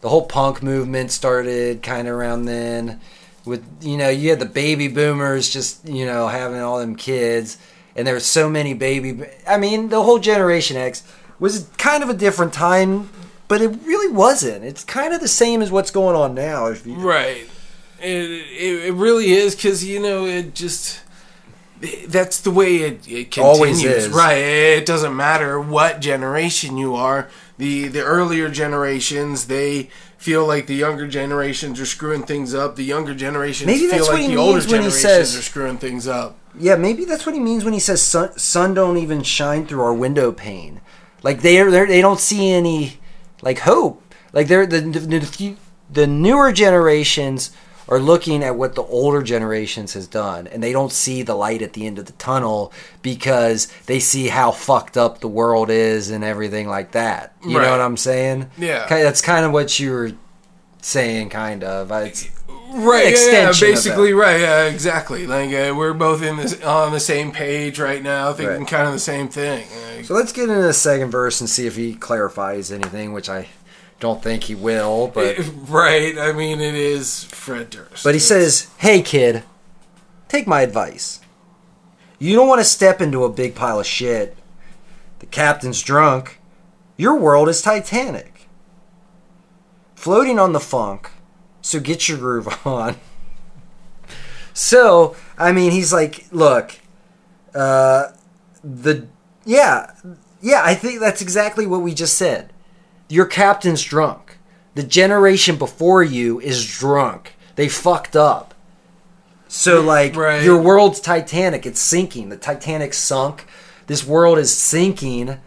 The 0.00 0.08
whole 0.08 0.26
punk 0.26 0.62
movement 0.62 1.10
started 1.10 1.82
kind 1.82 2.06
of 2.08 2.14
around 2.14 2.44
then. 2.44 3.00
With, 3.48 3.64
you 3.80 3.96
know, 3.96 4.08
you 4.08 4.30
had 4.30 4.38
the 4.38 4.46
baby 4.46 4.88
boomers 4.88 5.48
just, 5.48 5.88
you 5.88 6.06
know, 6.06 6.28
having 6.28 6.60
all 6.60 6.78
them 6.78 6.94
kids. 6.94 7.58
And 7.96 8.06
there 8.06 8.14
were 8.14 8.20
so 8.20 8.48
many 8.48 8.74
baby. 8.74 9.24
I 9.46 9.56
mean, 9.56 9.88
the 9.88 10.02
whole 10.02 10.20
Generation 10.20 10.76
X 10.76 11.02
was 11.40 11.68
kind 11.78 12.02
of 12.02 12.10
a 12.10 12.14
different 12.14 12.52
time 12.52 13.10
but 13.48 13.62
it 13.62 13.68
really 13.84 14.12
wasn't. 14.12 14.62
It's 14.62 14.84
kind 14.84 15.14
of 15.14 15.20
the 15.20 15.28
same 15.28 15.62
as 15.62 15.72
what's 15.72 15.90
going 15.90 16.14
on 16.14 16.34
now. 16.34 16.66
If 16.66 16.86
you, 16.86 16.94
Right. 16.94 17.48
It, 18.00 18.30
it, 18.30 18.84
it 18.86 18.94
really 18.94 19.32
is 19.32 19.56
because 19.56 19.84
you 19.84 20.00
know 20.00 20.26
it 20.26 20.54
just 20.54 21.00
that's 22.06 22.40
the 22.40 22.50
way 22.52 22.76
it, 22.76 23.08
it 23.08 23.30
continues. 23.32 23.38
Always 23.38 23.84
is. 23.84 24.08
Right. 24.10 24.36
It 24.36 24.86
doesn't 24.86 25.16
matter 25.16 25.60
what 25.60 26.00
generation 26.00 26.76
you 26.76 26.94
are. 26.94 27.28
The 27.56 27.88
the 27.88 28.02
earlier 28.02 28.48
generations 28.50 29.46
they 29.46 29.90
feel 30.18 30.44
like 30.46 30.66
the 30.66 30.74
younger 30.74 31.06
generations 31.08 31.80
are 31.80 31.86
screwing 31.86 32.24
things 32.24 32.52
up. 32.52 32.76
The 32.76 32.84
younger 32.84 33.14
generations 33.14 33.66
Maybe 33.66 33.86
feel 33.86 34.06
like 34.06 34.26
the 34.26 34.36
older 34.36 34.54
means 34.58 34.66
when 34.66 34.82
he 34.82 34.88
generations 34.90 35.00
says- 35.00 35.36
are 35.36 35.42
screwing 35.42 35.78
things 35.78 36.06
up. 36.06 36.36
yeah, 36.58 36.74
maybe 36.76 37.04
that's 37.06 37.24
what 37.24 37.34
he 37.34 37.40
means 37.40 37.64
when 37.64 37.72
he 37.72 37.80
says 37.80 38.02
sun, 38.02 38.36
sun 38.36 38.74
don't 38.74 38.96
even 38.98 39.22
shine 39.22 39.64
through 39.66 39.80
our 39.82 39.94
window 39.94 40.30
pane. 40.32 40.80
Like 41.22 41.40
they 41.42 41.58
are, 41.60 41.70
they 41.70 42.00
don't 42.02 42.20
see 42.20 42.50
any 42.50 42.98
like 43.42 43.60
hope. 43.60 44.02
Like 44.32 44.48
they're 44.48 44.66
the 44.66 44.80
the, 44.80 44.98
the 45.00 45.56
the 45.90 46.06
newer 46.06 46.52
generations 46.52 47.50
are 47.88 47.98
looking 47.98 48.42
at 48.44 48.54
what 48.56 48.74
the 48.74 48.82
older 48.82 49.22
generations 49.22 49.94
has 49.94 50.06
done 50.06 50.46
and 50.48 50.62
they 50.62 50.72
don't 50.72 50.92
see 50.92 51.22
the 51.22 51.34
light 51.34 51.62
at 51.62 51.72
the 51.72 51.86
end 51.86 51.98
of 51.98 52.04
the 52.06 52.12
tunnel 52.12 52.72
because 53.02 53.66
they 53.86 53.98
see 53.98 54.28
how 54.28 54.50
fucked 54.50 54.96
up 54.96 55.20
the 55.20 55.28
world 55.28 55.70
is 55.70 56.10
and 56.10 56.22
everything 56.22 56.68
like 56.68 56.92
that. 56.92 57.34
You 57.44 57.56
Right. 57.58 57.64
know 57.64 57.70
what 57.72 57.80
I'm 57.80 57.96
saying? 57.96 58.50
Yeah. 58.58 58.86
That's 58.88 59.22
kind 59.22 59.44
of 59.46 59.52
what 59.52 59.78
you 59.80 59.90
were 59.92 60.12
saying 60.82 61.30
kind 61.30 61.64
of. 61.64 61.90
It's, 61.90 62.28
Right, 62.70 62.98
yeah, 62.98 63.02
yeah, 63.04 63.08
extension 63.08 63.68
of 63.68 63.74
basically, 63.76 64.12
right, 64.12 64.40
yeah, 64.40 64.64
exactly. 64.64 65.26
Like 65.26 65.48
uh, 65.54 65.74
we're 65.74 65.94
both 65.94 66.22
in 66.22 66.36
this 66.36 66.60
on 66.62 66.92
the 66.92 67.00
same 67.00 67.32
page 67.32 67.80
right 67.80 68.02
now, 68.02 68.34
thinking 68.34 68.58
Right. 68.58 68.68
kind 68.68 68.86
of 68.86 68.92
the 68.92 68.98
same 68.98 69.28
thing. 69.28 69.66
Like, 69.96 70.04
So 70.04 70.12
let's 70.12 70.32
get 70.32 70.50
into 70.50 70.60
the 70.60 70.74
second 70.74 71.10
verse 71.10 71.40
and 71.40 71.48
see 71.48 71.66
if 71.66 71.76
he 71.76 71.94
clarifies 71.94 72.70
anything, 72.70 73.14
which 73.14 73.30
I 73.30 73.48
don't 74.00 74.22
think 74.22 74.44
he 74.44 74.54
will. 74.54 75.08
But 75.08 75.38
right, 75.68 76.16
I 76.18 76.32
mean, 76.32 76.60
it 76.60 76.74
is 76.74 77.24
Fred 77.24 77.70
Durst. 77.70 78.04
but 78.04 78.14
he 78.14 78.20
says, 78.20 78.68
"Hey 78.78 79.02
kid, 79.02 79.42
take 80.28 80.46
my 80.46 80.62
advice. 80.62 81.20
You 82.18 82.34
don't 82.34 82.48
want 82.48 82.60
to 82.60 82.64
step 82.64 83.00
into 83.00 83.24
a 83.24 83.28
big 83.28 83.54
pile 83.54 83.80
of 83.80 83.86
shit. 83.86 84.36
The 85.20 85.26
captain's 85.26 85.82
drunk. 85.82 86.40
Your 86.96 87.16
world 87.16 87.48
is 87.48 87.62
Titanic, 87.62 88.48
floating 89.94 90.38
on 90.38 90.52
the 90.52 90.60
funk. 90.60 91.10
So 91.62 91.80
get 91.80 92.08
your 92.08 92.18
groove 92.18 92.48
on." 92.66 92.96
So 94.54 95.16
I 95.36 95.52
mean, 95.52 95.70
he's 95.72 95.92
like, 95.92 96.26
"Look, 96.32 96.74
uh, 97.54 98.12
the 98.62 99.06
yeah, 99.44 99.92
yeah. 100.40 100.62
I 100.64 100.74
think 100.74 101.00
that's 101.00 101.22
exactly 101.22 101.66
what 101.66 101.80
we 101.82 101.94
just 101.94 102.16
said. 102.16 102.52
Your 103.08 103.26
captain's 103.26 103.82
drunk. 103.82 104.38
The 104.74 104.82
generation 104.82 105.56
before 105.56 106.02
you 106.02 106.40
is 106.40 106.66
drunk. 106.66 107.34
They 107.56 107.68
fucked 107.68 108.14
up. 108.16 108.54
So 109.48 109.80
like 109.80 110.14
Right. 110.14 110.42
your 110.42 110.60
world's 110.60 111.00
Titanic. 111.00 111.64
It's 111.66 111.80
sinking. 111.80 112.28
The 112.28 112.36
Titanic 112.36 112.92
sunk. 112.94 113.46
This 113.86 114.04
world 114.06 114.38
is 114.38 114.54
sinking, 114.54 115.38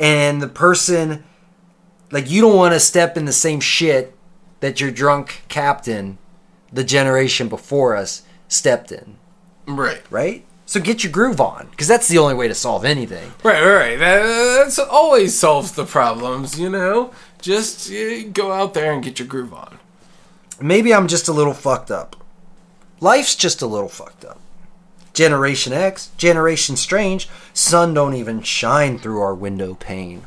and 0.00 0.42
the 0.42 0.48
person 0.48 1.22
like 2.10 2.28
you 2.28 2.40
don't 2.40 2.56
want 2.56 2.74
to 2.74 2.80
step 2.80 3.16
in 3.16 3.24
the 3.26 3.32
same 3.32 3.60
shit 3.60 4.14
that 4.60 4.80
your 4.80 4.90
drunk 4.90 5.42
captain, 5.48 6.18
the 6.72 6.82
generation 6.82 7.48
before 7.48 7.94
us, 7.94 8.22
stepped 8.48 8.90
in. 8.90 9.16
right, 9.66 10.02
Right. 10.10 10.44
So 10.68 10.80
get 10.80 11.02
your 11.02 11.10
groove 11.10 11.40
on, 11.40 11.68
because 11.70 11.88
that's 11.88 12.08
the 12.08 12.18
only 12.18 12.34
way 12.34 12.46
to 12.46 12.54
solve 12.54 12.84
anything. 12.84 13.32
right, 13.42 13.64
right. 13.64 13.98
That, 13.98 14.58
that's 14.58 14.78
always 14.78 15.34
solves 15.34 15.72
the 15.72 15.86
problems, 15.86 16.60
you 16.60 16.68
know. 16.68 17.10
Just 17.40 17.90
uh, 17.90 18.24
go 18.34 18.52
out 18.52 18.74
there 18.74 18.92
and 18.92 19.02
get 19.02 19.18
your 19.18 19.26
groove 19.26 19.54
on. 19.54 19.78
Maybe 20.60 20.92
I'm 20.92 21.08
just 21.08 21.26
a 21.26 21.32
little 21.32 21.54
fucked 21.54 21.90
up. 21.90 22.16
Life's 23.00 23.34
just 23.34 23.62
a 23.62 23.66
little 23.66 23.88
fucked 23.88 24.26
up. 24.26 24.42
Generation 25.14 25.72
X, 25.72 26.10
Generation 26.18 26.76
Strange, 26.76 27.30
sun 27.54 27.94
don't 27.94 28.12
even 28.12 28.42
shine 28.42 28.98
through 28.98 29.22
our 29.22 29.34
window 29.34 29.72
pane. 29.72 30.24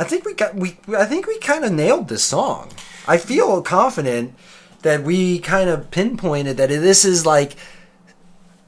I 0.00 0.02
think 0.02 0.24
we 0.24 0.34
got 0.34 0.56
we 0.56 0.78
I 0.88 1.04
think 1.04 1.28
we 1.28 1.38
kind 1.38 1.64
of 1.64 1.70
nailed 1.70 2.08
this 2.08 2.24
song. 2.24 2.70
I 3.06 3.18
feel 3.18 3.62
confident 3.62 4.34
that 4.82 5.04
we 5.04 5.38
kind 5.38 5.70
of 5.70 5.92
pinpointed 5.92 6.56
that 6.56 6.70
this 6.70 7.04
is 7.04 7.24
like 7.24 7.54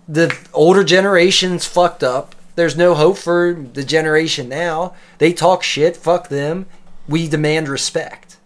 the 0.08 0.36
older 0.52 0.84
generation's 0.84 1.64
fucked 1.64 2.02
up. 2.02 2.34
There's 2.56 2.76
no 2.76 2.94
hope 2.94 3.18
for 3.18 3.52
the 3.52 3.84
generation 3.84 4.48
now. 4.48 4.94
They 5.18 5.32
talk 5.32 5.62
shit, 5.62 5.96
fuck 5.96 6.28
them. 6.28 6.66
We 7.08 7.28
demand 7.28 7.68
respect. 7.68 8.36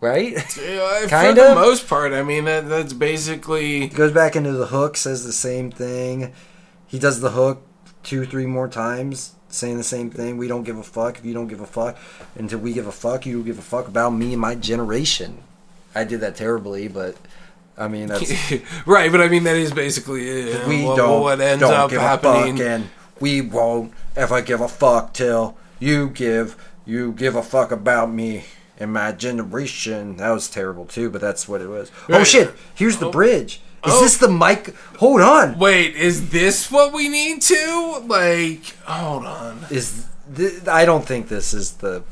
right? 0.00 0.32
Yeah, 0.60 1.02
for 1.02 1.08
Kind 1.08 1.36
the 1.38 1.54
most 1.54 1.88
part, 1.88 2.12
I 2.12 2.22
mean 2.22 2.44
that 2.44 2.68
that's 2.68 2.92
basically 2.92 3.88
Goes 3.88 4.12
back 4.12 4.36
into 4.36 4.52
the 4.52 4.66
hook, 4.66 4.96
says 4.96 5.24
the 5.24 5.32
same 5.32 5.70
thing. 5.70 6.32
He 6.86 6.98
does 6.98 7.20
the 7.20 7.30
hook 7.30 7.62
two, 8.02 8.24
three 8.24 8.46
more 8.46 8.68
times, 8.68 9.34
saying 9.48 9.76
the 9.76 9.84
same 9.84 10.10
thing. 10.10 10.36
We 10.36 10.48
don't 10.48 10.64
give 10.64 10.78
a 10.78 10.82
fuck 10.82 11.18
if 11.18 11.24
you 11.24 11.34
don't 11.34 11.48
give 11.48 11.60
a 11.60 11.66
fuck. 11.66 11.96
Until 12.34 12.58
we 12.58 12.72
give 12.72 12.86
a 12.86 12.92
fuck, 12.92 13.26
you 13.26 13.34
don't 13.34 13.44
give 13.44 13.58
a 13.58 13.62
fuck 13.62 13.88
about 13.88 14.10
me 14.10 14.32
and 14.32 14.40
my 14.40 14.54
generation. 14.54 15.42
I 15.94 16.04
did 16.04 16.20
that 16.20 16.36
terribly, 16.36 16.88
but 16.88 17.16
I 17.78 17.88
mean 17.88 18.06
that's 18.08 18.52
right. 18.86 19.10
But 19.10 19.20
I 19.20 19.28
mean 19.28 19.44
that 19.44 19.56
is 19.56 19.72
basically 19.72 20.28
it. 20.28 20.66
we 20.66 20.84
what, 20.84 20.96
don't 20.96 21.22
what 21.22 21.40
ends 21.40 21.60
don't 21.60 21.72
up 21.72 21.90
give 21.90 22.00
happening. 22.00 22.54
a 22.54 22.58
fuck, 22.58 22.66
and 22.66 22.90
we 23.20 23.40
won't 23.40 23.92
ever 24.16 24.42
give 24.42 24.60
a 24.60 24.68
fuck 24.68 25.14
till 25.14 25.56
you 25.78 26.08
give 26.10 26.56
you 26.84 27.12
give 27.12 27.36
a 27.36 27.42
fuck 27.42 27.70
about 27.70 28.10
me 28.10 28.44
and 28.78 28.92
my 28.92 29.12
generation. 29.12 30.16
That 30.16 30.30
was 30.30 30.48
terrible 30.48 30.86
too, 30.86 31.10
but 31.10 31.20
that's 31.20 31.48
what 31.48 31.60
it 31.60 31.68
was. 31.68 31.90
Oh 32.08 32.24
shit! 32.24 32.54
Here's 32.74 32.98
the 32.98 33.08
oh. 33.08 33.12
bridge. 33.12 33.60
Is 33.86 33.92
Oh. 33.92 34.00
this 34.00 34.16
the 34.16 34.28
mic? 34.28 34.74
Hold 34.98 35.20
on. 35.20 35.56
Wait, 35.58 35.94
is 35.94 36.30
this 36.30 36.68
what 36.70 36.92
we 36.92 37.08
need 37.08 37.40
to 37.42 38.02
like? 38.06 38.76
Hold 38.84 39.24
on. 39.24 39.66
Is 39.70 40.06
th- 40.36 40.66
I 40.66 40.84
don't 40.84 41.06
think 41.06 41.28
this 41.28 41.54
is 41.54 41.74
the 41.74 42.02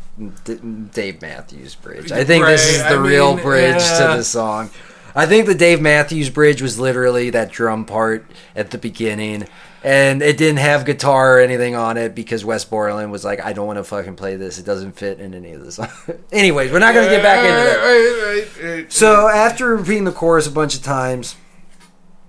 D- 0.45 0.61
Dave 0.95 1.21
Matthews 1.21 1.75
Bridge. 1.75 2.12
I 2.12 2.25
think 2.25 2.45
this 2.47 2.64
is 2.73 2.79
the 2.83 2.91
I 2.91 2.93
real 2.95 3.35
mean, 3.35 3.45
bridge 3.45 3.83
yeah. 3.83 4.12
to 4.12 4.17
the 4.19 4.25
song. 4.25 4.71
I 5.17 5.25
think 5.25 5.47
the 5.47 5.55
Dave 5.55 5.81
Matthews 5.81 6.29
Bridge 6.29 6.61
was 6.61 6.79
literally 6.79 7.31
that 7.31 7.51
drum 7.51 7.87
part 7.87 8.31
at 8.55 8.71
the 8.71 8.77
beginning, 8.77 9.49
and 9.83 10.21
it 10.21 10.37
didn't 10.37 10.59
have 10.59 10.85
guitar 10.85 11.39
or 11.39 11.41
anything 11.41 11.75
on 11.75 11.97
it 11.97 12.14
because 12.14 12.45
Wes 12.45 12.67
Borland 12.67 13.11
was 13.11 13.25
like, 13.25 13.43
"I 13.43 13.55
don't 13.55 13.67
want 13.67 13.79
to 13.79 13.85
fucking 13.85 14.17
play 14.17 14.37
this. 14.37 14.59
It 14.59 14.67
doesn't 14.67 14.93
fit 14.93 15.19
in 15.19 15.33
any 15.33 15.53
of 15.53 15.64
this." 15.64 15.81
Anyways, 16.33 16.71
we're 16.71 16.81
not 16.81 16.95
gonna 16.95 17.09
get 17.09 17.23
back 17.23 17.39
into 17.39 17.57
that. 17.57 18.93
So 18.93 19.29
after 19.29 19.75
repeating 19.75 20.05
the 20.05 20.12
chorus 20.12 20.47
a 20.47 20.51
bunch 20.51 20.75
of 20.75 20.83
times, 20.83 21.35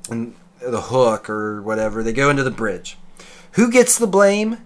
and 0.10 0.34
the 0.62 0.82
hook 0.82 1.30
or 1.30 1.62
whatever, 1.62 2.04
they 2.04 2.14
go 2.14 2.30
into 2.30 2.44
the 2.44 2.52
bridge. 2.52 2.98
Who 3.54 3.70
gets 3.70 3.98
the 3.98 4.08
blame? 4.08 4.60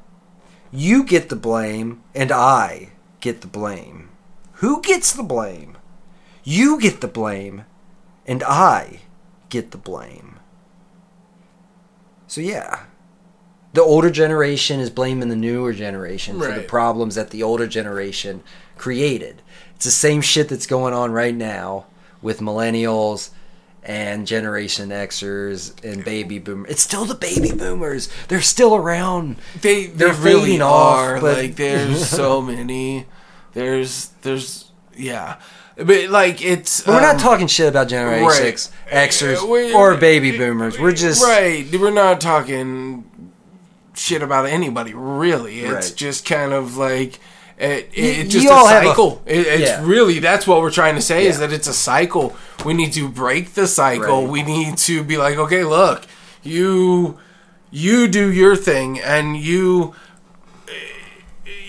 You 0.72 1.04
get 1.04 1.30
the 1.30 1.36
blame, 1.36 2.04
and 2.14 2.32
I 2.32 2.90
get 3.20 3.42
the 3.42 3.48
blame. 3.48 4.10
Who 4.56 4.80
gets 4.82 5.12
the 5.12 5.24
blame? 5.24 5.78
You 6.44 6.80
get 6.80 7.02
the 7.02 7.08
blame, 7.08 7.66
and 8.26 8.44
I 8.44 9.02
get 9.50 9.72
the 9.72 9.78
blame. 9.78 10.40
So 12.28 12.42
yeah. 12.42 12.86
The 13.74 13.82
older 13.82 14.10
generation 14.10 14.80
is 14.82 14.90
blaming 14.90 15.30
the 15.30 15.36
newer 15.36 15.72
generation 15.72 16.40
for 16.40 16.52
the 16.52 16.62
problems 16.62 17.16
that 17.16 17.30
the 17.30 17.42
older 17.42 17.68
generation 17.68 18.44
created. 18.78 19.42
It's 19.76 19.86
the 19.86 19.92
same 19.92 20.22
shit 20.22 20.50
that's 20.50 20.68
going 20.68 20.94
on 20.94 21.14
right 21.14 21.34
now 21.34 21.86
with 22.22 22.40
millennials 22.42 23.30
and 23.84 24.28
Generation 24.28 24.90
Xers 24.90 25.84
and 25.84 26.04
baby 26.04 26.38
boomers. 26.38 26.70
It's 26.72 26.82
still 26.82 27.06
the 27.06 27.16
baby 27.16 27.52
boomers. 27.52 28.10
They're 28.28 28.42
still 28.42 28.76
around. 28.76 29.38
they 29.62 29.86
they 29.88 29.88
they're 29.88 30.14
really 30.14 30.60
off, 30.62 30.98
are. 30.98 31.22
but- 31.22 31.38
like 31.38 31.56
there's 31.56 32.08
so 32.08 32.42
many. 32.54 33.06
There's 33.54 34.08
there's 34.22 34.72
yeah, 34.96 35.40
but 35.86 36.10
like 36.10 36.44
it's. 36.44 36.82
But 36.82 36.94
we're 36.96 37.02
not 37.02 37.16
um, 37.16 37.22
talking 37.22 37.48
shit 37.48 37.68
about 37.70 37.88
Generation 37.88 38.28
right. 38.28 38.42
X, 38.46 38.72
Xers 39.22 39.48
we- 39.50 39.74
or 39.74 39.96
baby 39.98 40.38
boomers. 40.38 40.80
We're 40.80 40.92
just 40.94 41.24
right. 41.24 41.66
We're 41.72 41.92
not 41.92 42.22
talking 42.22 43.04
shit 43.94 44.22
about 44.22 44.46
anybody 44.46 44.94
really. 44.94 45.62
It's 45.62 45.90
Right. 45.90 45.98
just 45.98 46.26
kind 46.26 46.54
of 46.54 46.78
like. 46.78 47.20
It, 47.58 47.90
You- 47.96 48.04
it's 48.24 48.34
just 48.34 48.48
a 48.48 48.52
all 48.52 48.66
have 48.68 48.84
a- 48.98 49.20
it, 49.28 49.46
it's 49.48 49.62
Yeah. 49.62 49.82
really 49.86 50.18
that's 50.18 50.48
what 50.48 50.62
we're 50.62 50.72
trying 50.72 50.96
to 50.96 51.02
say 51.02 51.28
is 51.28 51.38
that 51.40 51.54
it's 51.54 51.68
a 51.68 51.74
cycle. 51.74 52.36
We 52.66 52.74
need 52.74 52.92
to 52.94 53.08
break 53.08 53.54
the 53.54 53.68
cycle. 53.68 54.22
Right. 54.24 54.30
We 54.32 54.42
need 54.42 54.78
to 54.80 55.04
be 55.04 55.18
like, 55.18 55.38
okay, 55.38 55.64
look, 55.64 56.08
you 56.42 57.18
you 57.70 58.08
do 58.08 58.32
your 58.32 58.56
thing, 58.56 59.00
and 59.00 59.38
you 59.38 59.94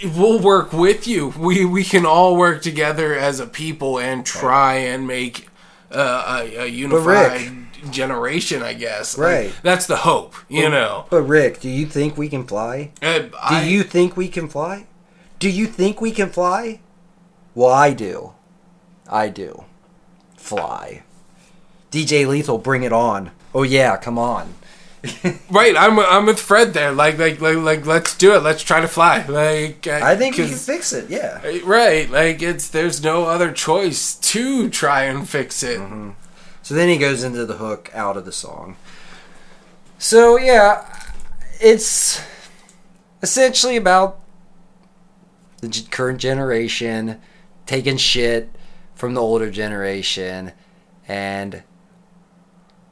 we'll 0.05 0.39
work 0.41 0.73
with 0.73 1.07
you. 1.07 1.29
We 1.39 1.65
we 1.65 1.85
can 1.85 2.05
all 2.07 2.37
work 2.37 2.63
together 2.63 3.15
as 3.15 3.41
a 3.41 3.47
people 3.47 3.99
and 3.99 4.25
try 4.27 4.75
and 4.75 5.07
make 5.07 5.49
uh, 5.91 6.41
a, 6.45 6.63
a 6.63 6.67
unified 6.67 7.51
generation. 7.91 8.63
I 8.63 8.75
guess. 8.75 9.17
Like, 9.19 9.27
Right. 9.27 9.55
that's 9.63 9.87
the 9.87 9.97
hope. 9.97 10.35
You 10.49 10.69
know. 10.69 11.07
But 11.11 11.23
Rick, 11.23 11.61
do 11.61 11.69
you 11.69 11.87
think 11.87 12.17
we 12.17 12.29
can 12.29 12.47
fly? 12.47 12.91
Uh, 13.03 13.19
Do 13.21 13.31
I- 13.43 13.65
you 13.65 13.83
think 13.83 14.17
we 14.17 14.29
can 14.29 14.49
fly? 14.49 14.87
Do 15.39 15.51
you 15.51 15.67
think 15.67 16.01
we 16.01 16.13
can 16.13 16.31
fly? 16.31 16.81
Well, 17.55 17.71
I 17.73 17.93
do. 17.93 18.33
I 19.11 19.29
do. 19.29 19.65
Fly. 20.37 21.03
DJ 21.91 22.27
Lethal, 22.27 22.59
bring 22.59 22.83
it 22.85 22.93
on. 22.93 23.31
Oh 23.55 23.63
yeah, 23.65 23.97
come 23.97 24.19
on. 24.19 24.55
Right, 25.51 25.77
I'm 25.77 25.99
I'm 25.99 26.27
with 26.27 26.41
Fred 26.41 26.73
there. 26.73 26.93
Like 26.93 27.19
like 27.19 27.41
like, 27.41 27.59
like 27.59 27.87
let's 27.87 28.17
do 28.17 28.35
it. 28.35 28.43
Let's 28.43 28.63
try 28.63 28.81
to 28.81 28.89
fly. 28.89 29.25
Like 29.27 29.87
I 29.87 30.17
think 30.17 30.39
we 30.39 30.49
can 30.49 30.57
fix 30.57 30.93
it. 30.93 31.11
Yeah. 31.11 31.41
Right, 31.65 32.09
like 32.09 32.41
it's 32.41 32.69
there's 32.69 33.03
no 33.03 33.25
other 33.25 33.53
choice 33.53 34.15
to 34.15 34.71
try 34.71 35.05
and 35.05 35.29
fix 35.29 35.63
it. 35.63 35.79
Mm-hmm. 35.79 36.11
So 36.63 36.75
then 36.75 36.89
he 36.89 36.97
goes 36.97 37.23
into 37.25 37.45
the 37.45 37.57
hook 37.57 37.91
out 37.93 38.17
of 38.17 38.25
the 38.25 38.33
song. 38.33 38.77
So 39.99 40.39
yeah, 40.39 40.87
it's 41.61 42.23
essentially 43.23 43.77
about 43.77 44.21
the 45.61 45.69
g- 45.69 45.87
current 45.91 46.21
generation 46.21 47.21
taking 47.67 47.97
shit 47.97 48.51
from 48.95 49.15
the 49.15 49.21
older 49.21 49.51
generation 49.51 50.53
and 51.09 51.63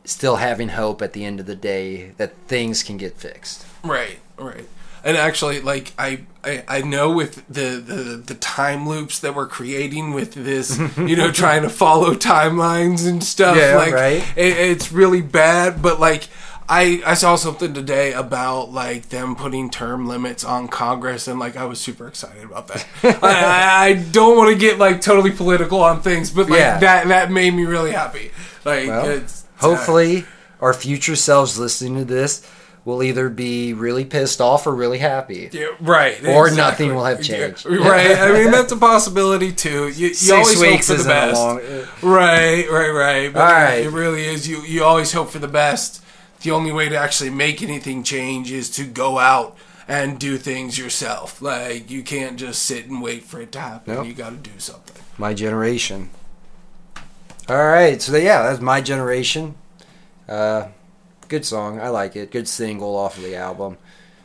still 0.05 0.37
having 0.37 0.71
hope 0.71 1.03
at 1.03 1.13
the 1.13 1.25
end 1.25 1.41
of 1.41 1.47
the 1.47 1.57
day 1.57 2.11
that 2.17 2.35
things 2.49 2.83
can 2.83 2.97
get 2.97 3.17
fixed. 3.17 3.67
Right, 3.85 4.19
right. 4.37 4.67
And 5.03 5.17
actually, 5.17 5.61
like 5.61 5.93
I, 5.99 6.25
I, 6.45 6.63
I 6.69 6.83
know 6.83 7.11
with 7.11 7.47
the, 7.49 7.81
the 7.81 8.23
the 8.23 8.35
time 8.35 8.87
loops 8.87 9.19
that 9.21 9.35
we're 9.35 9.47
creating 9.47 10.13
with 10.13 10.35
this, 10.35 10.79
you 10.99 11.17
know, 11.17 11.31
trying 11.31 11.63
to 11.63 11.71
follow 11.71 12.15
timelines 12.15 13.09
and 13.09 13.25
stuff. 13.25 13.57
Yeah, 13.57 13.77
like, 13.77 13.95
right. 13.95 14.23
It, 14.37 14.59
it's 14.59 14.93
really 14.93 15.23
bad. 15.23 15.81
But 15.81 16.01
like, 16.01 16.29
I 16.69 17.03
I 17.07 17.15
saw 17.15 17.37
something 17.37 17.73
today 17.73 18.13
about 18.13 18.73
like 18.73 19.09
them 19.09 19.37
putting 19.37 19.71
term 19.71 20.07
limits 20.07 20.45
on 20.45 20.69
Congress, 20.69 21.27
and 21.27 21.41
like 21.41 21.57
I 21.57 21.65
was 21.65 21.81
super 21.81 22.07
excited 22.07 22.45
about 22.45 22.69
that. 22.69 22.87
I, 23.23 23.89
I, 23.89 23.95
don't 23.95 24.37
want 24.37 24.53
to 24.53 24.59
get 24.59 24.79
like 24.79 25.01
totally 25.01 25.33
political 25.33 25.83
on 25.83 26.03
things, 26.03 26.31
but 26.31 26.51
like 26.51 26.61
Yeah. 26.61 26.79
that 26.79 27.09
that 27.09 27.31
made 27.31 27.55
me 27.55 27.65
really 27.65 27.93
happy. 27.93 28.33
Like, 28.65 28.87
Well, 28.89 29.09
it's, 29.09 29.40
Hopefully, 29.61 30.25
our 30.61 30.75
future 30.75 31.17
selves 31.17 31.59
listening 31.59 31.97
to 31.97 32.05
this 32.05 32.47
will 32.85 33.03
either 33.03 33.29
be 33.29 33.75
really 33.75 34.05
pissed 34.07 34.41
off 34.41 34.67
or 34.67 34.75
really 34.75 34.99
happy. 34.99 35.51
Yeah, 35.53 35.67
right. 35.81 36.15
Or 36.27 36.49
exactly. 36.49 36.57
nothing 36.57 36.95
will 36.95 37.05
have 37.05 37.23
changed. 37.23 37.67
Yeah, 37.69 37.77
right. 37.89 38.19
I 38.19 38.33
mean, 38.33 38.51
that's 38.51 38.73
a 38.73 38.77
possibility 38.93 39.53
too. 39.53 39.89
You, 39.89 40.09
you 40.09 40.15
Six 40.15 40.33
always 40.33 40.61
weeks 40.61 40.89
hope 40.89 40.97
for 40.97 41.03
the 41.03 41.09
best. 41.09 41.35
long. 41.39 41.59
Right, 42.03 42.67
right, 42.71 42.91
right. 42.91 43.33
But 43.33 43.43
All 43.43 43.53
right. 43.53 43.85
it 43.85 43.91
really 43.91 44.25
is. 44.25 44.49
You 44.49 44.63
you 44.63 44.83
always 44.85 45.13
hope 45.13 45.31
for 45.31 45.39
the 45.39 45.49
best. 45.49 46.03
The 46.43 46.53
only 46.53 46.73
way 46.73 46.89
to 46.89 46.97
actually 46.97 47.29
make 47.31 47.63
anything 47.63 48.03
change 48.03 48.51
is 48.51 48.71
to 48.71 48.85
go 48.85 49.19
out 49.19 49.59
and 49.87 50.19
do 50.19 50.39
things 50.39 50.79
yourself. 50.79 51.43
Like 51.43 51.91
you 51.91 52.03
can't 52.03 52.39
just 52.39 52.63
sit 52.63 52.87
and 52.87 53.03
wait 53.03 53.25
for 53.25 53.43
it 53.43 53.53
to 53.53 53.61
happen. 53.61 53.95
Nope. 53.95 54.07
You 54.07 54.15
got 54.15 54.31
to 54.31 54.37
do 54.37 54.59
something. 54.59 55.03
My 55.19 55.35
generation. 55.35 56.09
All 57.51 57.57
right, 57.67 58.01
so 58.01 58.17
yeah, 58.17 58.45
that's 58.45 58.61
my 58.61 58.81
generation. 58.81 59.57
Uh, 60.29 60.69
good 61.27 61.45
song, 61.45 61.81
I 61.81 61.89
like 61.89 62.15
it. 62.15 62.31
Good 62.31 62.47
single 62.47 62.95
off 62.97 63.17
of 63.17 63.25
the 63.25 63.35
album. 63.35 63.77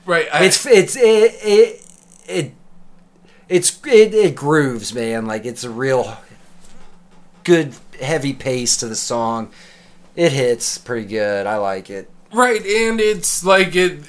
Right. 0.05 0.28
I, 0.32 0.43
It's 0.43 0.63
it's 0.67 0.95
it 0.95 1.34
it 1.41 1.86
it 2.28 2.53
it's 3.49 3.84
it, 3.84 4.13
it 4.13 4.36
grooves, 4.36 4.93
man. 4.93 5.26
Like 5.26 5.43
it's 5.43 5.63
a 5.63 5.71
real 5.71 6.17
good 7.43 7.73
heavy 7.99 8.32
pace 8.34 8.78
to 8.78 8.88
the 8.88 8.95
song. 8.95 9.49
It 10.15 10.32
hits 10.32 10.78
pretty 10.78 11.07
good. 11.07 11.47
I 11.47 11.57
like 11.57 11.89
it. 11.89 12.07
Right, 12.32 12.63
and 12.63 12.99
it's 13.01 13.43
like 13.43 13.76
it. 13.76 14.01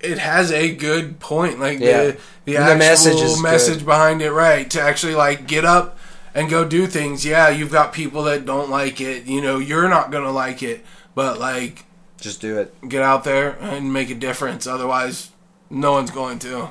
It 0.00 0.18
has 0.18 0.50
a 0.52 0.74
good 0.74 1.20
point, 1.20 1.60
like 1.60 1.80
Yeah. 1.80 2.02
the 2.04 2.12
the 2.46 2.52
the 2.52 2.56
actual 2.56 2.78
message 2.78 3.42
message, 3.42 3.78
good. 3.80 3.84
behind 3.84 4.22
it. 4.22 4.32
Right, 4.32 4.70
to 4.70 4.80
actually 4.80 5.16
like 5.16 5.46
get 5.46 5.66
up 5.66 5.97
and 6.38 6.48
go 6.48 6.64
do 6.64 6.86
things. 6.86 7.24
Yeah, 7.24 7.48
you've 7.48 7.72
got 7.72 7.92
people 7.92 8.22
that 8.24 8.46
don't 8.46 8.70
like 8.70 9.00
it. 9.00 9.24
You 9.26 9.40
know, 9.40 9.58
you're 9.58 9.88
not 9.88 10.12
gonna 10.12 10.30
like 10.30 10.62
it, 10.62 10.84
but 11.14 11.38
like 11.40 11.84
Just 12.20 12.40
do 12.40 12.58
it. 12.58 12.72
get 12.88 13.02
out 13.02 13.24
there 13.24 13.56
and 13.60 13.92
make 13.92 14.08
a 14.08 14.14
difference. 14.14 14.64
Otherwise, 14.66 15.30
no 15.68 15.92
one's 15.92 16.12
going 16.12 16.38
to. 16.40 16.70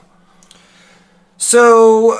So 1.37 2.17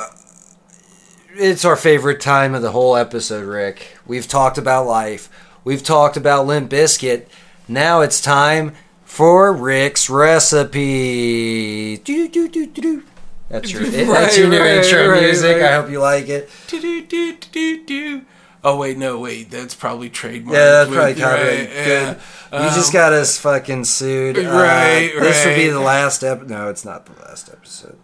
it's 1.36 1.64
our 1.64 1.78
favorite 1.78 2.20
time 2.20 2.54
of 2.54 2.62
the 2.62 2.72
whole 2.72 2.96
episode, 2.98 3.46
Rick. 3.46 3.98
We've 4.06 4.28
talked 4.28 4.58
about 4.58 4.86
life. 4.86 5.30
We've 5.64 5.84
talked 5.84 6.18
about 6.18 6.46
Limp 6.48 6.70
Bizkit. 6.70 7.28
Now 7.68 8.02
it's 8.02 8.22
time 8.22 8.74
for 9.06 9.54
Rick's 9.54 10.10
recipe. 10.10 11.98
Do 11.98 12.28
do 12.28 12.48
do 12.50 12.68
do 12.68 12.82
do. 12.82 13.04
That's 13.50 13.72
your 13.74 13.82
Right, 13.84 13.92
that's 14.08 14.38
your 14.38 14.50
new 14.50 14.60
right, 14.60 14.84
intro 14.84 15.10
right, 15.10 15.22
music. 15.22 15.62
I 15.62 15.74
hope 15.76 15.90
you 15.90 16.00
like 16.02 16.28
it. 16.30 16.50
Do-do-do-do-do. 16.68 18.24
Oh 18.64 18.78
wait, 18.78 18.98
no, 18.98 19.20
wait. 19.20 19.50
That's 19.52 19.76
probably 19.76 20.10
trademarked. 20.10 20.52
Yeah, 20.54 20.84
that's 20.84 20.90
probably 20.92 21.14
copyright. 21.14 21.48
right, 21.60 21.70
Good. 21.70 22.18
yeah. 22.52 22.64
you 22.70 22.76
just 22.76 22.90
Um, 22.90 22.94
got 22.94 23.14
us 23.14 23.38
fucking 23.38 23.86
sued. 23.86 24.38
Uh, 24.38 24.42
Right, 24.52 25.12
This 25.18 25.46
will 25.46 25.56
be 25.56 25.70
the 25.70 25.80
last 25.80 26.24
episode. 26.24 26.50
No, 26.50 26.70
it's 26.70 26.84
not 26.84 27.06
the 27.06 27.22
last 27.22 27.50
episode. 27.50 27.98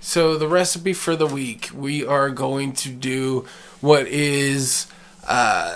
So 0.00 0.36
the 0.38 0.48
recipe 0.48 0.92
for 0.92 1.14
the 1.14 1.26
week, 1.26 1.70
we 1.74 2.04
are 2.06 2.30
going 2.30 2.72
to 2.74 2.88
do 2.88 3.44
what 3.80 4.06
is 4.06 4.86
uh, 5.28 5.74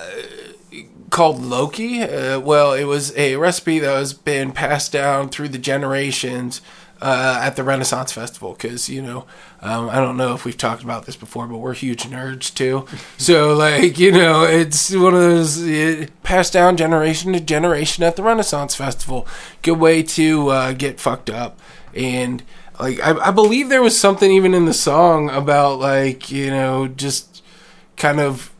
called 1.10 1.40
Loki. 1.42 2.02
Uh, 2.02 2.40
well, 2.40 2.72
it 2.72 2.84
was 2.84 3.16
a 3.16 3.36
recipe 3.36 3.78
that 3.80 3.90
has 3.94 4.12
been 4.12 4.52
passed 4.52 4.92
down 4.92 5.28
through 5.28 5.48
the 5.48 5.58
generations 5.58 6.60
uh, 7.00 7.40
at 7.42 7.56
the 7.56 7.64
Renaissance 7.64 8.12
Festival. 8.12 8.52
Because 8.52 8.88
you 8.88 9.02
know, 9.02 9.26
um, 9.60 9.88
I 9.88 9.96
don't 9.96 10.16
know 10.16 10.34
if 10.34 10.44
we've 10.44 10.56
talked 10.56 10.82
about 10.82 11.06
this 11.06 11.16
before, 11.16 11.46
but 11.46 11.58
we're 11.58 11.74
huge 11.74 12.04
nerds 12.04 12.54
too. 12.54 12.86
so 13.18 13.54
like 13.54 13.98
you 13.98 14.12
know, 14.12 14.44
it's 14.44 14.94
one 14.94 15.14
of 15.14 15.20
those 15.20 15.60
it, 15.66 16.22
passed 16.22 16.52
down 16.52 16.76
generation 16.76 17.32
to 17.32 17.40
generation 17.40 18.04
at 18.04 18.16
the 18.16 18.22
Renaissance 18.22 18.74
Festival. 18.74 19.26
Good 19.62 19.78
way 19.78 20.02
to 20.02 20.48
uh, 20.48 20.72
get 20.72 21.00
fucked 21.00 21.30
up 21.30 21.58
and 21.94 22.42
like 22.78 23.00
I, 23.00 23.28
I 23.28 23.30
believe 23.30 23.68
there 23.68 23.82
was 23.82 23.98
something 23.98 24.30
even 24.30 24.54
in 24.54 24.64
the 24.64 24.74
song 24.74 25.30
about 25.30 25.78
like 25.78 26.30
you 26.30 26.50
know 26.50 26.88
just 26.88 27.42
kind 27.96 28.20
of 28.20 28.50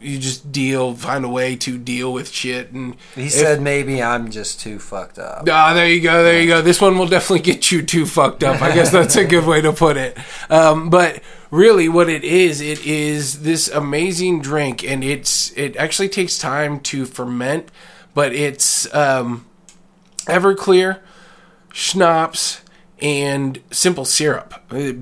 you 0.00 0.18
just 0.18 0.50
deal 0.50 0.94
find 0.94 1.24
a 1.24 1.28
way 1.28 1.54
to 1.56 1.76
deal 1.76 2.12
with 2.12 2.30
shit 2.30 2.72
and 2.72 2.96
He 3.14 3.26
if- 3.26 3.32
said 3.32 3.60
maybe 3.60 4.02
I'm 4.02 4.30
just 4.30 4.58
too 4.60 4.78
fucked 4.78 5.18
up. 5.18 5.46
Ah, 5.50 5.74
there 5.74 5.88
you 5.88 6.00
go, 6.00 6.22
there 6.24 6.40
you 6.40 6.48
go. 6.48 6.62
This 6.62 6.80
one 6.80 6.96
will 6.98 7.06
definitely 7.06 7.40
get 7.44 7.70
you 7.70 7.82
too 7.82 8.06
fucked 8.06 8.42
up. 8.42 8.62
I 8.62 8.74
guess 8.74 8.90
that's 8.98 9.16
a 9.16 9.24
good 9.24 9.44
way 9.46 9.60
to 9.60 9.72
put 9.72 9.96
it. 9.96 10.16
Um, 10.48 10.88
but 10.90 11.20
really, 11.50 11.88
what 11.88 12.08
it 12.08 12.24
is, 12.24 12.60
it 12.60 12.84
is 12.86 13.42
this 13.42 13.68
amazing 13.68 14.40
drink, 14.40 14.82
and 14.82 15.04
it's 15.04 15.52
it 15.56 15.76
actually 15.76 16.08
takes 16.08 16.38
time 16.38 16.80
to 16.80 17.04
ferment, 17.04 17.68
but 18.14 18.32
it's 18.34 18.92
um, 18.94 19.44
Everclear, 20.26 21.00
schnapps, 21.72 22.60
and 23.02 23.60
simple 23.70 24.04
syrup. 24.04 24.54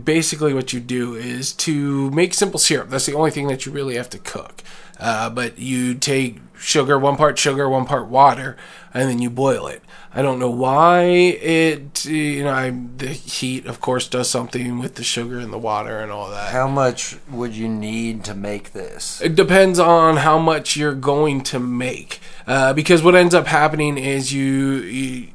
Basically, 0.05 0.55
what 0.55 0.73
you 0.73 0.81
do 0.81 1.15
is 1.15 1.53
to 1.55 2.11
make 2.13 2.33
simple 2.35 2.59
syrup. 2.61 2.91
That's 2.91 3.07
the 3.07 3.15
only 3.15 3.31
thing 3.31 3.49
that 3.49 3.67
you 3.67 3.73
really 3.73 3.97
have 3.97 4.09
to 4.11 4.19
cook. 4.19 4.63
Uh, 4.99 5.31
but 5.31 5.59
you 5.59 5.95
take 5.95 6.41
sugar, 6.59 6.99
one 6.99 7.17
part 7.17 7.39
sugar, 7.39 7.69
one 7.69 7.85
part 7.85 8.09
water, 8.09 8.57
and 8.93 9.09
then 9.09 9.21
you 9.21 9.31
boil 9.31 9.67
it. 9.67 9.83
I 10.13 10.23
don't 10.23 10.39
know 10.39 10.51
why 10.51 11.03
it, 11.03 12.05
you 12.05 12.43
know, 12.43 12.51
I, 12.51 12.71
the 12.97 13.09
heat, 13.09 13.67
of 13.67 13.81
course, 13.81 14.09
does 14.09 14.29
something 14.29 14.79
with 14.79 14.97
the 14.97 15.05
sugar 15.05 15.39
and 15.39 15.53
the 15.53 15.59
water 15.59 16.01
and 16.01 16.11
all 16.11 16.31
that. 16.31 16.51
How 16.51 16.67
much 16.67 17.17
would 17.31 17.55
you 17.55 17.69
need 17.69 18.25
to 18.25 18.35
make 18.35 18.73
this? 18.73 19.21
It 19.21 19.37
depends 19.37 19.79
on 19.79 20.17
how 20.17 20.39
much 20.39 20.77
you're 20.77 20.95
going 20.95 21.43
to 21.45 21.61
make, 21.61 22.21
uh, 22.47 22.73
because 22.73 23.03
what 23.03 23.15
ends 23.15 23.35
up 23.35 23.47
happening 23.47 23.99
is 23.99 24.33
you, 24.33 24.47
you 24.79 25.29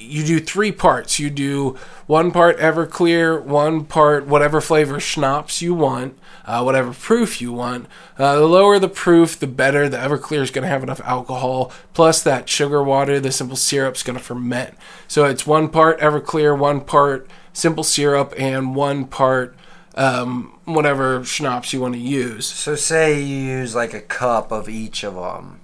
you 0.00 0.24
do 0.24 0.40
three 0.40 0.72
parts. 0.72 1.18
You 1.18 1.30
do 1.30 1.76
one 2.06 2.30
part 2.32 2.58
Everclear, 2.58 3.42
one 3.42 3.84
part 3.84 4.26
whatever 4.26 4.60
flavor 4.60 4.98
schnapps 4.98 5.60
you 5.60 5.74
want, 5.74 6.18
uh, 6.44 6.62
whatever 6.62 6.92
proof 6.92 7.40
you 7.40 7.52
want. 7.52 7.86
Uh, 8.18 8.36
the 8.36 8.46
lower 8.46 8.78
the 8.78 8.88
proof, 8.88 9.38
the 9.38 9.46
better. 9.46 9.88
The 9.88 9.98
Everclear 9.98 10.42
is 10.42 10.50
going 10.50 10.62
to 10.62 10.68
have 10.68 10.82
enough 10.82 11.00
alcohol, 11.02 11.72
plus 11.94 12.22
that 12.22 12.48
sugar 12.48 12.82
water, 12.82 13.20
the 13.20 13.32
simple 13.32 13.56
syrup 13.56 13.96
is 13.96 14.02
going 14.02 14.18
to 14.18 14.24
ferment. 14.24 14.74
So 15.06 15.24
it's 15.24 15.46
one 15.46 15.68
part 15.68 16.00
Everclear, 16.00 16.58
one 16.58 16.80
part 16.80 17.28
simple 17.52 17.84
syrup, 17.84 18.32
and 18.36 18.74
one 18.74 19.06
part 19.06 19.56
um, 19.94 20.58
whatever 20.64 21.24
schnapps 21.24 21.72
you 21.72 21.80
want 21.80 21.94
to 21.94 22.00
use. 22.00 22.46
So 22.46 22.74
say 22.74 23.20
you 23.20 23.36
use 23.36 23.74
like 23.74 23.92
a 23.92 24.00
cup 24.00 24.52
of 24.52 24.68
each 24.68 25.04
of 25.04 25.14
them. 25.14 25.60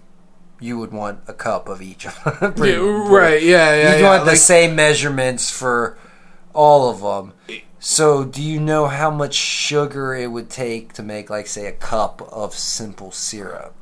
You 0.61 0.78
would 0.78 0.92
want 0.92 1.20
a 1.26 1.32
cup 1.34 1.68
of 1.68 1.82
each 1.82 2.07
of 2.07 2.40
them. 2.40 2.54
Yeah, 2.66 2.76
right. 2.76 3.42
Yeah. 3.42 3.74
Yeah. 3.76 3.92
You'd 3.94 4.00
yeah. 4.02 4.16
want 4.16 4.24
the 4.24 4.36
same 4.36 4.74
measurements 4.74 5.50
for 5.50 5.98
all 6.54 6.88
of 6.90 7.00
them. 7.02 7.34
So, 7.78 8.24
do 8.24 8.42
you 8.42 8.59
know 8.59 8.86
how 8.86 9.11
much 9.11 9.34
sugar 9.34 10.14
it 10.14 10.30
would 10.32 10.48
take 10.50 10.94
to 10.94 11.02
make, 11.02 11.28
like, 11.30 11.46
say, 11.46 11.66
a 11.66 11.72
cup 11.72 12.22
of 12.32 12.54
simple 12.54 13.12
syrup? 13.12 13.74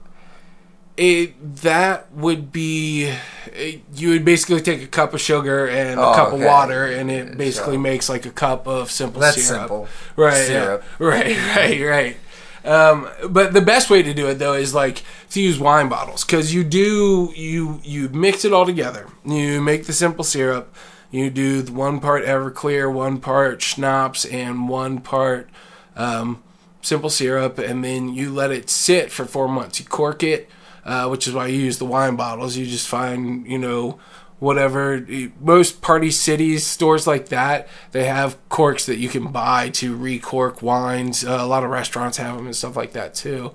it 0.96 1.56
that 1.62 2.12
would 2.12 2.52
be 2.52 3.12
it, 3.52 3.82
you 3.96 4.10
would 4.10 4.24
basically 4.24 4.60
take 4.60 4.80
a 4.80 4.86
cup 4.86 5.12
of 5.12 5.20
sugar 5.20 5.66
and 5.66 5.98
a 5.98 6.02
Oh, 6.06 6.14
cup 6.14 6.28
okay. 6.28 6.36
of 6.36 6.46
water 6.46 6.86
and 6.86 7.10
it 7.10 7.36
basically 7.36 7.74
So- 7.74 7.80
makes 7.80 8.08
like 8.08 8.24
a 8.26 8.30
cup 8.30 8.68
of 8.68 8.92
simple 8.92 9.20
That's 9.20 9.42
syrup 9.42 9.60
simple. 9.62 9.88
right 10.14 10.36
yeah. 10.38 10.46
Syrup. 10.46 10.84
right 11.00 11.36
right 11.56 11.80
right 11.82 12.16
um, 12.64 13.08
but 13.28 13.52
the 13.52 13.60
best 13.60 13.90
way 13.90 14.02
to 14.02 14.14
do 14.14 14.26
it 14.28 14.34
though 14.34 14.54
is 14.54 14.74
like 14.74 15.02
to 15.30 15.40
use 15.40 15.58
wine 15.58 15.88
bottles 15.88 16.24
because 16.24 16.54
you 16.54 16.64
do 16.64 17.32
you 17.36 17.80
you 17.84 18.08
mix 18.10 18.44
it 18.44 18.52
all 18.52 18.66
together 18.66 19.06
you 19.24 19.60
make 19.60 19.86
the 19.86 19.92
simple 19.92 20.24
syrup 20.24 20.74
you 21.10 21.30
do 21.30 21.62
one 21.72 22.00
part 22.00 22.24
everclear 22.24 22.92
one 22.92 23.20
part 23.20 23.60
schnapps 23.62 24.24
and 24.24 24.68
one 24.68 25.00
part 25.00 25.48
um, 25.96 26.42
simple 26.84 27.10
syrup, 27.10 27.58
and 27.58 27.82
then 27.82 28.14
you 28.14 28.32
let 28.32 28.50
it 28.50 28.68
sit 28.68 29.10
for 29.10 29.24
four 29.24 29.48
months. 29.48 29.80
You 29.80 29.86
cork 29.86 30.22
it, 30.22 30.48
uh, 30.84 31.08
which 31.08 31.26
is 31.26 31.34
why 31.34 31.46
you 31.46 31.58
use 31.58 31.78
the 31.78 31.84
wine 31.84 32.16
bottles. 32.16 32.56
You 32.56 32.66
just 32.66 32.88
find, 32.88 33.46
you 33.46 33.58
know, 33.58 33.98
whatever. 34.44 35.04
Most 35.40 35.80
party 35.80 36.10
cities, 36.10 36.66
stores 36.66 37.06
like 37.06 37.28
that, 37.30 37.66
they 37.92 38.04
have 38.04 38.36
corks 38.50 38.84
that 38.86 38.98
you 38.98 39.08
can 39.08 39.32
buy 39.32 39.70
to 39.70 39.96
recork 39.96 40.60
wines. 40.60 41.24
Uh, 41.24 41.38
a 41.40 41.46
lot 41.46 41.64
of 41.64 41.70
restaurants 41.70 42.18
have 42.18 42.36
them 42.36 42.46
and 42.46 42.54
stuff 42.54 42.76
like 42.76 42.92
that 42.92 43.14
too. 43.14 43.52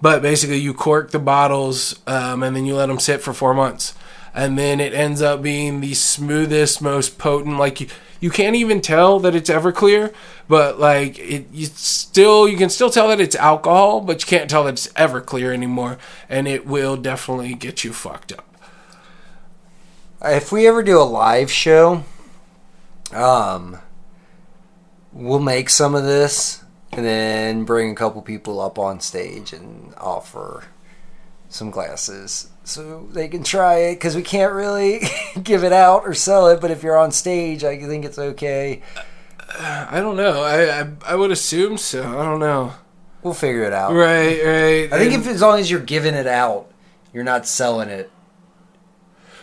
But 0.00 0.22
basically, 0.22 0.58
you 0.58 0.72
cork 0.72 1.10
the 1.10 1.18
bottles 1.18 2.00
um, 2.06 2.42
and 2.42 2.54
then 2.54 2.64
you 2.64 2.76
let 2.76 2.86
them 2.86 3.00
sit 3.00 3.20
for 3.20 3.32
four 3.32 3.52
months. 3.52 3.92
And 4.32 4.56
then 4.56 4.78
it 4.78 4.94
ends 4.94 5.20
up 5.20 5.42
being 5.42 5.80
the 5.80 5.94
smoothest, 5.94 6.80
most 6.80 7.18
potent. 7.18 7.58
Like 7.58 7.80
you, 7.80 7.88
you 8.20 8.30
can't 8.30 8.54
even 8.54 8.80
tell 8.80 9.18
that 9.18 9.34
it's 9.34 9.50
Everclear, 9.50 10.14
but 10.48 10.78
like 10.78 11.18
it, 11.18 11.48
you 11.52 11.66
still 11.66 12.48
you 12.48 12.56
can 12.56 12.70
still 12.70 12.90
tell 12.90 13.08
that 13.08 13.20
it's 13.20 13.34
alcohol, 13.34 14.00
but 14.00 14.22
you 14.22 14.28
can't 14.28 14.48
tell 14.48 14.62
that 14.64 14.74
it's 14.74 14.88
Everclear 14.92 15.52
anymore. 15.52 15.98
And 16.28 16.46
it 16.46 16.66
will 16.66 16.96
definitely 16.96 17.54
get 17.54 17.82
you 17.82 17.92
fucked 17.92 18.32
up. 18.32 18.49
If 20.22 20.52
we 20.52 20.66
ever 20.66 20.82
do 20.82 21.00
a 21.00 21.04
live 21.04 21.50
show, 21.50 22.04
um, 23.12 23.78
we'll 25.12 25.38
make 25.40 25.70
some 25.70 25.94
of 25.94 26.04
this 26.04 26.62
and 26.92 27.04
then 27.06 27.64
bring 27.64 27.90
a 27.90 27.94
couple 27.94 28.20
people 28.22 28.60
up 28.60 28.78
on 28.78 29.00
stage 29.00 29.52
and 29.52 29.94
offer 29.96 30.64
some 31.48 31.70
glasses 31.70 32.48
so 32.64 33.08
they 33.12 33.28
can 33.28 33.42
try 33.42 33.76
it 33.76 33.94
because 33.94 34.14
we 34.14 34.22
can't 34.22 34.52
really 34.52 35.00
give 35.42 35.64
it 35.64 35.72
out 35.72 36.02
or 36.06 36.14
sell 36.14 36.48
it. 36.48 36.60
But 36.60 36.70
if 36.70 36.82
you're 36.82 36.98
on 36.98 37.12
stage, 37.12 37.64
I 37.64 37.78
think 37.80 38.04
it's 38.04 38.18
okay. 38.18 38.82
I 39.58 40.00
don't 40.00 40.16
know. 40.16 40.42
I 40.42 40.80
I, 40.82 40.88
I 41.06 41.14
would 41.16 41.30
assume 41.30 41.76
so. 41.78 42.02
I 42.02 42.24
don't 42.24 42.40
know. 42.40 42.74
We'll 43.22 43.34
figure 43.34 43.64
it 43.64 43.72
out. 43.72 43.92
Right, 43.92 44.42
right. 44.44 44.92
I 44.92 44.98
think 44.98 45.12
And- 45.14 45.22
if 45.22 45.28
as 45.28 45.40
long 45.40 45.58
as 45.58 45.70
you're 45.70 45.80
giving 45.80 46.14
it 46.14 46.26
out, 46.26 46.70
you're 47.12 47.24
not 47.24 47.46
selling 47.46 47.88
it. 47.88 48.10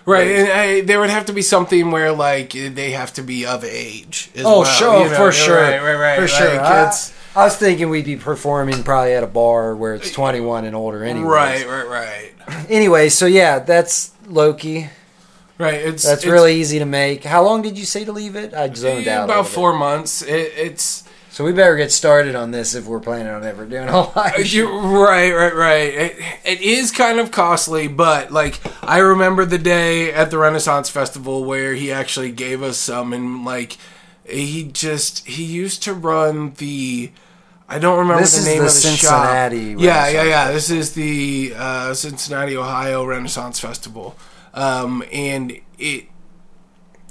Right, 0.08 0.28
and 0.28 0.48
I, 0.52 0.82
there 0.82 1.02
would 1.02 1.10
have 1.10 1.26
to 1.26 1.34
be 1.34 1.42
something 1.42 1.92
where 1.92 2.14
like 2.14 2.54
they 2.54 2.92
have 2.92 3.14
to 3.16 3.22
be 3.22 3.46
of 3.46 3.64
age. 3.66 4.30
As 4.36 4.46
Oh, 4.46 4.62
well, 4.62 4.64
sure, 4.64 5.04
you 5.04 5.10
know? 5.10 5.16
for 5.18 5.32
sure, 5.34 5.58
right, 5.62 5.82
right, 5.82 5.96
right. 5.96 6.16
for 6.16 6.22
Like, 6.22 6.30
sure. 6.32 6.62
I, 6.62 6.94
I 7.36 7.44
was 7.44 7.58
thinking 7.58 7.90
we'd 7.90 8.06
be 8.06 8.16
performing 8.16 8.84
probably 8.84 9.14
at 9.14 9.22
a 9.24 9.28
bar 9.28 9.76
where 9.76 9.94
it's 9.96 10.12
21 10.12 10.64
and 10.66 10.76
older. 10.76 11.04
Anyway, 11.04 11.28
right, 11.28 11.68
right, 11.68 11.88
right, 11.88 12.32
Anyway, 12.70 13.10
so 13.10 13.26
yeah, 13.26 13.60
that's 13.60 14.12
Loki. 14.28 14.90
right. 15.58 15.76
It's 15.76 16.04
That's 16.04 16.24
it's 16.24 16.32
really 16.32 16.56
easy 16.56 16.80
to 16.80 16.86
make. 16.86 17.26
How 17.26 17.44
long 17.44 17.62
did 17.62 17.78
you 17.78 17.84
say 17.86 18.06
to 18.06 18.14
leave 18.14 18.38
it? 18.38 18.54
I 18.54 18.74
zoned 18.74 19.06
yeah, 19.06 19.20
out. 19.22 19.26
about 19.26 19.48
four 19.48 19.74
months. 19.78 20.22
It, 20.22 20.54
it's 20.56 21.04
So 21.38 21.44
we 21.44 21.52
better 21.52 21.76
get 21.76 21.92
started 21.92 22.34
on 22.34 22.50
this 22.50 22.74
if 22.74 22.88
we're 22.88 23.00
planning 23.00 23.32
on 23.32 23.44
ever 23.44 23.64
doing 23.68 23.88
a 23.90 24.10
live. 24.16 24.48
show. 24.48 24.58
you 24.58 24.76
right, 24.76 25.32
right, 25.32 25.54
right. 25.54 25.94
It, 25.94 26.18
it 26.44 26.62
is 26.62 26.90
kind 26.90 27.20
of 27.20 27.30
costly, 27.30 27.88
but 27.88 28.32
like 28.32 28.60
I 28.84 28.98
remember 28.98 29.46
the 29.46 29.60
day 29.60 30.12
at 30.12 30.32
the 30.32 30.40
Renaissance 30.40 30.90
Festival 30.90 31.46
where 31.46 31.76
he 31.76 31.92
actually 31.92 32.32
gave 32.32 32.64
us 32.64 32.80
some, 32.80 33.14
and 33.14 33.46
like 33.46 33.78
he 34.28 34.64
just 34.64 35.28
he 35.28 35.44
used 35.44 35.84
to 35.84 35.94
run 35.94 36.54
the. 36.54 37.12
I 37.70 37.78
don't 37.78 38.00
remember 38.00 38.24
This 38.24 38.44
the 38.44 38.50
name 38.50 38.62
the 38.62 38.66
of 38.66 38.74
the 38.74 38.80
Cincinnati 38.80 39.74
shop. 39.74 39.82
Yeah, 39.84 40.08
yeah, 40.08 40.24
yeah. 40.24 40.52
This 40.52 40.72
is 40.72 40.94
the 40.94 41.54
uh, 41.56 41.94
Cincinnati, 41.94 42.58
Ohio 42.58 43.06
Renaissance 43.06 43.60
Festival, 43.60 44.18
um, 44.56 45.04
and 45.12 45.56
it. 45.78 46.08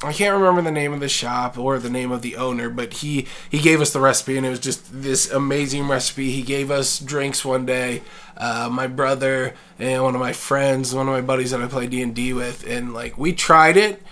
I 0.02 0.12
can't 0.12 0.34
remember 0.34 0.60
the 0.60 0.70
name 0.70 0.92
of 0.92 1.00
the 1.00 1.08
shop 1.08 1.56
or 1.56 1.78
the 1.78 1.88
name 1.88 2.12
of 2.12 2.20
the 2.20 2.36
owner, 2.36 2.68
but 2.68 2.92
he 2.94 3.26
he 3.48 3.58
gave 3.60 3.80
us 3.80 3.92
the 3.92 4.00
recipe, 4.00 4.36
and 4.36 4.44
it 4.44 4.50
was 4.50 4.60
just 4.60 5.02
this 5.02 5.30
amazing 5.30 5.88
recipe. 5.88 6.30
He 6.30 6.42
gave 6.42 6.70
us 6.70 6.98
drinks 6.98 7.44
one 7.44 7.64
day. 7.64 8.02
Uh, 8.36 8.68
my 8.70 8.86
brother 8.86 9.54
and 9.78 10.02
one 10.02 10.14
of 10.14 10.20
my 10.20 10.34
friends, 10.34 10.94
one 10.94 11.08
of 11.08 11.14
my 11.14 11.22
buddies 11.22 11.50
that 11.52 11.62
I 11.62 11.66
play 11.66 11.86
D 11.86 12.02
and 12.02 12.14
D 12.14 12.34
with, 12.34 12.66
and 12.66 12.92
like 12.92 13.16
we 13.16 13.32
tried 13.32 13.76
it. 13.78 14.02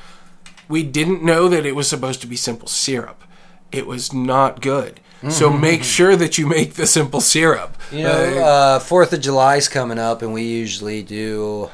We 0.66 0.82
didn't 0.82 1.22
know 1.22 1.48
that 1.48 1.66
it 1.66 1.76
was 1.76 1.86
supposed 1.88 2.22
to 2.22 2.26
be 2.26 2.36
simple 2.36 2.68
syrup, 2.68 3.22
it 3.70 3.86
was 3.86 4.12
not 4.12 4.62
good. 4.62 5.00
So 5.30 5.48
make 5.50 5.84
sure 5.84 6.16
that 6.16 6.36
you 6.36 6.46
make 6.46 6.74
the 6.74 6.86
simple 6.86 7.22
syrup. 7.22 7.78
You 7.90 8.02
know, 8.02 8.44
uh, 8.44 8.78
Fourth 8.78 9.10
of 9.14 9.22
July's 9.22 9.68
coming 9.68 9.98
up, 9.98 10.20
and 10.20 10.34
we 10.34 10.42
usually 10.42 11.02
do 11.02 11.70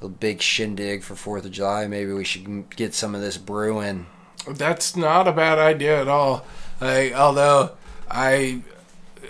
a 0.00 0.08
big 0.08 0.40
shindig 0.42 1.02
for 1.02 1.14
Fourth 1.14 1.44
of 1.44 1.50
July. 1.52 1.86
Maybe 1.86 2.12
we 2.12 2.24
should 2.24 2.74
get 2.76 2.94
some 2.94 3.14
of 3.14 3.20
this 3.20 3.36
brewing. 3.36 4.06
That's 4.48 4.96
not 4.96 5.26
a 5.28 5.32
bad 5.32 5.58
idea 5.58 6.00
at 6.00 6.08
all. 6.08 6.46
Like, 6.80 7.12
although 7.12 7.72
I, 8.10 8.62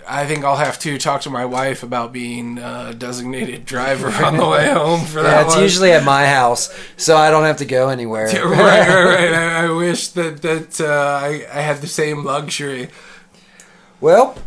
I 0.07 0.25
think 0.27 0.45
I'll 0.45 0.55
have 0.55 0.77
to 0.79 0.97
talk 0.99 1.21
to 1.21 1.29
my 1.29 1.45
wife 1.45 1.81
about 1.83 2.13
being 2.13 2.59
a 2.59 2.93
designated 2.93 3.65
driver 3.65 4.09
on 4.23 4.37
the 4.37 4.47
way 4.47 4.69
home 4.69 5.01
for 5.05 5.21
that 5.23 5.29
Yeah, 5.41 5.45
it's 5.45 5.55
one. 5.55 5.63
usually 5.63 5.91
at 5.91 6.03
my 6.03 6.25
house, 6.27 6.73
so 6.95 7.17
I 7.17 7.31
don't 7.31 7.43
have 7.43 7.57
to 7.57 7.65
go 7.65 7.89
anywhere. 7.89 8.25
right, 8.45 8.87
right, 8.87 9.05
right. 9.05 9.33
I, 9.33 9.65
I 9.65 9.71
wish 9.71 10.09
that 10.09 10.41
that 10.43 10.79
uh, 10.79 11.19
I, 11.23 11.45
I 11.51 11.61
had 11.61 11.77
the 11.81 11.87
same 11.87 12.23
luxury. 12.23 12.89
Well, 13.99 14.37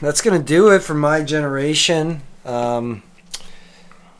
that's 0.00 0.20
gonna 0.20 0.38
do 0.38 0.68
it 0.70 0.80
for 0.80 0.94
my 0.94 1.22
generation. 1.22 2.22
Um, 2.44 3.02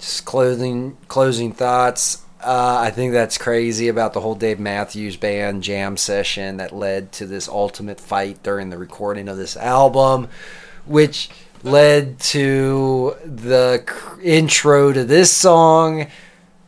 just 0.03 0.25
closing 0.25 0.97
closing 1.09 1.53
thoughts. 1.53 2.23
Uh, 2.41 2.81
I 2.81 2.91
think 2.91 3.13
that's 3.13 3.39
crazy 3.39 3.87
about 3.87 4.15
the 4.15 4.21
whole 4.21 4.35
Dave 4.35 4.59
Matthews 4.59 5.17
Band 5.17 5.63
jam 5.63 5.97
session 5.97 6.57
that 6.57 6.75
led 6.75 7.13
to 7.13 7.27
this 7.27 7.49
ultimate 7.49 8.01
fight 8.01 8.43
during 8.43 8.71
the 8.71 8.79
recording 8.79 9.29
of 9.29 9.37
this 9.37 9.57
album, 9.57 10.29
which 10.85 11.31
led 11.63 12.19
to 12.19 13.15
the 13.25 13.85
intro 14.21 14.93
to 14.93 15.05
this 15.05 15.33
song, 15.33 16.09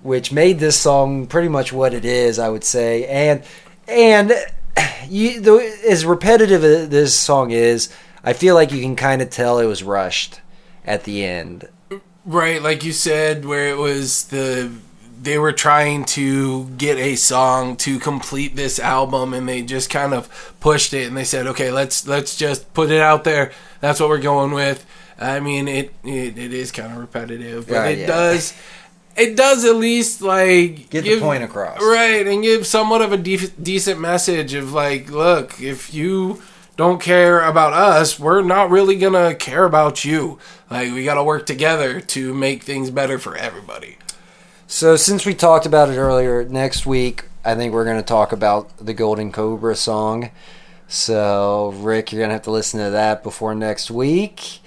which 0.02 0.30
made 0.30 0.60
this 0.60 0.80
song 0.80 1.26
pretty 1.26 1.48
much 1.48 1.72
what 1.72 1.92
it 1.92 2.04
is. 2.04 2.38
I 2.38 2.48
would 2.48 2.64
say, 2.64 3.04
and 3.06 3.42
and 3.88 4.32
you 5.08 5.40
the, 5.40 5.78
as 5.88 6.06
repetitive 6.06 6.62
as 6.62 6.88
this 6.88 7.16
song 7.16 7.50
is, 7.50 7.92
I 8.22 8.32
feel 8.32 8.54
like 8.54 8.70
you 8.70 8.80
can 8.80 8.94
kind 8.94 9.20
of 9.20 9.28
tell 9.28 9.58
it 9.58 9.66
was 9.66 9.82
rushed 9.82 10.40
at 10.84 11.02
the 11.02 11.24
end. 11.24 11.68
Right, 12.26 12.62
like 12.62 12.84
you 12.84 12.92
said, 12.92 13.44
where 13.44 13.68
it 13.68 13.76
was 13.76 14.24
the 14.24 14.72
they 15.24 15.38
were 15.38 15.52
trying 15.52 16.04
to 16.04 16.66
get 16.76 16.98
a 16.98 17.16
song 17.16 17.76
to 17.76 17.98
complete 17.98 18.56
this 18.56 18.78
album 18.78 19.32
and 19.32 19.48
they 19.48 19.62
just 19.62 19.88
kind 19.88 20.12
of 20.12 20.54
pushed 20.60 20.92
it 20.92 21.06
and 21.06 21.16
they 21.16 21.24
said, 21.24 21.46
"Okay, 21.48 21.70
let's 21.70 22.06
let's 22.06 22.36
just 22.36 22.72
put 22.74 22.90
it 22.90 23.00
out 23.00 23.24
there. 23.24 23.52
That's 23.80 24.00
what 24.00 24.08
we're 24.08 24.18
going 24.18 24.52
with." 24.52 24.84
I 25.18 25.40
mean, 25.40 25.68
it 25.68 25.94
it, 26.04 26.38
it 26.38 26.52
is 26.52 26.72
kind 26.72 26.92
of 26.92 26.98
repetitive, 26.98 27.68
but 27.68 27.92
it 27.92 27.98
yeah. 28.00 28.06
does 28.06 28.54
it 29.16 29.36
does 29.36 29.64
at 29.64 29.76
least 29.76 30.22
like 30.22 30.90
Get 30.90 31.04
the 31.04 31.20
point 31.20 31.44
across. 31.44 31.80
right, 31.80 32.26
and 32.26 32.42
give 32.42 32.66
somewhat 32.66 33.02
of 33.02 33.12
a 33.12 33.16
def- 33.16 33.62
decent 33.62 34.00
message 34.00 34.54
of 34.54 34.72
like, 34.72 35.10
look, 35.10 35.60
if 35.60 35.94
you 35.94 36.42
don't 36.76 37.00
care 37.00 37.40
about 37.40 37.72
us, 37.72 38.18
we're 38.18 38.42
not 38.42 38.70
really 38.70 38.96
gonna 38.96 39.34
care 39.34 39.64
about 39.64 40.04
you. 40.04 40.38
Like, 40.70 40.92
we 40.92 41.04
gotta 41.04 41.22
work 41.22 41.46
together 41.46 42.00
to 42.00 42.34
make 42.34 42.62
things 42.62 42.90
better 42.90 43.18
for 43.18 43.36
everybody. 43.36 43.98
So 44.66 44.96
since 44.96 45.24
we 45.24 45.34
talked 45.34 45.66
about 45.66 45.90
it 45.90 45.96
earlier, 45.96 46.44
next 46.44 46.84
week 46.86 47.24
I 47.44 47.54
think 47.54 47.72
we're 47.72 47.84
to 47.96 48.02
talk 48.02 48.32
about 48.32 48.76
the 48.78 48.94
Golden 48.94 49.30
Cobra 49.30 49.76
song. 49.76 50.30
So 50.88 51.74
Rick, 51.76 52.10
you're 52.12 52.20
to 52.26 52.34
have 52.34 52.42
to 52.42 52.50
listen 52.50 52.80
to 52.80 52.90
that 52.90 53.22
before 53.22 53.54
next 53.54 53.90
week, 53.90 54.60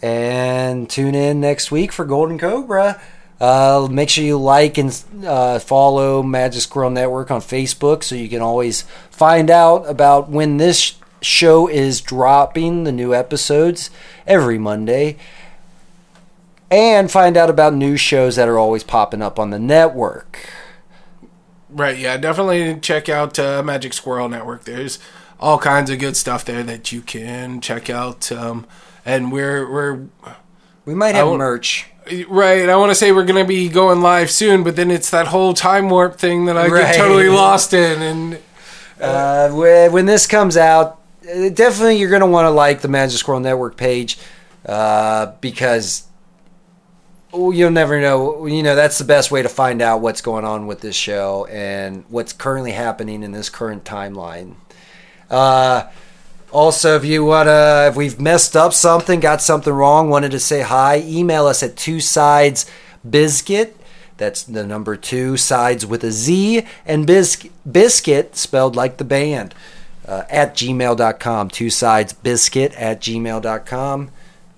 and 0.00 0.88
tune 0.88 1.14
in 1.14 1.40
next 1.40 1.70
week 1.70 1.92
for 1.92 2.04
Golden 2.04 2.38
Cobra. 2.38 3.00
Uh, 3.40 3.88
make 3.90 4.10
sure 4.10 4.22
you 4.22 4.38
like 4.38 4.76
and 4.76 5.04
uh, 5.26 5.58
follow 5.58 6.22
Magic 6.22 6.60
Squirrel 6.60 6.90
Network 6.90 7.30
on 7.30 7.40
Facebook 7.40 8.04
so 8.04 8.14
you 8.14 8.28
can 8.28 8.42
always 8.42 8.82
find 9.10 9.50
out 9.50 9.88
about 9.88 10.28
when 10.28 10.58
this 10.58 10.94
show 11.22 11.68
is 11.68 12.00
dropping 12.00 12.84
the 12.84 12.92
new 12.92 13.14
episodes 13.14 13.90
every 14.26 14.58
Monday 14.58 15.16
and 16.70 17.10
find 17.10 17.36
out 17.36 17.50
about 17.50 17.74
new 17.74 17.96
shows 17.96 18.36
that 18.36 18.48
are 18.48 18.58
always 18.58 18.84
popping 18.84 19.22
up 19.22 19.38
on 19.38 19.50
the 19.50 19.58
network. 19.58 20.48
Right, 21.68 21.98
yeah, 21.98 22.16
definitely 22.16 22.78
check 22.80 23.08
out 23.08 23.38
uh, 23.38 23.62
Magic 23.62 23.92
Squirrel 23.92 24.28
Network. 24.28 24.64
There's 24.64 24.98
all 25.38 25.58
kinds 25.58 25.90
of 25.90 25.98
good 25.98 26.16
stuff 26.16 26.44
there 26.44 26.62
that 26.64 26.92
you 26.92 27.00
can 27.00 27.60
check 27.60 27.88
out. 27.88 28.30
Um, 28.32 28.66
and 29.06 29.30
we're 29.32 29.70
we're 29.70 30.00
We 30.84 30.94
might 30.94 31.14
have 31.14 31.28
merch. 31.38 31.86
right. 32.28 32.68
I 32.68 32.76
want 32.76 32.90
to 32.90 32.94
say 32.94 33.12
we're 33.12 33.24
gonna 33.24 33.44
be 33.44 33.68
going 33.68 34.00
live 34.02 34.30
soon, 34.30 34.62
but 34.64 34.76
then 34.76 34.90
it's 34.90 35.10
that 35.10 35.28
whole 35.28 35.54
time 35.54 35.88
warp 35.90 36.18
thing 36.18 36.44
that 36.46 36.56
I 36.58 36.66
Right. 36.68 36.82
get 36.82 36.96
totally 36.96 37.28
lost 37.28 37.72
in. 37.72 38.02
And 38.02 38.38
Uh, 39.00 39.48
wh- 39.48 39.92
when 39.92 40.04
this 40.06 40.26
comes 40.26 40.56
out, 40.58 40.99
definitely 41.52 41.98
you're 41.98 42.10
going 42.10 42.20
to 42.20 42.26
want 42.26 42.46
to 42.46 42.50
like 42.50 42.80
the 42.80 42.88
Magic 42.88 43.18
Squirrel 43.18 43.40
Network 43.40 43.76
page 43.76 44.18
uh, 44.66 45.32
because 45.40 46.06
you'll 47.32 47.70
never 47.70 48.00
know. 48.00 48.46
You 48.46 48.62
know, 48.62 48.74
that's 48.74 48.98
the 48.98 49.04
best 49.04 49.30
way 49.30 49.42
to 49.42 49.48
find 49.48 49.82
out 49.82 50.00
what's 50.00 50.20
going 50.20 50.44
on 50.44 50.66
with 50.66 50.80
this 50.80 50.96
show 50.96 51.46
and 51.46 52.04
what's 52.08 52.32
currently 52.32 52.72
happening 52.72 53.22
in 53.22 53.32
this 53.32 53.48
current 53.48 53.84
timeline. 53.84 54.56
Uh, 55.28 55.88
also, 56.52 56.96
if 56.96 57.04
you 57.04 57.24
want 57.24 57.46
to, 57.46 57.86
if 57.88 57.96
we've 57.96 58.20
messed 58.20 58.56
up 58.56 58.72
something, 58.72 59.20
got 59.20 59.40
something 59.40 59.72
wrong, 59.72 60.10
wanted 60.10 60.32
to 60.32 60.40
say 60.40 60.62
hi, 60.62 60.98
email 60.98 61.46
us 61.46 61.62
at 61.62 61.76
two 61.76 62.00
sides 62.00 62.66
biscuit. 63.08 63.76
That's 64.16 64.42
the 64.42 64.66
number 64.66 64.96
two 64.96 65.36
sides 65.36 65.86
with 65.86 66.04
a 66.04 66.10
Z 66.10 66.66
and 66.84 67.06
biscuit, 67.06 67.52
biscuit 67.70 68.36
spelled 68.36 68.76
like 68.76 68.98
the 68.98 69.04
band 69.04 69.54
uh, 70.10 70.24
at 70.28 70.54
gmail.com. 70.54 71.48
Two 71.48 71.70
sides 71.70 72.12
biscuit 72.12 72.72
at 72.74 73.00
gmail.com. 73.00 74.10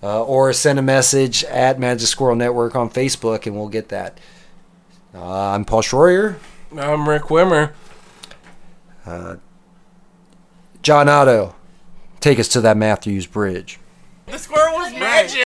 Uh, 0.02 0.24
or 0.24 0.52
send 0.52 0.80
a 0.80 0.82
message 0.82 1.44
at 1.44 1.78
Magic 1.78 2.08
Squirrel 2.08 2.34
Network 2.34 2.74
on 2.74 2.90
Facebook 2.90 3.46
and 3.46 3.54
we'll 3.54 3.68
get 3.68 3.90
that. 3.90 4.18
Uh, 5.14 5.50
I'm 5.50 5.64
Paul 5.64 5.82
Schroyer. 5.82 6.38
I'm 6.76 7.08
Rick 7.08 7.24
Wimmer. 7.24 7.72
John 10.82 11.08
Otto, 11.08 11.54
take 12.18 12.40
us 12.40 12.48
to 12.48 12.60
that 12.62 12.76
Matthews 12.76 13.26
Bridge. 13.26 13.78
The 14.26 14.38
squirrel 14.38 14.74
was 14.74 14.92
magic. 14.94 15.44